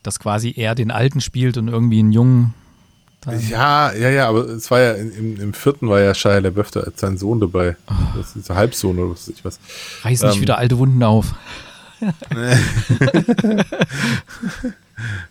Dass 0.04 0.20
quasi 0.20 0.54
er 0.56 0.76
den 0.76 0.92
Alten 0.92 1.22
spielt 1.22 1.58
und 1.58 1.68
irgendwie 1.68 2.00
einen 2.00 2.12
Jungen 2.12 2.54
Ja, 3.50 3.94
ja, 3.94 4.10
ja, 4.10 4.28
aber 4.28 4.46
es 4.48 4.72
war 4.72 4.80
ja 4.80 4.94
im, 4.94 5.40
im 5.40 5.54
vierten 5.54 5.88
war 5.88 6.00
ja 6.00 6.16
Shia 6.16 6.40
LaBeouf 6.40 6.72
da 6.72 6.80
als 6.80 7.00
sein 7.00 7.18
Sohn 7.18 7.40
dabei. 7.40 7.76
Das 8.16 8.36
ist 8.36 8.50
ein 8.50 8.56
Halbsohn 8.56 8.98
oder 8.98 9.12
was 9.12 9.28
weiß 9.28 9.36
ich 9.36 9.46
was. 9.46 9.60
reiß 10.04 10.24
nicht 10.24 10.36
ähm, 10.36 10.42
wieder 10.42 10.58
alte 10.58 10.78
Wunden 10.78 11.04
auf. 11.04 11.36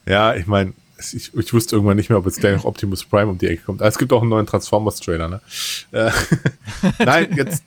Ja, 0.07 0.35
ich 0.35 0.47
meine, 0.47 0.73
ich, 0.99 1.33
ich 1.35 1.53
wusste 1.53 1.77
irgendwann 1.77 1.97
nicht 1.97 2.11
mehr, 2.11 2.19
ob 2.19 2.27
jetzt 2.27 2.41
gleich 2.41 2.57
noch 2.57 2.65
Optimus 2.65 3.05
Prime 3.05 3.31
um 3.31 3.39
die 3.39 3.47
Ecke 3.47 3.63
kommt. 3.63 3.83
Ah, 3.83 3.87
es 3.87 3.99
gibt 3.99 4.13
auch 4.13 4.21
einen 4.21 4.31
neuen 4.31 4.47
Transformers-Trailer, 4.47 5.29
ne? 5.29 5.41
Äh, 5.93 6.11
Nein, 7.05 7.29
jetzt. 7.37 7.63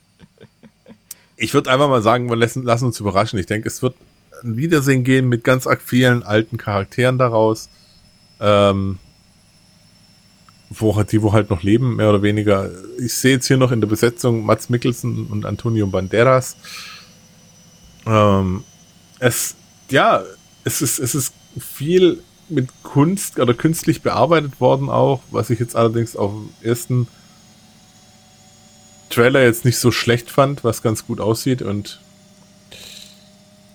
Ich 1.36 1.52
würde 1.52 1.70
einfach 1.70 1.88
mal 1.88 2.02
sagen, 2.02 2.28
wir 2.28 2.36
lassen, 2.36 2.62
lassen 2.62 2.86
uns 2.86 3.00
überraschen. 3.00 3.38
Ich 3.38 3.46
denke, 3.46 3.68
es 3.68 3.82
wird 3.82 3.96
ein 4.44 4.56
Wiedersehen 4.56 5.04
gehen 5.04 5.28
mit 5.28 5.42
ganz 5.42 5.66
vielen 5.84 6.22
alten 6.22 6.58
Charakteren 6.58 7.18
daraus. 7.18 7.68
Ähm, 8.40 8.98
wo 10.80 11.02
die, 11.02 11.22
wo 11.22 11.32
halt 11.32 11.50
noch 11.50 11.62
leben, 11.62 11.96
mehr 11.96 12.10
oder 12.10 12.22
weniger. 12.22 12.70
Ich 12.98 13.14
sehe 13.14 13.32
jetzt 13.32 13.46
hier 13.46 13.56
noch 13.56 13.72
in 13.72 13.80
der 13.80 13.88
Besetzung 13.88 14.44
Mats 14.44 14.68
Mikkelsen 14.68 15.26
und 15.26 15.46
Antonio 15.46 15.86
Banderas. 15.86 16.56
Ähm, 18.06 18.64
es, 19.18 19.54
ja, 19.90 20.22
es 20.64 20.82
ist, 20.82 20.98
es 20.98 21.14
ist 21.14 21.34
viel 21.58 22.22
mit 22.48 22.68
Kunst 22.82 23.38
oder 23.38 23.54
künstlich 23.54 24.02
bearbeitet 24.02 24.60
worden 24.60 24.90
auch, 24.90 25.22
was 25.30 25.50
ich 25.50 25.58
jetzt 25.58 25.76
allerdings 25.76 26.16
auf 26.16 26.32
dem 26.32 26.50
ersten 26.62 27.08
Trailer 29.10 29.42
jetzt 29.42 29.64
nicht 29.64 29.78
so 29.78 29.90
schlecht 29.90 30.30
fand, 30.30 30.64
was 30.64 30.82
ganz 30.82 31.06
gut 31.06 31.20
aussieht 31.20 31.62
und 31.62 32.00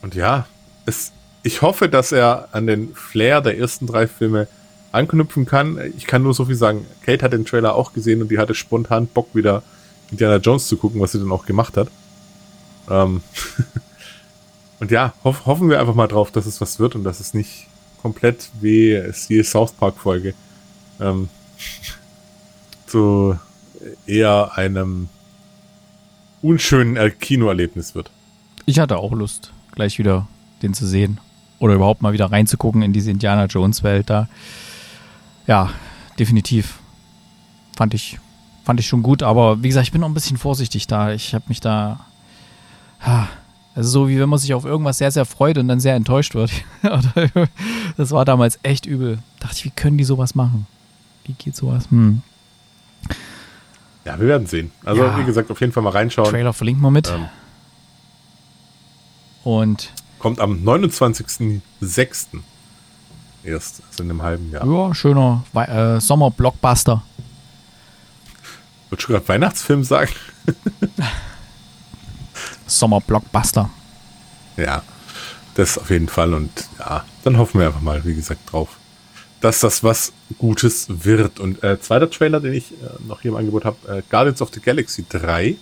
und 0.02 0.16
ja, 0.16 0.46
es, 0.86 1.12
ich 1.44 1.62
hoffe, 1.62 1.90
dass 1.90 2.12
er 2.12 2.50
an 2.52 2.68
den 2.68 2.94
Flair 2.96 3.42
der 3.42 3.58
ersten 3.58 3.86
drei 3.86 4.08
Filme 4.08 4.48
anknüpfen 4.92 5.46
kann. 5.46 5.80
Ich 5.98 6.08
kann 6.08 6.24
nur 6.24 6.34
so 6.34 6.46
viel 6.46 6.56
sagen. 6.56 6.86
Kate 7.06 7.24
hat 7.24 7.34
den 7.34 7.46
Trailer 7.46 7.76
auch 7.76 7.94
gesehen 7.94 8.22
und 8.22 8.30
die 8.30 8.40
hatte 8.40 8.56
spontan 8.56 9.08
Bock 9.08 9.30
wieder 9.34 9.64
Indiana 10.12 10.38
Jones 10.38 10.68
zu 10.68 10.78
gucken, 10.78 11.00
was 11.02 11.12
sie 11.12 11.20
dann 11.20 11.32
auch 11.32 11.46
gemacht 11.46 11.78
hat. 11.78 11.90
Ähm 12.90 13.22
und 14.80 14.92
ja, 14.92 15.14
hoff, 15.24 15.46
hoffen 15.46 15.70
wir 15.70 15.80
einfach 15.80 15.96
mal 15.96 16.08
drauf, 16.08 16.32
dass 16.32 16.46
es 16.46 16.60
was 16.62 16.80
wird 16.80 16.96
und 16.96 17.04
dass 17.04 17.20
es 17.20 17.34
nicht 17.34 17.68
komplett 18.02 18.50
wie 18.62 19.02
die 19.30 19.44
South 19.44 19.74
Park 19.74 19.98
Folge 19.98 20.34
ähm, 21.00 21.30
zu 22.88 23.38
eher 24.08 24.52
einem 24.56 25.10
unschönen 26.42 26.96
äh, 26.96 27.12
Kinoerlebnis 27.12 27.96
wird. 27.96 28.12
Ich 28.66 28.80
hatte 28.80 28.98
auch 28.98 29.12
Lust, 29.12 29.52
gleich 29.74 30.00
wieder 30.00 30.28
den 30.62 30.74
zu 30.74 30.88
sehen. 30.88 31.20
Oder 31.60 31.74
überhaupt 31.74 32.02
mal 32.02 32.14
wieder 32.14 32.32
reinzugucken 32.32 32.82
in 32.82 32.94
diese 32.94 33.12
Indiana 33.12 33.46
Jones-Welt 33.46 34.10
da. 34.10 34.30
Ja, 35.48 35.70
definitiv. 36.18 36.80
Fand 37.76 37.94
ich, 37.94 38.20
fand 38.64 38.80
ich 38.80 38.88
schon 38.88 39.04
gut, 39.04 39.24
aber 39.24 39.64
wie 39.64 39.68
gesagt, 39.68 39.86
ich 39.88 39.92
bin 39.92 40.02
noch 40.02 40.10
ein 40.10 40.14
bisschen 40.14 40.38
vorsichtig 40.38 40.88
da. 40.88 41.12
Ich 41.14 41.34
habe 41.34 41.46
mich 41.48 41.60
da. 41.60 42.00
Also 43.76 43.90
so 43.90 44.10
wie 44.10 44.20
wenn 44.20 44.28
man 44.30 44.40
sich 44.40 44.54
auf 44.54 44.66
irgendwas 44.66 44.98
sehr, 44.98 45.12
sehr 45.12 45.26
freut 45.26 45.58
und 45.58 45.68
dann 45.70 45.80
sehr 45.80 45.96
enttäuscht 45.96 46.36
wird. 46.36 46.52
Das 47.98 48.12
war 48.12 48.24
damals 48.26 48.60
echt 48.64 48.86
übel. 48.86 49.20
Dachte 49.40 49.56
ich, 49.58 49.66
wie 49.66 49.70
können 49.72 49.98
die 49.98 50.04
sowas 50.04 50.36
machen? 50.36 50.68
Wie 51.26 51.34
geht 51.34 51.56
sowas? 51.56 51.90
Hm. 51.90 52.22
Ja, 54.06 54.20
wir 54.20 54.28
werden 54.28 54.48
sehen. 54.48 54.72
Also, 54.86 55.04
Ja. 55.04 55.18
wie 55.20 55.24
gesagt, 55.26 55.52
auf 55.52 55.60
jeden 55.62 55.72
Fall 55.74 55.84
mal 55.84 55.90
reinschauen. 55.92 56.30
Trailer 56.30 56.54
verlinken 56.54 56.82
wir 56.82 56.92
mit. 56.92 57.10
Ähm, 57.10 57.26
Und 59.44 59.92
kommt 60.20 60.40
am 60.40 60.64
29.06. 60.64 62.28
erst, 63.44 63.82
also 63.90 64.04
in 64.04 64.10
einem 64.10 64.22
halben 64.22 64.52
Jahr. 64.52 64.66
ja, 64.66 64.94
schöner 64.94 65.44
Wei- 65.54 65.66
äh, 65.96 66.00
Sommer-Blockbuster. 66.02 67.02
Würdest 68.90 69.08
du 69.08 69.14
gerade 69.14 69.28
Weihnachtsfilm 69.28 69.84
sagen? 69.84 70.12
Sommer-Blockbuster. 72.68 73.70
Ja, 74.58 74.84
das 75.56 75.78
auf 75.78 75.90
jeden 75.90 76.10
Fall. 76.10 76.34
Und 76.34 76.52
ja, 76.80 77.06
dann 77.24 77.38
hoffen 77.38 77.60
wir 77.60 77.68
einfach 77.68 77.82
mal, 77.82 78.04
wie 78.06 78.16
gesagt, 78.16 78.52
drauf, 78.52 78.70
dass 79.42 79.60
das 79.62 79.84
was 79.84 80.12
Gutes 80.38 80.88
wird. 80.90 81.40
Und 81.40 81.64
äh, 81.64 81.80
zweiter 81.80 82.10
Trailer, 82.10 82.40
den 82.40 82.54
ich 82.54 82.72
äh, 82.74 82.76
noch 83.08 83.22
hier 83.22 83.32
im 83.32 83.38
Angebot 83.38 83.66
habe, 83.66 83.78
äh, 83.98 84.02
Guardians 84.10 84.42
of 84.42 84.50
the 84.54 84.60
Galaxy 84.60 85.06
3. 85.08 85.56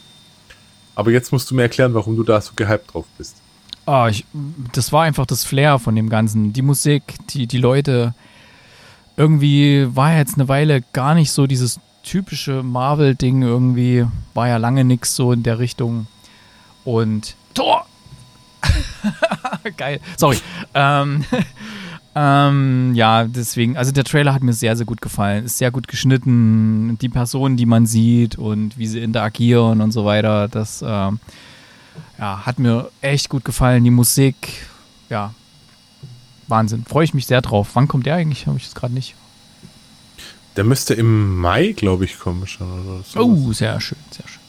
Aber 0.95 1.11
jetzt 1.11 1.31
musst 1.31 1.49
du 1.51 1.55
mir 1.55 1.63
erklären, 1.63 1.93
warum 1.93 2.15
du 2.15 2.23
da 2.23 2.41
so 2.41 2.53
gehypt 2.55 2.93
drauf 2.93 3.05
bist. 3.17 3.35
Ah, 3.87 4.09
ich, 4.09 4.25
das 4.73 4.91
war 4.91 5.03
einfach 5.03 5.25
das 5.25 5.45
Flair 5.45 5.79
von 5.79 5.95
dem 5.95 6.09
Ganzen. 6.09 6.51
Die 6.51 6.61
Musik, 6.61 7.03
die, 7.29 7.47
die 7.47 7.57
Leute. 7.57 8.13
Irgendwie 9.15 9.87
war 9.95 10.13
jetzt 10.13 10.35
eine 10.35 10.49
Weile 10.49 10.83
gar 10.91 11.15
nicht 11.15 11.31
so 11.31 11.47
dieses 11.47 11.79
typische 12.03 12.63
Marvel-Ding 12.63 13.43
irgendwie. 13.43 14.05
War 14.33 14.49
ja 14.49 14.57
lange 14.57 14.83
nix 14.83 15.15
so 15.15 15.31
in 15.31 15.41
der 15.41 15.59
Richtung. 15.59 16.07
Und 16.83 17.37
Tor! 17.53 17.85
Geil. 19.77 20.01
Sorry. 20.17 20.37
Ähm, 20.73 21.23
ähm, 22.15 22.91
ja, 22.93 23.23
deswegen, 23.23 23.77
also 23.77 23.93
der 23.93 24.03
Trailer 24.03 24.33
hat 24.33 24.43
mir 24.43 24.51
sehr, 24.51 24.75
sehr 24.75 24.85
gut 24.85 24.99
gefallen. 24.99 25.45
Ist 25.45 25.59
sehr 25.59 25.71
gut 25.71 25.87
geschnitten. 25.87 26.97
Die 26.99 27.09
Personen, 27.09 27.55
die 27.55 27.65
man 27.65 27.85
sieht 27.85 28.37
und 28.37 28.77
wie 28.77 28.87
sie 28.87 28.99
interagieren 28.99 29.79
und 29.79 29.91
so 29.91 30.03
weiter, 30.03 30.49
das 30.49 30.83
ähm, 30.85 31.21
ja, 32.17 32.45
hat 32.45 32.59
mir 32.59 32.89
echt 33.01 33.29
gut 33.29 33.45
gefallen. 33.45 33.83
Die 33.83 33.91
Musik, 33.91 34.35
ja, 35.09 35.33
Wahnsinn. 36.47 36.85
Freue 36.85 37.03
ich 37.05 37.13
mich 37.13 37.27
sehr 37.27 37.41
drauf. 37.41 37.69
Wann 37.73 37.87
kommt 37.87 38.05
der 38.05 38.15
eigentlich? 38.15 38.47
Habe 38.47 38.57
ich 38.57 38.63
das 38.65 38.75
gerade 38.75 38.93
nicht. 38.93 39.15
Der 40.55 40.63
müsste 40.63 40.93
im 40.95 41.37
Mai, 41.37 41.73
glaube 41.73 42.05
ich, 42.05 42.17
kommen 42.19 42.47
schon. 42.47 42.67
Oder 42.87 43.03
so. 43.03 43.19
Oh, 43.19 43.53
sehr 43.53 43.79
schön, 43.79 43.97
sehr 44.11 44.27
schön. 44.27 44.41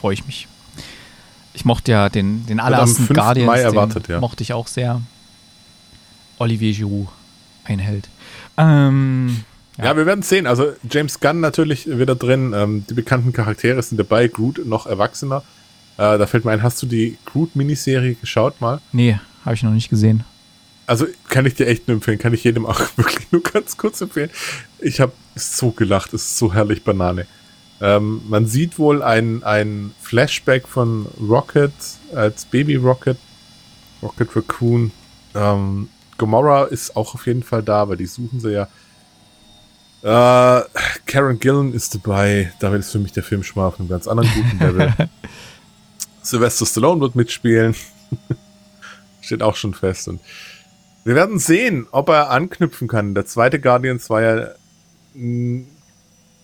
Freue 0.00 0.14
ich 0.14 0.24
mich. 0.26 0.46
Ich 1.54 1.64
mochte 1.64 1.90
ja 1.92 2.08
den, 2.08 2.46
den 2.46 2.60
allerersten 2.60 3.06
5. 3.06 3.18
Guardians, 3.18 3.46
Mai 3.46 3.60
erwartet, 3.60 4.06
ja. 4.08 4.20
mochte 4.20 4.42
ich 4.42 4.52
auch 4.52 4.68
sehr. 4.68 5.00
Olivier 6.38 6.72
Giroud, 6.72 7.08
ein 7.64 7.80
Held. 7.80 8.08
Ähm, 8.56 9.44
Ja. 9.76 9.96
wir 9.96 10.06
werden 10.06 10.22
sehen. 10.22 10.46
Also 10.46 10.72
James 10.88 11.18
Gunn 11.20 11.40
natürlich 11.40 11.86
wieder 11.86 12.14
drin. 12.14 12.52
Ähm, 12.54 12.84
die 12.88 12.94
bekannten 12.94 13.32
Charaktere 13.32 13.82
sind 13.82 13.98
dabei. 13.98 14.28
Groot 14.28 14.64
noch 14.64 14.86
erwachsener. 14.86 15.42
Äh, 16.00 16.16
da 16.16 16.26
fällt 16.26 16.46
mir 16.46 16.52
ein, 16.52 16.62
hast 16.62 16.80
du 16.80 16.86
die 16.86 17.18
Groot-Miniserie 17.26 18.14
geschaut 18.14 18.58
mal? 18.62 18.80
nee, 18.92 19.20
habe 19.44 19.54
ich 19.54 19.62
noch 19.62 19.70
nicht 19.70 19.90
gesehen. 19.90 20.24
Also 20.86 21.06
kann 21.28 21.44
ich 21.44 21.54
dir 21.54 21.66
echt 21.66 21.88
nur 21.88 21.96
empfehlen, 21.96 22.18
kann 22.18 22.32
ich 22.32 22.42
jedem 22.42 22.64
auch 22.64 22.80
wirklich 22.96 23.30
nur 23.30 23.42
ganz 23.42 23.76
kurz 23.76 24.00
empfehlen. 24.00 24.30
Ich 24.78 24.98
habe 24.98 25.12
so 25.34 25.72
gelacht, 25.72 26.14
es 26.14 26.22
ist 26.22 26.38
so 26.38 26.54
herrlich 26.54 26.84
Banane. 26.84 27.26
Ähm, 27.82 28.22
man 28.28 28.46
sieht 28.46 28.78
wohl 28.78 29.02
ein, 29.02 29.42
ein 29.42 29.92
Flashback 30.00 30.66
von 30.66 31.06
Rocket 31.20 31.72
als 32.14 32.46
Baby 32.46 32.76
Rocket, 32.76 33.18
Rocket 34.02 34.34
Raccoon. 34.34 34.92
Ähm, 35.34 35.90
Gamora 36.16 36.64
ist 36.64 36.96
auch 36.96 37.14
auf 37.14 37.26
jeden 37.26 37.42
Fall 37.42 37.62
da, 37.62 37.90
weil 37.90 37.98
die 37.98 38.06
suchen 38.06 38.40
sie 38.40 38.52
ja. 38.52 38.68
Äh, 40.02 40.64
Karen 41.04 41.38
Gillan 41.38 41.74
ist 41.74 41.94
dabei, 41.94 42.54
damit 42.58 42.80
ist 42.80 42.92
für 42.92 42.98
mich 42.98 43.12
der 43.12 43.22
Film 43.22 43.42
schon 43.42 43.60
mal 43.60 43.68
auf 43.68 43.78
einem 43.78 43.90
ganz 43.90 44.08
anderen 44.08 44.30
guten 44.34 44.58
Level. 44.58 44.94
Sylvester 46.30 46.66
Stallone 46.66 47.00
wird 47.00 47.16
mitspielen. 47.16 47.74
Steht 49.20 49.42
auch 49.42 49.56
schon 49.56 49.74
fest. 49.74 50.08
Und 50.08 50.20
wir 51.04 51.14
werden 51.14 51.38
sehen, 51.38 51.86
ob 51.90 52.08
er 52.08 52.30
anknüpfen 52.30 52.88
kann. 52.88 53.14
Der 53.14 53.26
zweite 53.26 53.60
Guardians 53.60 54.10
war 54.10 54.22
ja 54.22 54.48
mh, 55.14 55.64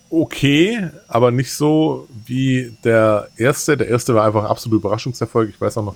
okay, 0.09 0.89
aber 1.07 1.31
nicht 1.31 1.53
so 1.53 2.07
wie 2.25 2.77
der 2.83 3.29
erste. 3.37 3.77
Der 3.77 3.87
erste 3.87 4.15
war 4.15 4.25
einfach 4.25 4.45
absolut 4.45 4.81
Überraschungserfolg. 4.81 5.49
Ich 5.49 5.59
weiß 5.59 5.77
auch 5.77 5.85
noch, 5.85 5.95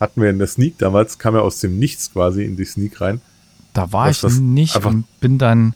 hatten 0.00 0.20
wir 0.20 0.30
in 0.30 0.38
der 0.38 0.46
Sneak 0.46 0.78
damals, 0.78 1.18
kam 1.18 1.34
er 1.34 1.42
aus 1.42 1.60
dem 1.60 1.78
Nichts 1.78 2.12
quasi 2.12 2.44
in 2.44 2.56
die 2.56 2.64
Sneak 2.64 3.00
rein. 3.00 3.20
Da 3.72 3.92
war 3.92 4.10
ich 4.10 4.20
das 4.20 4.38
nicht 4.38 4.76
und 4.84 5.04
bin 5.20 5.38
dann 5.38 5.74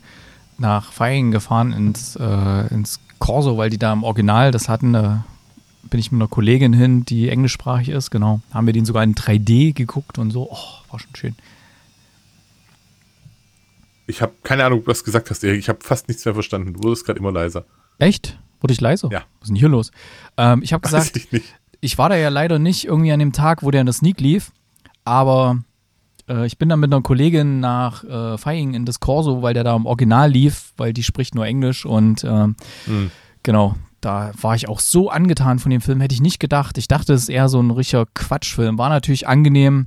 nach 0.58 0.92
Feigen 0.92 1.30
gefahren 1.30 1.72
ins, 1.72 2.16
äh, 2.16 2.66
ins 2.74 3.00
Corso, 3.18 3.58
weil 3.58 3.70
die 3.70 3.78
da 3.78 3.92
im 3.92 4.04
Original 4.04 4.50
das 4.50 4.68
hatten. 4.68 4.92
Da 4.92 5.24
bin 5.82 5.98
ich 6.00 6.12
mit 6.12 6.20
einer 6.20 6.28
Kollegin 6.28 6.72
hin, 6.72 7.04
die 7.04 7.28
englischsprachig 7.28 7.88
ist, 7.88 8.10
genau. 8.10 8.40
Haben 8.52 8.66
wir 8.66 8.72
den 8.72 8.84
sogar 8.84 9.02
in 9.02 9.14
3D 9.14 9.72
geguckt 9.72 10.18
und 10.18 10.30
so. 10.30 10.48
Oh, 10.50 10.58
war 10.90 10.98
schon 11.00 11.14
schön. 11.16 11.34
Ich 14.06 14.22
habe 14.22 14.32
keine 14.42 14.64
Ahnung, 14.64 14.80
ob 14.80 14.84
du 14.86 14.90
was 14.90 15.04
gesagt 15.04 15.30
hast, 15.30 15.44
Erik. 15.44 15.60
Ich 15.60 15.68
habe 15.68 15.78
fast 15.82 16.08
nichts 16.08 16.24
mehr 16.24 16.34
verstanden. 16.34 16.74
Du 16.74 16.82
wurdest 16.82 17.06
gerade 17.06 17.18
immer 17.20 17.32
leiser. 17.32 17.64
Echt? 17.98 18.38
Wurde 18.60 18.72
ich 18.72 18.80
leiser? 18.80 19.08
Ja. 19.12 19.20
Was 19.38 19.42
ist 19.42 19.48
denn 19.50 19.56
hier 19.56 19.68
los? 19.68 19.90
Ähm, 20.36 20.62
ich 20.62 20.72
habe 20.72 20.82
gesagt, 20.82 21.16
ich 21.16 21.28
ich 21.80 21.96
war 21.96 22.08
da 22.08 22.16
ja 22.16 22.28
leider 22.28 22.58
nicht 22.58 22.84
irgendwie 22.86 23.12
an 23.12 23.20
dem 23.20 23.32
Tag, 23.32 23.62
wo 23.62 23.70
der 23.70 23.80
in 23.80 23.86
der 23.86 23.94
Sneak 23.94 24.20
lief, 24.20 24.52
aber 25.04 25.62
äh, 26.28 26.44
ich 26.46 26.58
bin 26.58 26.68
dann 26.68 26.80
mit 26.80 26.92
einer 26.92 27.02
Kollegin 27.02 27.60
nach 27.60 28.04
äh, 28.04 28.36
Feigen 28.36 28.74
in 28.74 28.84
das 28.84 29.00
Corso, 29.00 29.40
weil 29.42 29.54
der 29.54 29.64
da 29.64 29.74
im 29.76 29.86
Original 29.86 30.30
lief, 30.30 30.72
weil 30.76 30.92
die 30.92 31.02
spricht 31.02 31.34
nur 31.34 31.46
Englisch 31.46 31.86
und 31.86 32.22
ähm, 32.24 32.56
Hm. 32.84 33.10
genau, 33.42 33.76
da 34.00 34.32
war 34.40 34.54
ich 34.54 34.68
auch 34.68 34.80
so 34.80 35.10
angetan 35.10 35.58
von 35.58 35.70
dem 35.70 35.80
Film, 35.80 36.00
hätte 36.00 36.14
ich 36.14 36.22
nicht 36.22 36.40
gedacht. 36.40 36.78
Ich 36.78 36.88
dachte, 36.88 37.12
es 37.12 37.22
ist 37.22 37.28
eher 37.28 37.48
so 37.48 37.60
ein 37.60 37.70
richtiger 37.70 38.06
Quatschfilm. 38.14 38.78
War 38.78 38.88
natürlich 38.88 39.28
angenehm, 39.28 39.86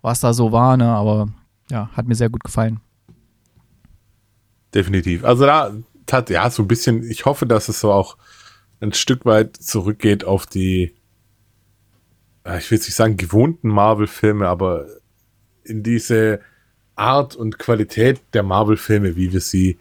was 0.00 0.20
da 0.20 0.32
so 0.32 0.52
war, 0.52 0.76
ne, 0.76 0.88
aber 0.88 1.28
ja, 1.70 1.90
hat 1.92 2.06
mir 2.06 2.14
sehr 2.14 2.30
gut 2.30 2.44
gefallen. 2.44 2.80
Definitiv. 4.74 5.24
Also 5.24 5.46
da 5.46 5.72
tat, 6.06 6.30
ja, 6.30 6.48
so 6.50 6.62
ein 6.62 6.68
bisschen, 6.68 7.02
ich 7.02 7.24
hoffe, 7.24 7.46
dass 7.46 7.68
es 7.68 7.80
so 7.80 7.92
auch 7.92 8.16
ein 8.80 8.92
Stück 8.92 9.24
weit 9.24 9.56
zurückgeht 9.56 10.24
auf 10.24 10.46
die, 10.46 10.94
ich 12.44 12.70
will 12.70 12.78
jetzt 12.78 12.86
nicht 12.86 12.94
sagen 12.94 13.16
gewohnten 13.16 13.68
Marvel-Filme, 13.68 14.48
aber 14.48 14.86
in 15.64 15.82
diese 15.82 16.40
Art 16.94 17.36
und 17.36 17.58
Qualität 17.58 18.20
der 18.32 18.42
Marvel-Filme, 18.42 19.16
wie 19.16 19.32
wir 19.32 19.40
sie 19.40 19.78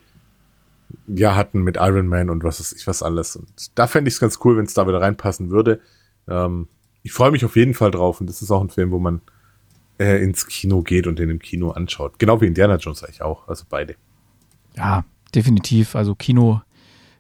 ja 1.08 1.36
hatten 1.36 1.62
mit 1.62 1.78
Iron 1.78 2.08
Man 2.08 2.30
und 2.30 2.44
was 2.44 2.60
ist 2.60 2.74
ich 2.74 2.88
was 2.88 3.04
alles. 3.04 3.36
Und 3.36 3.48
da 3.76 3.88
fände 3.88 4.10
ich 4.10 4.16
es 4.16 4.20
ganz 4.20 4.40
cool, 4.44 4.58
wenn 4.58 4.66
es 4.66 4.74
da 4.74 4.88
wieder 4.88 5.02
reinpassen 5.02 5.50
würde. 5.50 5.80
Ähm, 6.28 6.68
ich 7.04 7.14
freue 7.14 7.32
mich 7.32 7.46
auf 7.46 7.56
jeden 7.56 7.74
Fall 7.74 7.92
drauf 7.92 8.20
und 8.22 8.28
das 8.28 8.42
ist 8.42 8.52
auch 8.52 8.62
ein 8.62 8.70
Film, 8.70 8.92
wo 8.92 9.00
man 9.00 9.22
äh, 10.00 10.24
ins 10.24 10.48
Kino 10.48 10.82
geht 10.82 11.08
und 11.08 11.20
den 11.20 11.30
im 11.30 11.40
Kino 11.40 11.72
anschaut. 11.72 12.20
Genau 12.20 12.42
wie 12.42 12.48
Indiana 12.48 12.76
Jones 12.76 13.04
eigentlich 13.04 13.22
auch, 13.22 13.48
also 13.48 13.66
beide. 13.70 13.96
Ja, 14.76 15.06
definitiv. 15.34 15.96
Also 15.96 16.16
Kino, 16.16 16.62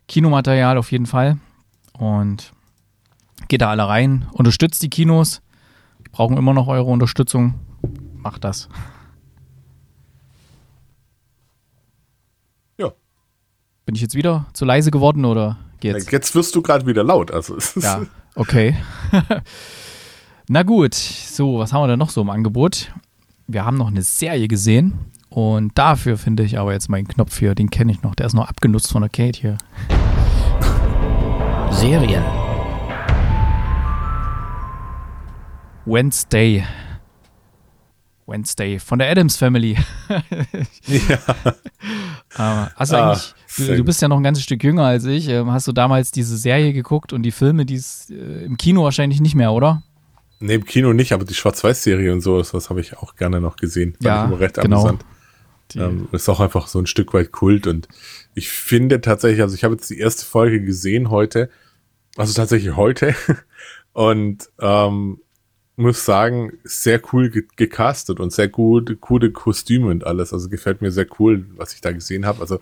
Kinomaterial 0.08 0.78
auf 0.78 0.92
jeden 0.92 1.06
Fall. 1.06 1.38
Und 1.94 2.54
geht 3.48 3.62
da 3.62 3.70
alle 3.70 3.88
rein, 3.88 4.28
unterstützt 4.32 4.84
die 4.84 4.90
Kinos. 4.90 5.42
Brauchen 6.12 6.38
immer 6.38 6.54
noch 6.54 6.68
eure 6.68 6.90
Unterstützung. 6.90 7.56
Macht 8.16 8.44
das. 8.44 8.70
Ja. 12.78 12.94
Bin 13.88 13.96
ich 13.96 14.02
jetzt 14.02 14.16
wieder 14.16 14.46
zu 14.52 14.66
leise 14.66 14.92
geworden 14.92 15.24
oder 15.24 15.58
geht's? 15.80 16.12
Jetzt 16.12 16.36
wirst 16.36 16.54
du 16.54 16.62
gerade 16.62 16.86
wieder 16.86 17.06
laut. 17.06 17.32
Also 17.32 17.56
Ja, 17.80 18.02
okay. 18.36 18.76
Na 20.50 20.64
gut, 20.64 20.94
so, 20.94 21.60
was 21.60 21.72
haben 21.72 21.84
wir 21.84 21.88
denn 21.88 22.00
noch 22.00 22.10
so 22.10 22.20
im 22.20 22.30
Angebot? 22.30 22.92
Wir 23.48 23.64
haben 23.64 23.78
noch 23.78 23.88
eine 23.88 24.02
Serie 24.02 24.50
gesehen 24.50 24.94
und 25.30 25.72
dafür 25.78 26.18
finde 26.18 26.44
ich 26.44 26.60
aber 26.60 26.74
jetzt 26.74 26.90
meinen 26.90 27.08
Knopf 27.08 27.40
hier, 27.40 27.56
den 27.56 27.70
kenne 27.70 27.94
ich 27.94 28.02
noch, 28.02 28.14
der 28.14 28.26
ist 28.26 28.34
noch 28.34 28.50
abgenutzt 28.50 28.92
von 28.92 29.04
der 29.04 29.10
Kate 29.10 29.40
hier. 29.40 29.58
Serien. 31.72 32.24
Wednesday. 35.86 36.66
Wednesday 38.28 38.80
von 38.80 39.00
der 39.00 39.10
Adams 39.10 39.38
Family. 39.38 39.78
ja. 40.88 41.20
Hast 42.76 42.92
du 42.92 42.98
Ah, 42.98 43.12
eigentlich, 43.12 43.34
du, 43.58 43.78
du 43.78 43.84
bist 43.84 44.02
ja 44.02 44.08
noch 44.08 44.18
ein 44.18 44.24
ganzes 44.24 44.44
Stück 44.44 44.64
jünger 44.64 44.84
als 44.86 45.06
ich. 45.06 45.28
ähm, 45.30 45.52
Hast 45.52 45.68
du 45.68 45.72
damals 45.72 46.12
diese 46.12 46.38
Serie 46.38 46.74
geguckt 46.74 47.14
und 47.14 47.24
die 47.24 47.32
Filme, 47.32 47.66
die 47.66 47.76
es 47.76 48.10
äh, 48.10 48.46
im 48.46 48.58
Kino 48.58 48.84
wahrscheinlich 48.84 49.22
nicht 49.22 49.36
mehr, 49.36 49.52
oder? 49.54 49.84
Nee, 50.40 50.56
im 50.56 50.66
Kino 50.66 50.94
nicht, 50.94 51.14
aber 51.14 51.26
die 51.26 51.34
Schwarz-Weiß-Serie 51.34 52.14
und 52.14 52.22
so, 52.22 52.42
das 52.42 52.70
habe 52.70 52.80
ich 52.82 52.98
auch 52.98 53.16
gerne 53.16 53.42
noch 53.42 53.56
gesehen. 53.56 53.94
Fand 53.94 54.04
Ja, 54.06 54.24
ich 54.26 54.30
immer 54.32 54.40
recht 54.40 54.56
genau. 54.56 54.82
amüsant. 54.82 55.06
Ähm, 55.76 56.08
ist 56.12 56.30
auch 56.30 56.40
einfach 56.40 56.68
so 56.68 56.80
ein 56.80 56.86
Stück 56.88 57.14
weit 57.14 57.32
Kult 57.34 57.68
und 57.68 57.88
ich 58.36 58.50
finde 58.50 59.02
tatsächlich, 59.02 59.42
also 59.42 59.54
ich 59.56 59.64
habe 59.66 59.74
jetzt 59.74 59.90
die 59.90 59.98
erste 60.00 60.26
Folge 60.26 60.62
gesehen 60.62 61.10
heute, 61.10 61.50
also 62.16 62.34
tatsächlich 62.34 62.76
heute 62.78 63.16
und 63.94 64.50
ähm, 64.62 65.20
muss 65.78 66.04
sagen, 66.06 66.58
sehr 66.64 67.02
cool 67.14 67.30
ge 67.30 67.46
gecastet 67.56 68.20
und 68.20 68.34
sehr 68.34 68.48
gut, 68.48 69.00
coole 69.00 69.32
Kostüme 69.32 69.88
und 69.88 70.06
alles. 70.06 70.34
Also 70.34 70.50
gefällt 70.50 70.82
mir 70.82 70.92
sehr 70.92 71.08
cool, 71.20 71.46
was 71.56 71.74
ich 71.74 71.82
da 71.82 71.92
gesehen 71.92 72.26
habe. 72.26 72.42
Also 72.42 72.60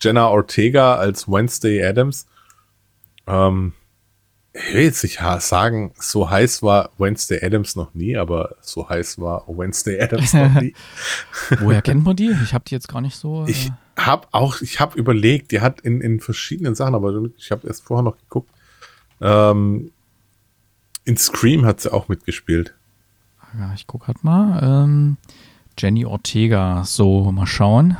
Jenna 0.00 0.28
Ortega 0.28 0.96
als 0.96 1.28
Wednesday 1.28 1.84
Adams. 1.84 2.26
Ähm, 3.26 3.72
ich 4.52 4.74
will 4.74 4.82
jetzt 4.84 5.02
nicht 5.02 5.20
sagen, 5.40 5.92
so 5.98 6.30
heiß 6.30 6.62
war 6.62 6.90
Wednesday 6.98 7.44
Adams 7.44 7.76
noch 7.76 7.94
nie, 7.94 8.16
aber 8.16 8.56
so 8.62 8.88
heiß 8.88 9.20
war 9.20 9.44
Wednesday 9.46 10.00
Adams 10.00 10.32
noch 10.32 10.60
nie. 10.60 10.74
woher 11.60 11.82
kennt 11.82 12.04
man 12.04 12.16
die? 12.16 12.34
Ich 12.42 12.54
habe 12.54 12.64
die 12.66 12.74
jetzt 12.74 12.88
gar 12.88 13.00
nicht 13.00 13.16
so. 13.16 13.44
Äh, 13.44 13.50
Ich 13.50 13.70
habe 13.96 14.26
auch, 14.32 14.60
ich 14.60 14.80
habe 14.80 14.98
überlegt, 14.98 15.52
die 15.52 15.60
hat 15.60 15.80
in, 15.82 16.00
in 16.00 16.20
verschiedenen 16.20 16.74
Sachen, 16.74 16.94
aber 16.94 17.28
ich 17.36 17.50
habe 17.50 17.66
erst 17.66 17.84
vorher 17.84 18.02
noch 18.02 18.18
geguckt. 18.18 18.50
Ähm, 19.20 19.92
in 21.06 21.16
Scream 21.16 21.64
hat 21.64 21.80
sie 21.80 21.90
auch 21.92 22.08
mitgespielt. 22.08 22.74
ja, 23.58 23.72
ich 23.74 23.86
guck 23.86 24.06
halt 24.06 24.22
mal. 24.22 24.60
Ähm, 24.62 25.16
Jenny 25.78 26.04
Ortega. 26.04 26.84
So, 26.84 27.32
mal 27.32 27.46
schauen. 27.46 27.96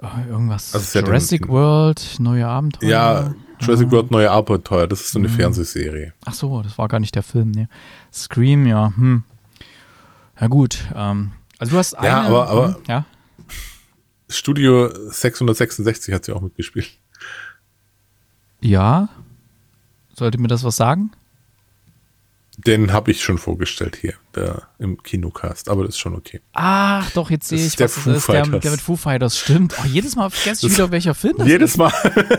Äh, 0.00 0.28
irgendwas. 0.28 0.74
Also 0.74 0.98
Jurassic 1.00 1.42
den- 1.42 1.48
World, 1.50 2.16
neue 2.20 2.46
Abenteuer. 2.46 2.88
Ja, 2.88 3.34
Jurassic 3.60 3.88
Ah. 3.88 3.90
World 3.92 4.10
Neue 4.10 4.30
Abenteuer, 4.30 4.86
das 4.86 5.00
ist 5.02 5.12
so 5.12 5.18
eine 5.18 5.28
Mhm. 5.28 5.32
Fernsehserie. 5.32 6.12
Ach 6.24 6.32
so, 6.32 6.62
das 6.62 6.78
war 6.78 6.88
gar 6.88 7.00
nicht 7.00 7.14
der 7.14 7.22
Film. 7.22 7.50
Nee. 7.50 7.68
Scream, 8.12 8.66
ja. 8.66 8.92
Hm. 8.96 9.24
Ja 10.40 10.46
gut. 10.46 10.86
Ähm, 10.94 11.32
also 11.58 11.72
du 11.72 11.78
hast 11.78 11.94
eine. 11.94 12.06
Ja, 12.08 12.22
aber- 12.22 12.48
aber- 12.48 12.74
hm, 12.76 12.82
ja. 12.88 13.04
Studio 14.30 14.88
666 15.10 16.14
hat 16.14 16.24
sie 16.24 16.32
auch 16.32 16.40
mitgespielt. 16.40 16.90
Ja. 18.60 19.08
Sollte 20.14 20.38
mir 20.38 20.48
das 20.48 20.64
was 20.64 20.76
sagen? 20.76 21.10
Den 22.66 22.92
habe 22.92 23.10
ich 23.10 23.22
schon 23.22 23.38
vorgestellt 23.38 23.96
hier, 24.00 24.14
der, 24.34 24.62
im 24.78 25.02
Kinocast, 25.02 25.68
aber 25.68 25.82
das 25.84 25.94
ist 25.94 25.98
schon 26.00 26.14
okay. 26.14 26.40
Ach, 26.52 27.10
doch, 27.12 27.30
jetzt 27.30 27.48
sehe 27.48 27.58
Das 27.58 27.66
ich, 27.68 27.76
der 27.76 27.86
was 27.86 27.94
Foo 27.94 28.10
es 28.10 28.16
ist. 28.18 28.28
Der, 28.28 28.42
der 28.46 28.70
mit 28.70 28.80
Foo 28.80 28.96
Fighters, 28.96 29.38
stimmt. 29.38 29.74
Oh, 29.80 29.86
jedes 29.86 30.16
Mal 30.16 30.30
vergesse 30.30 30.66
ich 30.66 30.72
Das- 30.72 30.78
wieder, 30.78 30.90
welcher 30.90 31.14
Film 31.14 31.34
das 31.38 31.48
Jedes 31.48 31.70
ist. 31.72 31.76
Mal. 31.76 31.92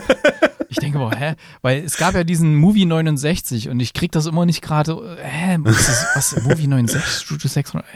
Ich 0.68 0.78
denke 0.78 0.96
mal, 0.98 1.14
hä? 1.14 1.34
Weil 1.60 1.84
es 1.84 1.98
gab 1.98 2.14
ja 2.14 2.24
diesen 2.24 2.54
Movie 2.56 2.86
69 2.86 3.68
und 3.68 3.78
ich 3.80 3.92
krieg 3.92 4.10
das 4.10 4.24
immer 4.24 4.46
nicht 4.46 4.62
gerade. 4.62 4.92
äh, 5.20 5.22
Hä? 5.22 5.58
Was, 5.60 5.78
ist, 5.86 6.06
was? 6.14 6.42
Movie 6.44 6.66
69? 6.66 7.04
Studio 7.20 7.46
600? 7.50 7.86
Äh, 7.86 7.90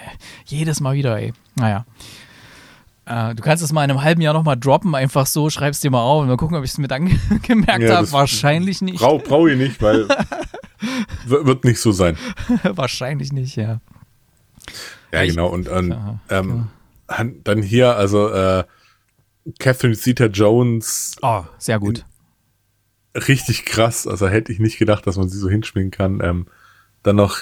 jedes 0.45 0.81
Mal 0.81 0.95
wieder, 0.95 1.17
ey. 1.19 1.33
Naja. 1.55 1.87
Äh, 3.07 3.35
du 3.37 3.43
kannst 3.43 3.63
es 3.63 3.73
mal 3.73 3.85
in 3.85 3.91
einem 3.91 4.03
halben 4.03 4.21
Jahr 4.21 4.35
nochmal 4.35 4.57
droppen, 4.57 4.95
einfach 4.95 5.27
so, 5.27 5.49
schreibst 5.49 5.83
dir 5.85 5.91
mal 5.91 6.01
auf 6.03 6.23
und 6.23 6.29
mal 6.29 6.37
gucken, 6.37 6.57
ob 6.57 6.65
ich 6.65 6.73
es 6.73 6.79
mit 6.79 6.91
angemerkt 6.93 7.83
Ja, 7.83 7.97
habe. 7.99 8.13
Wahrscheinlich 8.13 8.83
nicht. 8.83 8.99
Brau, 8.99 9.19
brau 9.19 9.47
ich 9.47 9.57
nicht, 9.57 9.81
weil 9.81 10.09
wird 11.27 11.65
nicht 11.65 11.81
so 11.81 11.93
sein. 11.93 12.17
Wahrscheinlich 12.65 13.33
nicht, 13.33 13.55
ja. 13.57 13.81
Ja, 15.13 15.23
Ich- 15.23 15.31
genau. 15.31 15.47
Und, 15.49 15.69
und 15.69 15.91
Ja, 15.91 16.19
ähm, 16.31 16.67
han- 17.09 17.37
dann 17.45 17.63
hier, 17.63 17.97
also 17.97 18.29
äh, 18.29 18.65
Catherine 19.61 19.95
Zeta-Jones, 19.97 21.17
Oh, 21.23 21.45
sehr 21.59 21.79
gut. 21.79 22.05
richtig 23.15 23.65
krass. 23.65 24.09
Also 24.09 24.27
hätte 24.29 24.51
ich 24.53 24.59
nicht 24.59 24.79
gedacht, 24.79 25.07
dass 25.07 25.17
man 25.17 25.29
sie 25.29 25.39
so 25.39 25.49
hinschminken 25.49 25.93
kann. 25.93 26.21
Ähm, 26.21 26.47
dann 27.05 27.15
noch, 27.17 27.39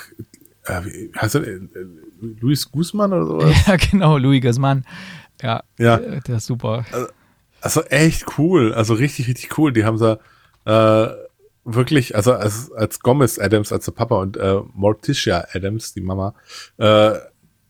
äh, 0.64 0.84
wie 0.84 1.10
heißt 1.18 1.36
er, 1.36 1.46
äh, 1.46 1.60
Luis 2.20 2.70
Guzman 2.70 3.12
oder 3.14 3.26
sowas? 3.26 3.66
Ja, 3.66 3.76
genau, 3.76 4.18
Louis 4.18 4.42
Guzman. 4.42 4.84
Ja, 5.44 5.62
Ja. 5.78 5.96
äh, 5.98 6.20
der 6.20 6.36
ist 6.36 6.46
super. 6.46 6.84
Also 7.60 7.82
echt 7.84 8.38
cool. 8.38 8.72
Also 8.74 8.94
richtig, 8.94 9.28
richtig 9.28 9.56
cool. 9.58 9.72
Die 9.72 9.84
haben 9.84 9.98
sie 9.98 10.18
äh, 10.64 11.08
wirklich, 11.64 12.16
also 12.16 12.32
als, 12.32 12.72
als 12.72 13.00
Gomez 13.00 13.38
Adams, 13.38 13.72
als 13.72 13.84
der 13.84 13.92
Papa 13.92 14.16
und 14.16 14.36
äh, 14.36 14.60
Morticia 14.72 15.46
Adams, 15.52 15.92
die 15.94 16.00
Mama, 16.00 16.34
äh, 16.78 17.12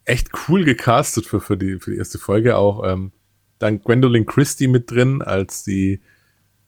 echt 0.05 0.31
cool 0.49 0.65
gecastet 0.65 1.27
für, 1.27 1.41
für, 1.41 1.57
die, 1.57 1.79
für 1.79 1.91
die 1.91 1.99
erste 1.99 2.19
Folge 2.19 2.57
auch. 2.57 2.85
Ähm, 2.87 3.13
dann 3.59 3.81
Gwendolyn 3.81 4.27
Christie 4.27 4.69
mit 4.69 4.91
drin 4.91 5.23
als 5.23 5.65
die 5.65 6.01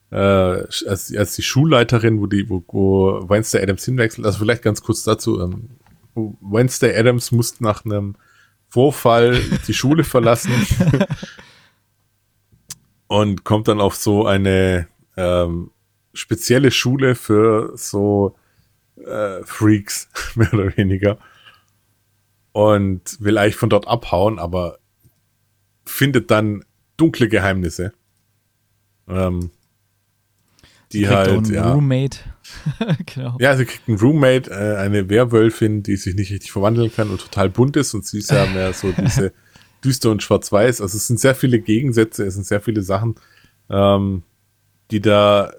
äh, 0.09 0.15
als, 0.15 1.13
als 1.15 1.35
die 1.35 1.41
Schulleiterin, 1.43 2.21
wo 2.21 2.27
die, 2.27 2.49
wo, 2.49 2.63
wo 2.67 3.29
Wednesday 3.29 3.61
Adams 3.61 3.83
hinwechselt. 3.83 4.25
Also 4.25 4.39
vielleicht 4.39 4.61
ganz 4.63 4.81
kurz 4.81 5.03
dazu. 5.03 5.41
Ähm, 5.41 5.69
Wednesday 6.15 6.97
Adams 6.97 7.31
musste 7.33 7.61
nach 7.63 7.83
einem 7.83 8.15
Vorfall 8.69 9.41
die 9.67 9.73
Schule 9.73 10.03
verlassen 10.03 10.51
und 13.07 13.43
kommt 13.43 13.67
dann 13.67 13.81
auf 13.81 13.95
so 13.95 14.25
eine 14.25 14.87
ähm, 15.15 15.71
spezielle 16.13 16.71
Schule 16.71 17.15
für 17.15 17.71
so 17.75 18.35
äh, 18.97 19.43
Freaks, 19.43 20.09
mehr 20.35 20.53
oder 20.53 20.75
weniger. 20.77 21.17
Und 22.51 23.21
will 23.21 23.37
eigentlich 23.37 23.55
von 23.55 23.69
dort 23.69 23.87
abhauen, 23.87 24.39
aber 24.39 24.79
findet 25.85 26.31
dann 26.31 26.65
dunkle 26.97 27.29
Geheimnisse. 27.29 27.93
Ähm, 29.07 29.51
die 30.91 31.01
Kriegt 31.03 31.13
halt, 31.13 31.29
einen 31.29 31.53
ja. 31.53 31.71
Roommate. 31.71 32.19
genau. 33.05 33.37
Ja, 33.39 33.55
sie 33.55 33.65
kriegt 33.65 33.87
einen 33.87 33.97
Roommate, 33.97 34.49
äh, 34.51 34.77
eine 34.77 35.09
Werwölfin, 35.09 35.83
die 35.83 35.97
sich 35.97 36.15
nicht 36.15 36.31
richtig 36.31 36.51
verwandeln 36.51 36.91
kann 36.93 37.09
und 37.09 37.21
total 37.21 37.49
bunt 37.49 37.75
ist 37.77 37.93
und 37.93 38.05
sie 38.05 38.19
ist 38.19 38.31
ja 38.31 38.45
mehr 38.47 38.73
so 38.73 38.91
diese 38.97 39.33
düster 39.83 40.11
und 40.11 40.23
schwarz-weiß. 40.23 40.81
Also 40.81 40.97
es 40.97 41.07
sind 41.07 41.19
sehr 41.19 41.35
viele 41.35 41.59
Gegensätze, 41.59 42.25
es 42.25 42.35
sind 42.35 42.45
sehr 42.45 42.61
viele 42.61 42.81
Sachen, 42.81 43.15
ähm, 43.69 44.23
die 44.91 45.01
da 45.01 45.53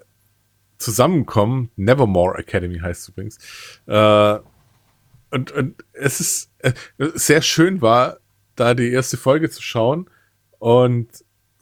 zusammenkommen. 0.77 1.71
Nevermore 1.75 2.37
Academy 2.37 2.79
heißt 2.79 3.03
es 3.03 3.09
übrigens. 3.09 3.37
Äh, 3.85 4.39
und, 5.31 5.51
und 5.51 5.83
es 5.93 6.19
ist 6.19 6.51
äh, 6.59 6.73
sehr 7.13 7.41
schön 7.41 7.81
war, 7.81 8.17
da 8.55 8.73
die 8.73 8.91
erste 8.91 9.17
Folge 9.17 9.49
zu 9.49 9.61
schauen 9.61 10.09
und 10.57 11.07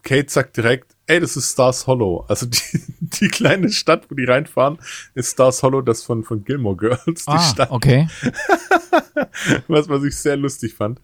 Kate 0.03 0.29
sagt 0.29 0.57
direkt, 0.57 0.95
ey, 1.07 1.19
das 1.19 1.35
ist 1.37 1.51
Stars 1.53 1.87
Hollow. 1.87 2.25
Also 2.27 2.45
die, 2.45 2.59
die 2.99 3.27
kleine 3.29 3.69
Stadt, 3.71 4.09
wo 4.09 4.15
die 4.15 4.25
reinfahren, 4.25 4.77
ist 5.15 5.31
Stars 5.31 5.63
Hollow, 5.63 5.81
das 5.81 6.03
von, 6.03 6.23
von 6.23 6.43
Gilmore 6.43 6.75
Girls, 6.77 7.25
die 7.25 7.31
Ah, 7.31 7.39
Stadt, 7.39 7.71
okay. 7.71 8.07
was, 9.67 9.89
was 9.89 10.03
ich 10.03 10.15
sehr 10.15 10.37
lustig 10.37 10.75
fand. 10.75 10.99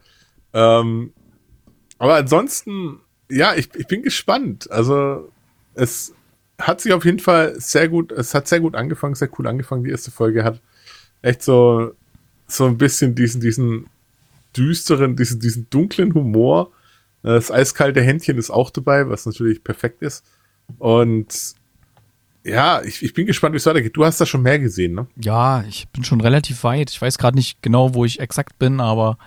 Ähm, 0.53 1.13
aber 1.97 2.15
ansonsten, 2.15 2.99
ja, 3.29 3.55
ich, 3.55 3.69
ich 3.75 3.87
bin 3.87 4.03
gespannt. 4.03 4.69
Also 4.69 5.29
es 5.73 6.13
hat 6.59 6.81
sich 6.81 6.93
auf 6.93 7.05
jeden 7.05 7.19
Fall 7.19 7.59
sehr 7.59 7.89
gut, 7.89 8.11
es 8.11 8.33
hat 8.33 8.47
sehr 8.47 8.59
gut 8.59 8.75
angefangen, 8.75 9.15
sehr 9.15 9.29
cool 9.39 9.47
angefangen. 9.47 9.83
Die 9.83 9.91
erste 9.91 10.11
Folge 10.11 10.43
hat 10.43 10.61
echt 11.21 11.41
so, 11.41 11.93
so 12.47 12.65
ein 12.65 12.77
bisschen 12.77 13.15
diesen, 13.15 13.41
diesen 13.41 13.87
düsteren, 14.55 15.15
diesen, 15.15 15.39
diesen 15.39 15.69
dunklen 15.69 16.13
Humor. 16.13 16.71
Das 17.23 17.51
eiskalte 17.51 18.01
Händchen 18.01 18.37
ist 18.37 18.49
auch 18.49 18.69
dabei, 18.69 19.09
was 19.09 19.25
natürlich 19.25 19.63
perfekt 19.63 20.01
ist. 20.01 20.25
Und 20.77 21.55
ja, 22.43 22.81
ich, 22.83 23.01
ich 23.01 23.13
bin 23.13 23.25
gespannt, 23.25 23.53
wie 23.53 23.57
es 23.57 23.65
weitergeht. 23.65 23.95
Du 23.95 24.03
hast 24.03 24.19
da 24.19 24.25
schon 24.25 24.41
mehr 24.41 24.59
gesehen, 24.59 24.93
ne? 24.93 25.07
Ja, 25.21 25.63
ich 25.63 25.87
bin 25.87 26.03
schon 26.03 26.19
relativ 26.19 26.63
weit. 26.65 26.91
Ich 26.91 27.01
weiß 27.01 27.17
gerade 27.17 27.37
nicht 27.37 27.61
genau, 27.61 27.93
wo 27.93 28.03
ich 28.03 28.19
exakt 28.19 28.59
bin, 28.59 28.81
aber 28.81 29.17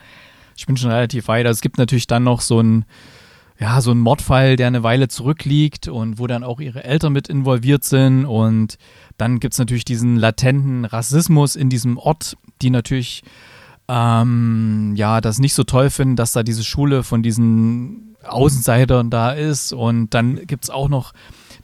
ich 0.55 0.67
bin 0.67 0.77
schon 0.77 0.91
relativ 0.91 1.29
weit. 1.29 1.47
Also 1.47 1.57
es 1.57 1.63
gibt 1.63 1.79
natürlich 1.79 2.07
dann 2.07 2.25
noch 2.25 2.43
so 2.43 2.61
ein, 2.61 2.85
ja, 3.59 3.81
so 3.81 3.93
ein 3.93 3.99
Mordfall, 3.99 4.57
der 4.57 4.67
eine 4.67 4.83
Weile 4.83 5.09
zurückliegt 5.09 5.89
und 5.89 6.19
wo 6.19 6.27
dann 6.27 6.45
auch 6.45 6.61
ihre 6.61 6.85
Eltern 6.85 7.15
mit 7.15 7.29
involviert 7.29 7.85
sind. 7.85 8.27
Und 8.27 8.77
dann 9.17 9.41
gibt 9.41 9.55
es 9.55 9.59
natürlich 9.59 9.87
diesen 9.87 10.17
latenten 10.17 10.85
Rassismus 10.85 11.57
in 11.57 11.71
diesem 11.71 11.97
Ort, 11.97 12.37
die 12.61 12.69
natürlich 12.69 13.23
ähm, 13.89 14.93
ja 14.97 15.21
das 15.21 15.39
nicht 15.39 15.55
so 15.55 15.65
toll 15.65 15.91
finden, 15.91 16.17
dass 16.17 16.33
da 16.33 16.43
diese 16.43 16.65
Schule 16.65 17.03
von 17.03 17.23
diesen 17.23 18.17
Außenseitern 18.25 19.11
da 19.11 19.33
ist. 19.33 19.73
Und 19.73 20.15
dann 20.15 20.47
gibt 20.47 20.65
es 20.65 20.71
auch 20.71 20.89
noch 20.89 21.13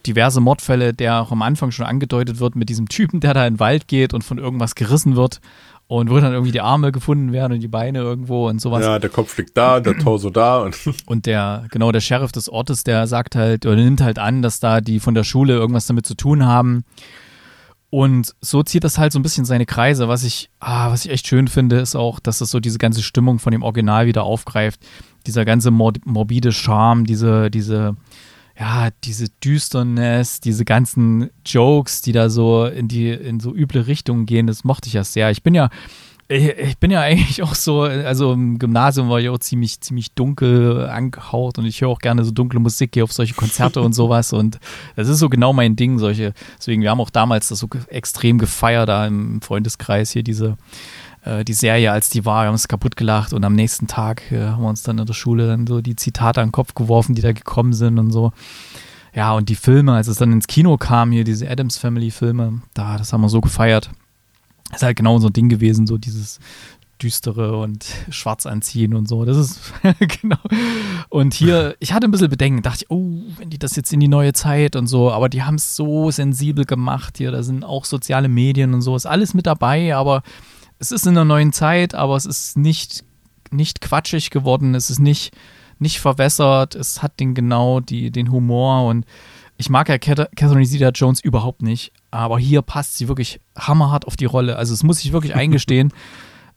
diverse 0.06 0.40
Mordfälle, 0.40 0.92
der 0.92 1.20
auch 1.20 1.32
am 1.32 1.42
Anfang 1.42 1.70
schon 1.70 1.86
angedeutet 1.86 2.40
wird 2.40 2.56
mit 2.56 2.68
diesem 2.68 2.88
Typen, 2.88 3.20
der 3.20 3.34
da 3.34 3.46
in 3.46 3.54
den 3.54 3.60
Wald 3.60 3.88
geht 3.88 4.14
und 4.14 4.22
von 4.22 4.38
irgendwas 4.38 4.74
gerissen 4.74 5.16
wird 5.16 5.40
und 5.86 6.10
wo 6.10 6.18
dann 6.20 6.32
irgendwie 6.32 6.52
die 6.52 6.60
Arme 6.60 6.90
gefunden 6.90 7.32
werden 7.32 7.52
und 7.52 7.60
die 7.60 7.68
Beine 7.68 7.98
irgendwo 7.98 8.48
und 8.48 8.60
sowas. 8.60 8.82
Ja, 8.82 8.98
der 8.98 9.10
Kopf 9.10 9.36
liegt 9.36 9.56
da, 9.56 9.78
der 9.78 9.98
Torso 9.98 10.30
da 10.30 10.62
und 10.62 10.76
und 11.06 11.26
der 11.26 11.66
genau 11.70 11.92
der 11.92 12.00
Sheriff 12.00 12.32
des 12.32 12.48
Ortes, 12.48 12.82
der 12.82 13.06
sagt 13.06 13.36
halt 13.36 13.66
oder 13.66 13.76
nimmt 13.76 14.00
halt 14.00 14.18
an, 14.18 14.42
dass 14.42 14.58
da 14.58 14.80
die 14.80 15.00
von 15.00 15.14
der 15.14 15.24
Schule 15.24 15.54
irgendwas 15.54 15.86
damit 15.86 16.06
zu 16.06 16.14
tun 16.14 16.46
haben. 16.46 16.84
Und 17.94 18.34
so 18.40 18.62
zieht 18.62 18.84
das 18.84 18.96
halt 18.96 19.12
so 19.12 19.18
ein 19.18 19.22
bisschen 19.22 19.44
seine 19.44 19.66
Kreise. 19.66 20.08
Was 20.08 20.24
ich, 20.24 20.48
ah, 20.60 20.90
was 20.90 21.04
ich 21.04 21.10
echt 21.10 21.26
schön 21.26 21.46
finde, 21.46 21.76
ist 21.78 21.94
auch, 21.94 22.20
dass 22.20 22.38
das 22.38 22.50
so 22.50 22.58
diese 22.58 22.78
ganze 22.78 23.02
Stimmung 23.02 23.38
von 23.38 23.52
dem 23.52 23.62
Original 23.62 24.06
wieder 24.06 24.22
aufgreift. 24.22 24.80
Dieser 25.26 25.44
ganze 25.44 25.70
morbide 25.70 26.52
Charme, 26.52 27.04
diese, 27.04 27.50
diese, 27.50 27.94
ja, 28.58 28.88
diese 29.04 29.26
Düsternis, 29.44 30.40
diese 30.40 30.64
ganzen 30.64 31.28
Jokes, 31.44 32.00
die 32.00 32.12
da 32.12 32.30
so 32.30 32.64
in 32.64 32.88
die, 32.88 33.10
in 33.10 33.40
so 33.40 33.54
üble 33.54 33.86
Richtungen 33.86 34.24
gehen, 34.24 34.46
das 34.46 34.64
mochte 34.64 34.86
ich 34.88 34.94
ja 34.94 35.04
sehr. 35.04 35.30
Ich 35.30 35.42
bin 35.42 35.54
ja, 35.54 35.68
ich, 36.32 36.48
ich 36.48 36.78
bin 36.78 36.90
ja 36.90 37.00
eigentlich 37.00 37.42
auch 37.42 37.54
so, 37.54 37.82
also 37.82 38.32
im 38.32 38.58
Gymnasium 38.58 39.08
war 39.08 39.20
ich 39.20 39.28
auch 39.28 39.38
ziemlich, 39.38 39.80
ziemlich 39.80 40.12
dunkel 40.12 40.88
angehaucht 40.88 41.58
und 41.58 41.66
ich 41.66 41.80
höre 41.80 41.88
auch 41.88 41.98
gerne 41.98 42.24
so 42.24 42.30
dunkle 42.30 42.60
Musik, 42.60 42.92
gehe 42.92 43.04
auf 43.04 43.12
solche 43.12 43.34
Konzerte 43.34 43.80
und 43.80 43.92
sowas 43.92 44.32
und 44.32 44.58
das 44.96 45.08
ist 45.08 45.18
so 45.18 45.28
genau 45.28 45.52
mein 45.52 45.76
Ding, 45.76 45.98
solche, 45.98 46.32
deswegen, 46.58 46.82
wir 46.82 46.90
haben 46.90 47.00
auch 47.00 47.10
damals 47.10 47.48
das 47.48 47.58
so 47.58 47.68
extrem 47.88 48.38
gefeiert 48.38 48.88
da 48.88 49.06
im 49.06 49.40
Freundeskreis 49.42 50.10
hier, 50.10 50.22
diese, 50.22 50.56
äh, 51.24 51.44
die 51.44 51.54
Serie, 51.54 51.92
als 51.92 52.10
die 52.10 52.24
war, 52.24 52.42
wir 52.42 52.46
haben 52.46 52.54
uns 52.54 52.68
kaputt 52.68 52.96
gelacht 52.96 53.32
und 53.32 53.44
am 53.44 53.54
nächsten 53.54 53.86
Tag 53.86 54.30
äh, 54.32 54.40
haben 54.40 54.62
wir 54.62 54.68
uns 54.68 54.82
dann 54.82 54.98
in 54.98 55.06
der 55.06 55.14
Schule 55.14 55.46
dann 55.46 55.66
so 55.66 55.80
die 55.80 55.96
Zitate 55.96 56.40
an 56.40 56.48
den 56.48 56.52
Kopf 56.52 56.74
geworfen, 56.74 57.14
die 57.14 57.22
da 57.22 57.32
gekommen 57.32 57.72
sind 57.72 57.98
und 57.98 58.10
so. 58.10 58.32
Ja, 59.14 59.32
und 59.34 59.50
die 59.50 59.56
Filme, 59.56 59.92
als 59.92 60.08
es 60.08 60.16
dann 60.16 60.32
ins 60.32 60.46
Kino 60.46 60.78
kam, 60.78 61.12
hier 61.12 61.24
diese 61.24 61.48
Adams 61.50 61.76
Family 61.76 62.10
Filme, 62.10 62.62
da, 62.72 62.96
das 62.96 63.12
haben 63.12 63.20
wir 63.20 63.28
so 63.28 63.42
gefeiert. 63.42 63.90
Ist 64.72 64.82
halt 64.82 64.96
genau 64.96 65.18
so 65.18 65.28
ein 65.28 65.32
Ding 65.32 65.48
gewesen, 65.48 65.86
so 65.86 65.98
dieses 65.98 66.38
düstere 67.02 67.58
und 67.58 67.84
schwarz 68.10 68.46
anziehen 68.46 68.94
und 68.94 69.08
so. 69.08 69.24
Das 69.24 69.36
ist 69.36 69.60
genau. 70.20 70.38
Und 71.08 71.34
hier, 71.34 71.76
ich 71.80 71.92
hatte 71.92 72.06
ein 72.06 72.10
bisschen 72.10 72.30
Bedenken, 72.30 72.62
dachte 72.62 72.84
ich, 72.84 72.90
oh, 72.90 73.22
wenn 73.38 73.50
die 73.50 73.58
das 73.58 73.76
jetzt 73.76 73.92
in 73.92 74.00
die 74.00 74.08
neue 74.08 74.32
Zeit 74.32 74.76
und 74.76 74.86
so, 74.86 75.10
aber 75.10 75.28
die 75.28 75.42
haben 75.42 75.56
es 75.56 75.76
so 75.76 76.10
sensibel 76.10 76.64
gemacht 76.64 77.18
hier, 77.18 77.32
da 77.32 77.42
sind 77.42 77.64
auch 77.64 77.84
soziale 77.84 78.28
Medien 78.28 78.72
und 78.74 78.82
so, 78.82 78.94
ist 78.94 79.06
alles 79.06 79.34
mit 79.34 79.46
dabei, 79.46 79.94
aber 79.96 80.22
es 80.78 80.92
ist 80.92 81.06
in 81.06 81.14
der 81.14 81.24
neuen 81.24 81.52
Zeit, 81.52 81.94
aber 81.94 82.16
es 82.16 82.26
ist 82.26 82.56
nicht, 82.56 83.04
nicht 83.50 83.80
quatschig 83.80 84.30
geworden, 84.30 84.74
es 84.74 84.90
ist 84.90 85.00
nicht, 85.00 85.34
nicht 85.78 86.00
verwässert, 86.00 86.74
es 86.74 87.02
hat 87.02 87.20
den 87.20 87.34
genau 87.34 87.80
die, 87.80 88.10
den 88.10 88.30
Humor 88.30 88.86
und 88.86 89.04
ich 89.56 89.70
mag 89.70 89.88
ja 89.88 89.98
Catherine 89.98 90.66
Zeta 90.66 90.90
Jones 90.90 91.20
überhaupt 91.20 91.62
nicht, 91.62 91.92
aber 92.12 92.38
hier 92.38 92.62
passt 92.62 92.96
sie 92.96 93.08
wirklich 93.08 93.40
hammerhart 93.58 94.06
auf 94.06 94.16
die 94.16 94.26
Rolle. 94.26 94.56
Also 94.56 94.74
es 94.74 94.84
muss 94.84 95.02
ich 95.04 95.12
wirklich 95.12 95.34
eingestehen. 95.34 95.92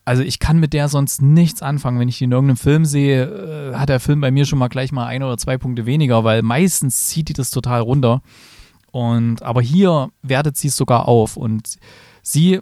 Also 0.04 0.22
ich 0.22 0.38
kann 0.38 0.60
mit 0.60 0.74
der 0.74 0.88
sonst 0.88 1.24
nichts 1.24 1.64
anfangen. 1.64 2.00
Wenn 2.00 2.10
ich 2.10 2.20
die 2.20 2.26
in 2.26 2.32
irgendeinem 2.32 2.58
Film 2.58 2.86
sehe, 2.86 3.24
äh, 3.24 3.76
hat 3.76 3.90
der 3.90 4.00
Film 4.00 4.22
bei 4.22 4.30
mir 4.30 4.46
schon 4.46 4.60
mal 4.60 4.68
gleich 4.68 4.92
mal 4.92 5.08
ein 5.08 5.24
oder 5.24 5.38
zwei 5.38 5.58
Punkte 5.58 5.88
weniger, 5.88 6.24
weil 6.24 6.44
meistens 6.44 7.08
zieht 7.08 7.30
die 7.30 7.34
das 7.34 7.50
total 7.50 7.82
runter. 7.82 8.22
Und 8.92 9.42
aber 9.42 9.62
hier 9.62 10.10
wertet 10.22 10.58
sie 10.58 10.68
es 10.68 10.78
sogar 10.78 11.08
auf 11.08 11.38
und 11.38 11.78
sie 12.22 12.60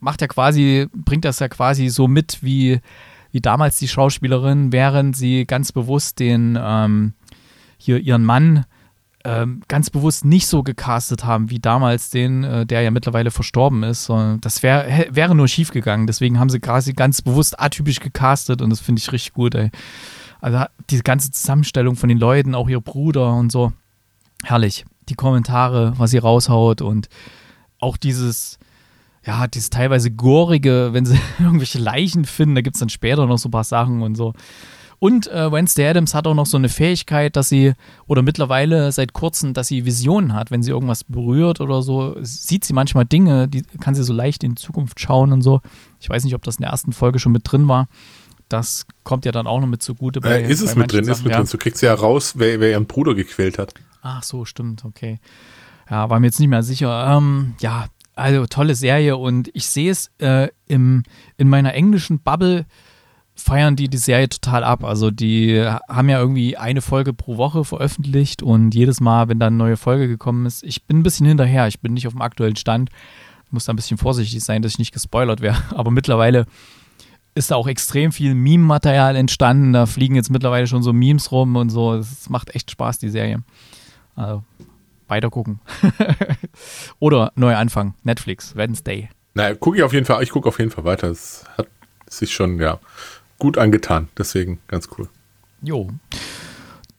macht 0.00 0.20
ja 0.20 0.26
quasi, 0.26 0.88
bringt 0.94 1.24
das 1.24 1.38
ja 1.38 1.48
quasi 1.48 1.88
so 1.88 2.08
mit 2.08 2.42
wie, 2.42 2.80
wie 3.30 3.40
damals 3.40 3.78
die 3.78 3.88
Schauspielerin, 3.88 4.72
während 4.72 5.16
sie 5.16 5.46
ganz 5.46 5.72
bewusst 5.72 6.18
den 6.18 6.58
ähm, 6.60 7.14
hier 7.78 7.98
ihren 7.98 8.24
Mann 8.24 8.64
ähm, 9.24 9.62
ganz 9.68 9.90
bewusst 9.90 10.24
nicht 10.24 10.46
so 10.46 10.62
gecastet 10.62 11.24
haben 11.24 11.50
wie 11.50 11.58
damals 11.58 12.10
den, 12.10 12.44
äh, 12.44 12.66
der 12.66 12.82
ja 12.82 12.90
mittlerweile 12.90 13.30
verstorben 13.30 13.82
ist. 13.82 14.10
das 14.40 14.62
wär, 14.62 15.06
wäre 15.10 15.34
nur 15.34 15.48
schief 15.48 15.70
gegangen. 15.70 16.06
Deswegen 16.06 16.38
haben 16.38 16.50
sie 16.50 16.60
quasi 16.60 16.92
ganz 16.92 17.22
bewusst 17.22 17.58
atypisch 17.60 18.00
gecastet 18.00 18.62
und 18.62 18.70
das 18.70 18.80
finde 18.80 19.00
ich 19.00 19.12
richtig 19.12 19.32
gut. 19.32 19.54
Ey. 19.54 19.70
Also 20.40 20.64
diese 20.90 21.04
ganze 21.04 21.30
Zusammenstellung 21.30 21.96
von 21.96 22.08
den 22.08 22.18
Leuten, 22.18 22.54
auch 22.54 22.68
ihr 22.68 22.80
Bruder 22.80 23.32
und 23.34 23.52
so, 23.52 23.72
herrlich. 24.42 24.84
Die 25.08 25.14
Kommentare, 25.14 25.94
was 25.96 26.10
sie 26.10 26.18
raushaut 26.18 26.82
und 26.82 27.08
auch 27.78 27.96
dieses, 27.96 28.58
ja, 29.24 29.46
dieses 29.46 29.70
teilweise 29.70 30.10
gorige, 30.10 30.90
wenn 30.92 31.06
sie 31.06 31.18
irgendwelche 31.38 31.78
Leichen 31.78 32.24
finden, 32.24 32.56
da 32.56 32.60
gibt 32.60 32.76
es 32.76 32.80
dann 32.80 32.88
später 32.88 33.26
noch 33.26 33.38
so 33.38 33.48
ein 33.48 33.52
paar 33.52 33.64
Sachen 33.64 34.02
und 34.02 34.16
so. 34.16 34.32
Und 35.02 35.26
äh, 35.26 35.50
Wednesday 35.50 35.88
Adams 35.88 36.14
hat 36.14 36.28
auch 36.28 36.34
noch 36.34 36.46
so 36.46 36.56
eine 36.56 36.68
Fähigkeit, 36.68 37.34
dass 37.34 37.48
sie, 37.48 37.72
oder 38.06 38.22
mittlerweile 38.22 38.92
seit 38.92 39.12
kurzem, 39.12 39.52
dass 39.52 39.66
sie 39.66 39.84
Visionen 39.84 40.32
hat. 40.32 40.52
Wenn 40.52 40.62
sie 40.62 40.70
irgendwas 40.70 41.02
berührt 41.02 41.60
oder 41.60 41.82
so, 41.82 42.14
sieht 42.22 42.64
sie 42.64 42.72
manchmal 42.72 43.04
Dinge, 43.04 43.48
die 43.48 43.62
kann 43.80 43.96
sie 43.96 44.04
so 44.04 44.12
leicht 44.12 44.44
in 44.44 44.54
die 44.54 44.62
Zukunft 44.62 45.00
schauen 45.00 45.32
und 45.32 45.42
so. 45.42 45.60
Ich 45.98 46.08
weiß 46.08 46.22
nicht, 46.22 46.36
ob 46.36 46.44
das 46.44 46.58
in 46.58 46.62
der 46.62 46.70
ersten 46.70 46.92
Folge 46.92 47.18
schon 47.18 47.32
mit 47.32 47.42
drin 47.50 47.66
war. 47.66 47.88
Das 48.48 48.86
kommt 49.02 49.24
ja 49.24 49.32
dann 49.32 49.48
auch 49.48 49.58
noch 49.58 49.66
mit 49.66 49.82
zugute. 49.82 50.20
Bei, 50.20 50.40
äh, 50.40 50.48
ist 50.48 50.60
es 50.60 50.76
mit 50.76 50.92
drin, 50.92 51.04
Sachen, 51.04 51.16
ist 51.16 51.24
mit 51.24 51.32
ja. 51.32 51.38
drin. 51.38 51.48
Du 51.50 51.58
kriegst 51.58 51.82
ja 51.82 51.94
raus, 51.94 52.34
wer, 52.36 52.60
wer 52.60 52.70
ihren 52.70 52.86
Bruder 52.86 53.16
gequält 53.16 53.58
hat. 53.58 53.74
Ach 54.02 54.22
so, 54.22 54.44
stimmt, 54.44 54.84
okay. 54.84 55.18
Ja, 55.90 56.10
war 56.10 56.20
mir 56.20 56.28
jetzt 56.28 56.38
nicht 56.38 56.48
mehr 56.48 56.62
sicher. 56.62 57.16
Ähm, 57.16 57.56
ja, 57.58 57.86
also 58.14 58.46
tolle 58.46 58.76
Serie 58.76 59.16
und 59.16 59.50
ich 59.52 59.66
sehe 59.66 59.90
es 59.90 60.12
äh, 60.18 60.46
im, 60.68 61.02
in 61.38 61.48
meiner 61.48 61.74
englischen 61.74 62.20
Bubble 62.20 62.66
feiern 63.34 63.76
die 63.76 63.88
die 63.88 63.98
Serie 63.98 64.28
total 64.28 64.64
ab. 64.64 64.84
Also 64.84 65.10
die 65.10 65.64
haben 65.88 66.08
ja 66.08 66.20
irgendwie 66.20 66.56
eine 66.56 66.82
Folge 66.82 67.12
pro 67.12 67.36
Woche 67.36 67.64
veröffentlicht 67.64 68.42
und 68.42 68.74
jedes 68.74 69.00
Mal, 69.00 69.28
wenn 69.28 69.38
da 69.38 69.46
eine 69.46 69.56
neue 69.56 69.76
Folge 69.76 70.08
gekommen 70.08 70.46
ist, 70.46 70.62
ich 70.62 70.84
bin 70.84 70.98
ein 70.98 71.02
bisschen 71.02 71.26
hinterher, 71.26 71.66
ich 71.66 71.80
bin 71.80 71.94
nicht 71.94 72.06
auf 72.06 72.12
dem 72.12 72.22
aktuellen 72.22 72.56
Stand, 72.56 72.90
muss 73.50 73.66
da 73.66 73.72
ein 73.72 73.76
bisschen 73.76 73.98
vorsichtig 73.98 74.42
sein, 74.42 74.62
dass 74.62 74.72
ich 74.72 74.78
nicht 74.78 74.92
gespoilert 74.92 75.40
wäre. 75.40 75.56
Aber 75.74 75.90
mittlerweile 75.90 76.46
ist 77.34 77.50
da 77.50 77.56
auch 77.56 77.66
extrem 77.66 78.12
viel 78.12 78.34
Meme-Material 78.34 79.16
entstanden. 79.16 79.72
Da 79.72 79.86
fliegen 79.86 80.16
jetzt 80.16 80.30
mittlerweile 80.30 80.66
schon 80.66 80.82
so 80.82 80.92
Memes 80.92 81.32
rum 81.32 81.56
und 81.56 81.70
so. 81.70 81.94
Es 81.94 82.28
macht 82.28 82.54
echt 82.54 82.70
Spaß, 82.70 82.98
die 82.98 83.08
Serie. 83.08 83.42
Also 84.14 84.42
weiter 85.08 85.30
gucken. 85.30 85.60
Oder 86.98 87.32
neu 87.34 87.56
anfangen. 87.56 87.94
Netflix, 88.02 88.56
Wednesday. 88.56 89.08
Na, 89.34 89.54
gucke 89.54 89.78
ich 89.78 89.82
auf 89.82 89.92
jeden 89.92 90.04
Fall, 90.04 90.22
ich 90.22 90.30
gucke 90.30 90.48
auf 90.48 90.58
jeden 90.58 90.70
Fall 90.70 90.84
weiter. 90.84 91.08
Es 91.08 91.44
hat 91.56 91.68
sich 92.08 92.32
schon, 92.32 92.58
ja, 92.60 92.78
gut 93.42 93.58
angetan. 93.58 94.08
Deswegen 94.16 94.60
ganz 94.68 94.88
cool. 94.96 95.08
Jo. 95.62 95.90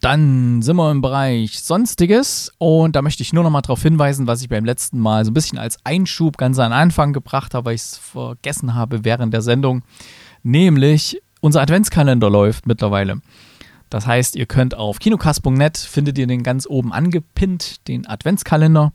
Dann 0.01 0.61
sind 0.61 0.75
wir 0.75 0.91
im 0.91 1.01
Bereich 1.01 1.61
Sonstiges 1.61 2.51
und 2.57 2.97
da 2.97 3.01
möchte 3.01 3.23
ich 3.23 3.31
nur 3.31 3.45
noch 3.45 3.49
mal 3.49 3.61
darauf 3.61 3.81
hinweisen, 3.81 4.27
was 4.27 4.41
ich 4.41 4.49
beim 4.49 4.65
letzten 4.65 4.99
Mal 4.99 5.23
so 5.23 5.31
ein 5.31 5.33
bisschen 5.33 5.57
als 5.57 5.77
Einschub 5.85 6.37
ganz 6.37 6.59
an 6.59 6.73
Anfang 6.73 7.13
gebracht 7.13 7.53
habe, 7.53 7.67
weil 7.67 7.75
ich 7.75 7.83
es 7.83 7.97
vergessen 7.97 8.73
habe 8.73 9.05
während 9.05 9.33
der 9.33 9.41
Sendung. 9.41 9.83
Nämlich 10.43 11.21
unser 11.39 11.61
Adventskalender 11.61 12.29
läuft 12.29 12.67
mittlerweile. 12.67 13.21
Das 13.89 14.05
heißt, 14.05 14.35
ihr 14.35 14.45
könnt 14.45 14.75
auf 14.75 14.99
kinokast.net 14.99 15.77
findet 15.77 16.17
ihr 16.17 16.27
den 16.27 16.43
ganz 16.43 16.67
oben 16.67 16.91
angepinnt, 16.91 17.87
den 17.87 18.05
Adventskalender. 18.05 18.91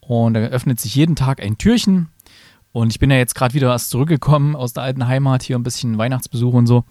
Und 0.00 0.32
da 0.32 0.40
öffnet 0.40 0.80
sich 0.80 0.94
jeden 0.94 1.14
Tag 1.14 1.42
ein 1.42 1.58
Türchen. 1.58 2.08
Und 2.72 2.90
ich 2.90 2.98
bin 2.98 3.10
ja 3.10 3.16
jetzt 3.16 3.34
gerade 3.34 3.54
wieder 3.54 3.70
erst 3.70 3.90
zurückgekommen 3.90 4.54
aus 4.54 4.72
der 4.72 4.84
alten 4.84 5.06
Heimat, 5.06 5.42
hier 5.42 5.58
ein 5.58 5.62
bisschen 5.62 5.98
Weihnachtsbesuch 5.98 6.54
und 6.54 6.66
so. 6.66 6.84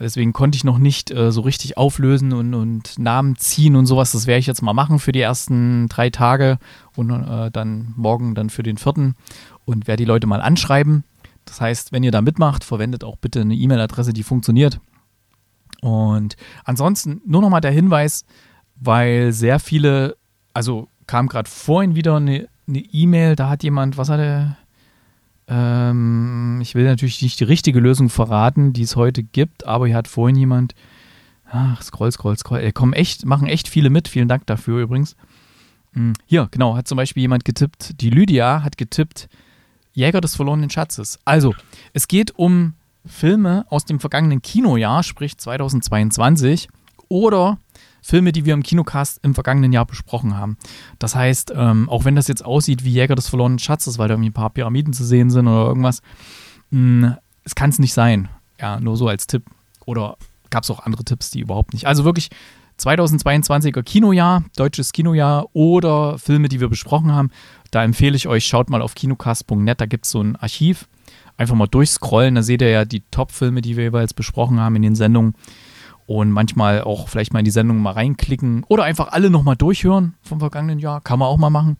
Deswegen 0.00 0.32
konnte 0.32 0.56
ich 0.56 0.64
noch 0.64 0.78
nicht 0.78 1.10
äh, 1.10 1.30
so 1.30 1.42
richtig 1.42 1.76
auflösen 1.76 2.32
und, 2.32 2.54
und, 2.54 2.98
Namen 2.98 3.36
ziehen 3.36 3.76
und 3.76 3.84
sowas. 3.84 4.12
Das 4.12 4.26
werde 4.26 4.40
ich 4.40 4.46
jetzt 4.46 4.62
mal 4.62 4.72
machen 4.72 4.98
für 4.98 5.12
die 5.12 5.20
ersten 5.20 5.88
drei 5.88 6.08
Tage 6.08 6.58
und 6.96 7.10
äh, 7.10 7.50
dann 7.50 7.92
morgen 7.96 8.34
dann 8.34 8.48
für 8.48 8.62
den 8.62 8.78
vierten 8.78 9.14
und 9.66 9.86
werde 9.86 10.02
die 10.02 10.08
Leute 10.08 10.26
mal 10.26 10.40
anschreiben. 10.40 11.04
Das 11.44 11.60
heißt, 11.60 11.92
wenn 11.92 12.02
ihr 12.02 12.12
da 12.12 12.22
mitmacht, 12.22 12.64
verwendet 12.64 13.04
auch 13.04 13.16
bitte 13.16 13.42
eine 13.42 13.54
E-Mail-Adresse, 13.54 14.14
die 14.14 14.22
funktioniert. 14.22 14.80
Und 15.82 16.36
ansonsten 16.64 17.20
nur 17.26 17.42
nochmal 17.42 17.60
der 17.60 17.70
Hinweis, 17.70 18.24
weil 18.76 19.32
sehr 19.32 19.58
viele, 19.58 20.16
also 20.54 20.88
kam 21.06 21.28
gerade 21.28 21.50
vorhin 21.50 21.94
wieder 21.94 22.16
eine 22.16 22.48
E-Mail, 22.66 23.36
da 23.36 23.50
hat 23.50 23.62
jemand, 23.62 23.98
was 23.98 24.08
hat 24.08 24.20
er? 24.20 24.56
Ähm, 25.50 26.60
ich 26.62 26.76
will 26.76 26.84
natürlich 26.84 27.20
nicht 27.20 27.40
die 27.40 27.44
richtige 27.44 27.80
Lösung 27.80 28.08
verraten, 28.08 28.72
die 28.72 28.82
es 28.82 28.94
heute 28.94 29.24
gibt, 29.24 29.66
aber 29.66 29.88
hier 29.88 29.96
hat 29.96 30.06
vorhin 30.06 30.36
jemand, 30.36 30.76
ach, 31.50 31.82
scroll, 31.82 32.12
scroll, 32.12 32.38
scroll, 32.38 32.60
äh, 32.60 32.72
kommen 32.72 32.92
echt, 32.92 33.26
machen 33.26 33.48
echt 33.48 33.68
viele 33.68 33.90
mit, 33.90 34.06
vielen 34.06 34.28
Dank 34.28 34.46
dafür 34.46 34.80
übrigens. 34.80 35.16
Hm, 35.92 36.12
hier, 36.24 36.46
genau, 36.52 36.76
hat 36.76 36.86
zum 36.86 36.96
Beispiel 36.96 37.22
jemand 37.22 37.44
getippt, 37.44 38.00
die 38.00 38.10
Lydia 38.10 38.62
hat 38.62 38.76
getippt, 38.78 39.28
Jäger 39.92 40.20
des 40.20 40.36
verlorenen 40.36 40.70
Schatzes. 40.70 41.18
Also, 41.24 41.52
es 41.92 42.06
geht 42.06 42.38
um 42.38 42.74
Filme 43.04 43.66
aus 43.70 43.84
dem 43.84 43.98
vergangenen 43.98 44.40
Kinojahr, 44.42 45.02
sprich 45.02 45.36
2022, 45.36 46.68
oder 47.08 47.58
Filme, 48.02 48.32
die 48.32 48.44
wir 48.44 48.54
im 48.54 48.62
Kinocast 48.62 49.20
im 49.22 49.34
vergangenen 49.34 49.72
Jahr 49.72 49.86
besprochen 49.86 50.36
haben. 50.36 50.56
Das 50.98 51.14
heißt, 51.14 51.52
ähm, 51.54 51.88
auch 51.88 52.04
wenn 52.04 52.16
das 52.16 52.28
jetzt 52.28 52.44
aussieht 52.44 52.84
wie 52.84 52.90
Jäger 52.90 53.14
des 53.14 53.28
verlorenen 53.28 53.58
Schatzes, 53.58 53.98
weil 53.98 54.08
da 54.08 54.14
irgendwie 54.14 54.30
ein 54.30 54.34
paar 54.34 54.50
Pyramiden 54.50 54.92
zu 54.92 55.04
sehen 55.04 55.30
sind 55.30 55.46
oder 55.46 55.66
irgendwas, 55.66 56.02
mh, 56.70 57.08
hm, 57.08 57.16
es 57.44 57.54
kann 57.54 57.70
es 57.70 57.78
nicht 57.78 57.94
sein. 57.94 58.28
Ja, 58.60 58.80
nur 58.80 58.96
so 58.96 59.08
als 59.08 59.26
Tipp. 59.26 59.44
Oder 59.86 60.16
gab 60.50 60.64
es 60.64 60.70
auch 60.70 60.80
andere 60.80 61.04
Tipps, 61.04 61.30
die 61.30 61.40
überhaupt 61.40 61.72
nicht. 61.72 61.86
Also 61.86 62.04
wirklich 62.04 62.28
2022er 62.78 63.82
Kinojahr, 63.82 64.44
deutsches 64.56 64.92
Kinojahr 64.92 65.46
oder 65.52 66.18
Filme, 66.18 66.48
die 66.48 66.60
wir 66.60 66.68
besprochen 66.68 67.12
haben. 67.12 67.30
Da 67.70 67.84
empfehle 67.84 68.16
ich 68.16 68.26
euch, 68.26 68.46
schaut 68.46 68.70
mal 68.70 68.82
auf 68.82 68.94
kinocast.net, 68.94 69.80
da 69.80 69.86
gibt 69.86 70.06
es 70.06 70.10
so 70.10 70.22
ein 70.22 70.36
Archiv. 70.36 70.88
Einfach 71.36 71.54
mal 71.54 71.66
durchscrollen, 71.66 72.34
da 72.34 72.42
seht 72.42 72.60
ihr 72.62 72.68
ja 72.68 72.84
die 72.84 73.02
Top-Filme, 73.10 73.62
die 73.62 73.76
wir 73.76 73.84
jeweils 73.84 74.12
besprochen 74.12 74.60
haben 74.60 74.76
in 74.76 74.82
den 74.82 74.94
Sendungen 74.94 75.34
und 76.10 76.32
manchmal 76.32 76.82
auch 76.82 77.08
vielleicht 77.08 77.32
mal 77.32 77.38
in 77.38 77.44
die 77.44 77.52
Sendung 77.52 77.78
mal 77.78 77.92
reinklicken 77.92 78.64
oder 78.66 78.82
einfach 78.82 79.12
alle 79.12 79.30
nochmal 79.30 79.54
durchhören 79.54 80.14
vom 80.24 80.40
vergangenen 80.40 80.80
Jahr. 80.80 81.00
Kann 81.00 81.20
man 81.20 81.28
auch 81.28 81.36
mal 81.36 81.50
machen. 81.50 81.76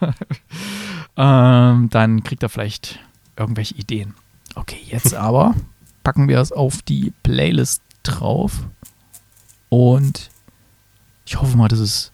ähm, 1.16 1.88
dann 1.90 2.22
kriegt 2.22 2.44
er 2.44 2.48
vielleicht 2.48 3.00
irgendwelche 3.36 3.74
Ideen. 3.74 4.14
Okay, 4.54 4.78
jetzt 4.86 5.14
aber 5.16 5.56
packen 6.04 6.28
wir 6.28 6.38
es 6.38 6.52
auf 6.52 6.80
die 6.82 7.12
Playlist 7.24 7.82
drauf. 8.04 8.68
Und 9.68 10.30
ich 11.26 11.40
hoffe 11.40 11.56
mal, 11.56 11.66
dass 11.66 11.80
es. 11.80 12.12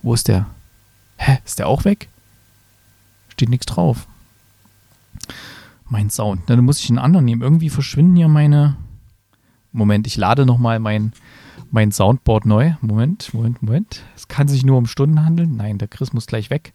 Wo 0.00 0.14
ist 0.14 0.28
der? 0.28 0.46
Hä? 1.18 1.40
Ist 1.44 1.58
der 1.58 1.68
auch 1.68 1.84
weg? 1.84 2.08
Steht 3.28 3.50
nichts 3.50 3.66
drauf. 3.66 4.06
Mein 5.90 6.08
Sound. 6.08 6.48
Dann 6.48 6.64
muss 6.64 6.80
ich 6.80 6.88
einen 6.88 6.98
anderen 6.98 7.26
nehmen. 7.26 7.42
Irgendwie 7.42 7.68
verschwinden 7.68 8.16
hier 8.16 8.28
meine 8.28 8.78
Moment, 9.72 10.06
ich 10.06 10.16
lade 10.16 10.46
nochmal 10.46 10.78
mein, 10.78 11.12
mein 11.70 11.92
Soundboard 11.92 12.46
neu. 12.46 12.72
Moment, 12.80 13.32
Moment, 13.34 13.62
Moment. 13.62 14.02
Es 14.16 14.28
kann 14.28 14.48
sich 14.48 14.64
nur 14.64 14.78
um 14.78 14.86
Stunden 14.86 15.24
handeln. 15.24 15.56
Nein, 15.56 15.78
der 15.78 15.88
Chris 15.88 16.12
muss 16.12 16.26
gleich 16.26 16.50
weg. 16.50 16.72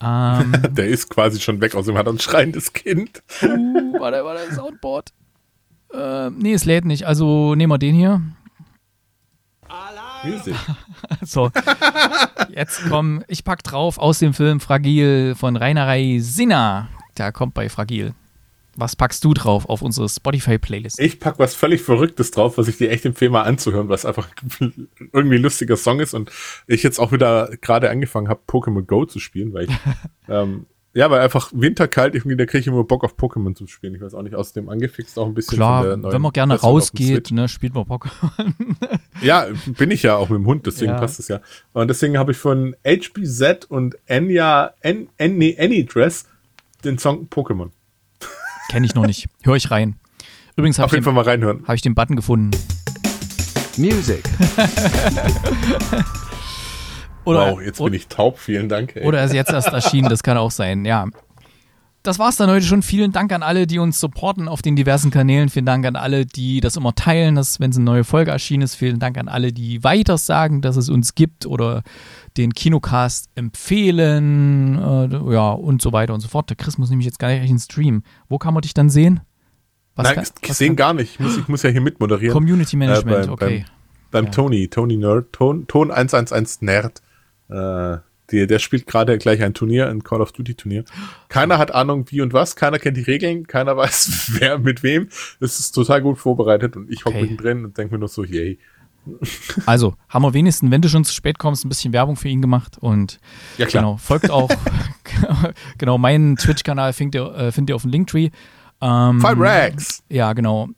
Ähm, 0.00 0.52
der 0.70 0.88
ist 0.88 1.10
quasi 1.10 1.40
schon 1.40 1.60
weg, 1.60 1.74
außerdem 1.74 1.98
hat 1.98 2.06
er 2.06 2.12
ein 2.12 2.18
schreiendes 2.18 2.72
Kind. 2.72 3.22
uh, 3.42 4.00
warte, 4.00 4.24
warte, 4.24 4.54
Soundboard. 4.54 5.12
Äh, 5.92 6.30
nee, 6.30 6.52
es 6.52 6.64
lädt 6.64 6.84
nicht. 6.84 7.06
Also 7.06 7.54
nehmen 7.54 7.72
wir 7.72 7.78
den 7.78 7.94
hier. 7.94 8.20
Music. 10.24 10.54
so, 11.22 11.50
jetzt 12.48 12.82
komm, 12.88 13.22
ich 13.28 13.44
pack 13.44 13.62
drauf 13.62 13.98
aus 13.98 14.18
dem 14.18 14.34
Film 14.34 14.60
Fragil 14.60 15.34
von 15.34 15.56
Rainer 15.56 15.94
Sinner. 16.20 16.88
Der 17.18 17.32
kommt 17.32 17.54
bei 17.54 17.68
Fragil. 17.68 18.14
Was 18.76 18.94
packst 18.94 19.24
du 19.24 19.34
drauf 19.34 19.68
auf 19.68 19.82
unsere 19.82 20.08
Spotify-Playlist? 20.08 21.00
Ich 21.00 21.18
pack 21.18 21.38
was 21.38 21.54
völlig 21.54 21.82
Verrücktes 21.82 22.30
drauf, 22.30 22.58
was 22.58 22.68
ich 22.68 22.76
dir 22.76 22.90
echt 22.90 23.04
empfehle, 23.06 23.30
mal 23.30 23.42
anzuhören, 23.42 23.88
was 23.88 24.04
einfach 24.04 24.28
irgendwie 25.12 25.36
ein 25.36 25.42
lustiger 25.42 25.76
Song 25.76 26.00
ist 26.00 26.14
und 26.14 26.30
ich 26.66 26.82
jetzt 26.82 26.98
auch 26.98 27.12
wieder 27.12 27.50
gerade 27.60 27.90
angefangen 27.90 28.28
habe, 28.28 28.40
Pokémon 28.46 28.82
Go 28.82 29.06
zu 29.06 29.18
spielen, 29.18 29.52
weil 29.54 29.64
ich, 29.64 29.76
ähm, 30.28 30.66
ja, 30.92 31.10
weil 31.10 31.20
einfach 31.20 31.52
winterkalt, 31.54 32.14
irgendwie, 32.14 32.36
da 32.36 32.46
kriege 32.46 32.60
ich 32.60 32.66
immer 32.66 32.84
Bock 32.84 33.04
auf 33.04 33.16
Pokémon 33.16 33.54
zu 33.54 33.66
spielen. 33.66 33.94
Ich 33.94 34.00
weiß 34.00 34.14
auch 34.14 34.22
nicht, 34.22 34.34
außerdem 34.34 34.70
angefixt 34.70 35.18
auch 35.18 35.26
ein 35.26 35.34
bisschen. 35.34 35.56
Klar, 35.56 36.02
wenn 36.02 36.22
man 36.22 36.32
gerne 36.32 36.54
rausgeht, 36.54 37.32
ne, 37.32 37.48
spielt 37.48 37.74
man 37.74 37.84
Pokémon. 37.84 38.52
ja, 39.20 39.46
bin 39.66 39.90
ich 39.90 40.02
ja 40.02 40.16
auch 40.16 40.30
mit 40.30 40.38
dem 40.38 40.46
Hund, 40.46 40.66
deswegen 40.66 40.92
ja. 40.92 40.98
passt 40.98 41.20
es 41.20 41.28
ja. 41.28 41.42
Und 41.74 41.88
deswegen 41.88 42.16
habe 42.16 42.32
ich 42.32 42.38
von 42.38 42.74
HBZ 42.86 43.66
und 43.68 43.96
Enya, 44.06 44.72
N, 44.80 45.08
N, 45.18 45.36
nee, 45.36 45.84
Dress 45.84 46.24
den 46.82 46.98
Song 46.98 47.28
Pokémon. 47.28 47.70
Kenne 48.68 48.86
ich 48.86 48.94
noch 48.94 49.06
nicht. 49.06 49.28
Hör 49.42 49.54
ich 49.54 49.70
rein. 49.70 49.96
Übrigens 50.56 50.78
habe 50.78 50.96
ich, 50.96 51.04
den, 51.04 51.14
mal 51.14 51.22
reinhören. 51.22 51.64
hab 51.66 51.74
ich 51.74 51.82
den 51.82 51.94
Button 51.94 52.16
gefunden. 52.16 52.50
Music. 53.76 54.24
oder, 57.24 57.52
wow, 57.52 57.60
jetzt 57.60 57.78
bin 57.78 57.92
ich 57.92 58.08
taub. 58.08 58.38
Vielen 58.38 58.68
Dank. 58.68 58.96
Ey. 58.96 59.04
Oder 59.04 59.18
er 59.18 59.26
ist 59.26 59.34
jetzt 59.34 59.52
erst 59.52 59.68
erschienen. 59.68 60.08
Das 60.08 60.22
kann 60.22 60.38
auch 60.38 60.50
sein. 60.50 60.84
Ja. 60.86 61.06
Das 62.02 62.18
war's 62.18 62.36
dann 62.36 62.48
heute 62.48 62.64
schon. 62.64 62.82
Vielen 62.82 63.12
Dank 63.12 63.32
an 63.32 63.42
alle, 63.42 63.66
die 63.66 63.78
uns 63.78 64.00
supporten 64.00 64.48
auf 64.48 64.62
den 64.62 64.76
diversen 64.76 65.10
Kanälen. 65.10 65.48
Vielen 65.48 65.66
Dank 65.66 65.84
an 65.84 65.96
alle, 65.96 66.24
die 66.24 66.60
das 66.60 66.76
immer 66.76 66.94
teilen, 66.94 67.34
dass, 67.34 67.60
wenn 67.60 67.70
es 67.70 67.76
eine 67.76 67.84
neue 67.84 68.04
Folge 68.04 68.30
erschienen 68.30 68.62
ist. 68.62 68.76
Vielen 68.76 68.98
Dank 68.98 69.18
an 69.18 69.28
alle, 69.28 69.52
die 69.52 69.84
weiter 69.84 70.16
sagen, 70.16 70.62
dass 70.62 70.76
es 70.76 70.88
uns 70.88 71.14
gibt 71.14 71.46
oder 71.46 71.82
den 72.36 72.52
Kinocast 72.52 73.30
empfehlen, 73.34 74.78
äh, 74.78 75.32
ja, 75.32 75.52
und 75.52 75.80
so 75.80 75.92
weiter 75.92 76.14
und 76.14 76.20
so 76.20 76.28
fort. 76.28 76.50
Der 76.50 76.56
Chris 76.56 76.78
muss 76.78 76.90
nämlich 76.90 77.06
jetzt 77.06 77.18
gar 77.18 77.28
nicht 77.28 77.50
in 77.50 77.58
Stream. 77.58 78.02
Wo 78.28 78.38
kann 78.38 78.54
man 78.54 78.62
dich 78.62 78.74
dann 78.74 78.90
sehen? 78.90 79.20
Was 79.94 80.04
Nein, 80.04 80.14
kann, 80.16 80.26
ich 80.42 80.52
sehe 80.52 80.74
gar 80.74 80.92
nicht. 80.92 81.14
Ich 81.14 81.20
muss, 81.20 81.38
ich 81.38 81.48
muss 81.48 81.62
ja 81.62 81.70
hier 81.70 81.80
mitmoderieren. 81.80 82.32
Community 82.32 82.76
Management, 82.76 83.16
äh, 83.16 83.20
beim, 83.22 83.30
okay. 83.30 83.64
Beim, 84.10 84.10
beim 84.10 84.24
ja. 84.26 84.30
Tony, 84.30 84.68
Tony 84.68 84.96
Nerd, 84.96 85.32
Ton, 85.32 85.66
Ton 85.66 85.90
111 85.90 86.60
Nerd. 86.60 87.02
Äh, 87.48 87.98
die, 88.30 88.46
der 88.46 88.58
spielt 88.58 88.86
gerade 88.86 89.18
gleich 89.18 89.42
ein 89.42 89.54
Turnier, 89.54 89.88
ein 89.88 90.02
Call 90.02 90.20
of 90.20 90.32
Duty 90.32 90.54
Turnier. 90.54 90.84
Keiner 91.28 91.58
hat 91.58 91.72
Ahnung 91.72 92.06
wie 92.10 92.20
und 92.20 92.32
was, 92.32 92.56
keiner 92.56 92.78
kennt 92.78 92.96
die 92.96 93.02
Regeln, 93.02 93.46
keiner 93.46 93.76
weiß 93.76 94.32
wer 94.38 94.58
mit 94.58 94.82
wem. 94.82 95.08
Es 95.40 95.60
ist 95.60 95.72
total 95.72 96.02
gut 96.02 96.18
vorbereitet 96.18 96.76
und 96.76 96.90
ich 96.90 97.04
hocke 97.04 97.16
okay. 97.16 97.22
mittendrin 97.22 97.64
und 97.64 97.78
denke 97.78 97.94
mir 97.94 98.00
nur 98.00 98.08
so, 98.08 98.24
yay. 98.24 98.58
Also, 99.66 99.94
haben 100.08 100.22
wir 100.22 100.34
wenigstens, 100.34 100.70
wenn 100.70 100.82
du 100.82 100.88
schon 100.88 101.04
zu 101.04 101.12
spät 101.12 101.38
kommst, 101.38 101.64
ein 101.64 101.68
bisschen 101.68 101.92
Werbung 101.92 102.16
für 102.16 102.28
ihn 102.28 102.42
gemacht 102.42 102.78
und 102.78 103.18
ja, 103.58 103.66
klar. 103.66 103.82
genau, 103.82 103.96
folgt 103.96 104.30
auch, 104.30 104.50
genau, 105.78 105.98
meinen 105.98 106.36
Twitch-Kanal 106.36 106.92
findet 106.92 107.20
ihr, 107.20 107.34
äh, 107.34 107.52
findet 107.52 107.70
ihr 107.70 107.76
auf 107.76 107.82
dem 107.82 107.90
Linktree. 107.90 108.30
Ähm, 108.80 109.20
Five 109.20 109.38
Rags! 109.38 110.02
Ja, 110.08 110.32
genau. 110.32 110.68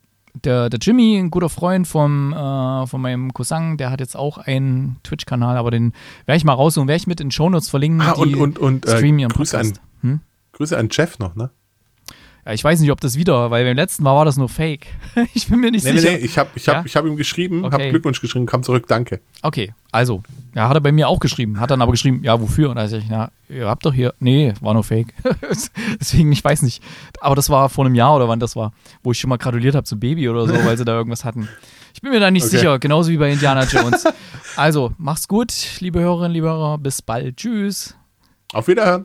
Der, 0.45 0.71
der 0.71 0.79
Jimmy, 0.79 1.17
ein 1.19 1.31
guter 1.31 1.49
Freund 1.49 1.89
vom, 1.89 2.33
äh, 2.33 2.87
von 2.87 3.01
meinem 3.01 3.33
Cousin, 3.33 3.77
der 3.77 3.91
hat 3.91 4.01
jetzt 4.01 4.17
auch 4.17 4.39
einen 4.39 4.99
Twitch-Kanal, 5.03 5.57
aber 5.57 5.71
den 5.71 5.93
werde 6.27 6.37
ich 6.37 6.45
mal 6.45 6.53
raus 6.53 6.77
und 6.77 6.87
werde 6.87 6.99
ich 6.99 7.07
mit 7.07 7.21
in 7.21 7.31
Shownotes 7.31 7.69
verlinken. 7.69 8.03
Ah, 8.03 8.13
und, 8.13 8.37
und, 8.37 8.59
und 8.59 8.87
äh, 8.87 9.27
Grüße, 9.27 9.59
an, 9.59 9.73
hm? 10.03 10.21
Grüße 10.53 10.79
an 10.79 10.89
Jeff 10.93 11.19
noch, 11.19 11.35
ne? 11.35 11.51
Ich 12.51 12.65
weiß 12.65 12.81
nicht, 12.81 12.91
ob 12.91 13.01
das 13.01 13.19
wieder, 13.19 13.51
weil 13.51 13.65
beim 13.65 13.77
letzten 13.77 14.03
Mal 14.03 14.15
war 14.15 14.25
das 14.25 14.39
nur 14.39 14.49
Fake. 14.49 14.87
ich 15.35 15.49
bin 15.49 15.61
mir 15.61 15.71
nicht 15.71 15.85
nee, 15.85 15.93
sicher. 15.93 16.13
Nee, 16.13 16.19
nee, 16.19 16.25
ich 16.25 16.39
habe 16.39 16.49
ich 16.55 16.67
hab, 16.67 16.87
ja? 16.87 16.95
hab 16.95 17.05
ihm 17.05 17.17
geschrieben, 17.17 17.63
okay. 17.63 17.75
habe 17.75 17.91
Glückwunsch 17.91 18.23
geschrieben, 18.23 18.47
kam 18.47 18.63
zurück, 18.63 18.87
danke. 18.89 19.21
Okay, 19.43 19.75
also, 19.93 20.23
ja, 20.55 20.69
hat 20.69 20.77
er 20.77 20.81
bei 20.81 20.91
mir 20.91 21.09
auch 21.09 21.21
geschrieben, 21.21 21.61
hat 21.61 21.71
dann 21.71 21.83
aber 21.83 21.93
geschrieben, 21.93 22.23
ja, 22.23 22.41
wofür? 22.41 22.71
Und 22.71 22.77
da 22.77 22.89
sag 22.89 23.01
ich, 23.01 23.09
na, 23.11 23.31
ihr 23.51 23.69
habt 23.69 23.85
doch 23.85 23.93
hier, 23.93 24.15
nee, 24.19 24.55
war 24.63 24.73
nur 24.73 24.83
Fake. 24.83 25.13
Deswegen, 26.01 26.33
ich 26.33 26.43
weiß 26.43 26.63
nicht. 26.63 26.83
Aber 27.21 27.35
das 27.35 27.51
war 27.51 27.69
vor 27.69 27.85
einem 27.85 27.95
Jahr 27.95 28.17
oder 28.17 28.29
wann 28.29 28.41
das 28.41 28.57
war, 28.57 28.73
wo 29.03 29.13
ich 29.13 29.19
schon 29.19 29.29
mal 29.29 29.37
gratuliert 29.37 29.75
habe 29.75 29.85
zum 29.85 30.01
Baby 30.01 30.29
oder 30.29 30.47
so, 30.47 30.55
weil 30.65 30.79
sie 30.79 30.87
da 30.87 30.93
irgendwas 30.95 31.27
hatten. 31.27 31.49
Ich 31.93 32.01
bin 32.01 32.13
mir 32.13 32.21
da 32.21 32.31
nicht 32.31 32.47
okay. 32.47 32.57
sicher, 32.57 32.79
genauso 32.79 33.11
wie 33.11 33.19
bei 33.19 33.31
Indiana 33.31 33.65
Jones. 33.65 34.05
also, 34.57 34.93
mach's 34.97 35.29
gut, 35.29 35.53
liebe 35.81 36.01
Hörerinnen, 36.01 36.33
liebe 36.33 36.47
Hörer, 36.47 36.79
bis 36.79 37.03
bald. 37.03 37.37
Tschüss. 37.37 37.95
Auf 38.55 38.69
Wiederhören. 38.69 39.05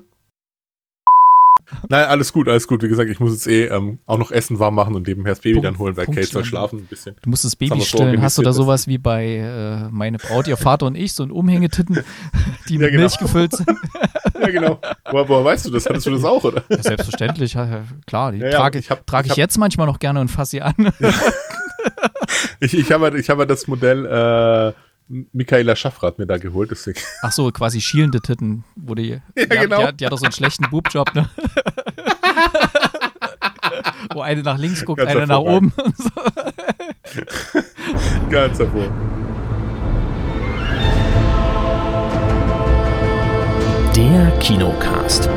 Nein, 1.89 2.05
alles 2.05 2.33
gut, 2.33 2.47
alles 2.47 2.67
gut. 2.67 2.83
Wie 2.83 2.87
gesagt, 2.87 3.09
ich 3.09 3.19
muss 3.19 3.33
jetzt 3.33 3.47
eh 3.47 3.65
ähm, 3.65 3.99
auch 4.05 4.17
noch 4.17 4.31
Essen 4.31 4.59
warm 4.59 4.75
machen 4.75 4.95
und 4.95 5.07
nebenher 5.07 5.31
das 5.31 5.39
Baby 5.39 5.55
Punkt, 5.55 5.65
dann 5.65 5.77
holen, 5.79 5.97
weil 5.97 6.05
Punkt 6.05 6.19
Kate 6.19 6.31
soll 6.31 6.45
schlafen 6.45 6.79
ein 6.79 6.85
bisschen. 6.85 7.15
Du 7.21 7.29
musst 7.29 7.45
das 7.45 7.55
Baby 7.55 7.79
das 7.79 7.87
stillen. 7.87 8.21
Hast 8.21 8.37
du 8.37 8.41
da 8.41 8.53
sowas 8.53 8.87
wie 8.87 8.97
bei 8.97 9.37
äh, 9.37 9.89
meine 9.89 10.17
Braut, 10.17 10.47
ihr 10.47 10.57
Vater 10.57 10.85
und 10.85 10.95
ich, 10.95 11.13
so 11.13 11.23
ein 11.23 11.31
Umhängetitten, 11.31 11.99
die 12.69 12.77
mit 12.77 12.81
ja, 12.81 12.89
genau. 12.89 13.01
Milch 13.01 13.17
gefüllt 13.17 13.53
sind? 13.53 13.69
ja, 14.39 14.49
genau. 14.49 14.79
Woher, 15.11 15.29
woher 15.29 15.45
weißt 15.45 15.65
du 15.65 15.71
das? 15.71 15.85
Hattest 15.85 16.05
du 16.05 16.11
das 16.11 16.23
auch, 16.23 16.43
oder? 16.43 16.63
Ja, 16.69 16.81
selbstverständlich, 16.81 17.57
klar. 18.05 18.31
Die 18.31 18.39
ja, 18.39 18.51
trage 18.51 18.79
ich, 18.79 18.89
hab, 18.89 19.05
trage 19.07 19.27
ich, 19.27 19.31
ich 19.31 19.31
hab, 19.31 19.37
jetzt 19.37 19.57
manchmal 19.57 19.87
noch 19.87 19.99
gerne 19.99 20.21
und 20.21 20.29
fasse 20.29 20.51
sie 20.51 20.61
an. 20.61 20.73
ich 22.59 22.73
ich 22.73 22.91
habe 22.91 23.17
ich 23.17 23.29
hab 23.29 23.47
das 23.47 23.67
Modell 23.67 24.05
äh, 24.05 24.73
Michaela 25.07 25.75
Schaffrath 25.75 26.17
mir 26.17 26.25
da 26.25 26.37
geholt, 26.37 26.71
deswegen. 26.71 26.99
Ach 27.21 27.31
so, 27.31 27.51
quasi 27.51 27.81
schielende 27.81 28.21
Titten, 28.21 28.63
wo 28.75 28.95
die. 28.95 29.21
Ja, 29.35 29.35
die 29.35 29.47
genau. 29.47 29.59
Hat, 29.59 29.69
die, 29.69 29.87
hat, 29.87 29.99
die, 29.99 30.05
hat 30.05 30.13
doch 30.13 30.17
so 30.17 30.25
einen 30.25 30.33
schlechten 30.33 30.69
Boobjob, 30.69 31.13
ne? 31.13 31.29
wo 34.13 34.21
eine 34.21 34.43
nach 34.43 34.57
links 34.57 34.85
guckt, 34.85 34.99
Ganz 34.99 35.11
eine 35.11 35.27
nach 35.27 35.39
oben. 35.39 35.73
Ganz 38.29 38.59
hervor. 38.59 38.87
Der 43.95 44.31
Kinocast. 44.39 45.29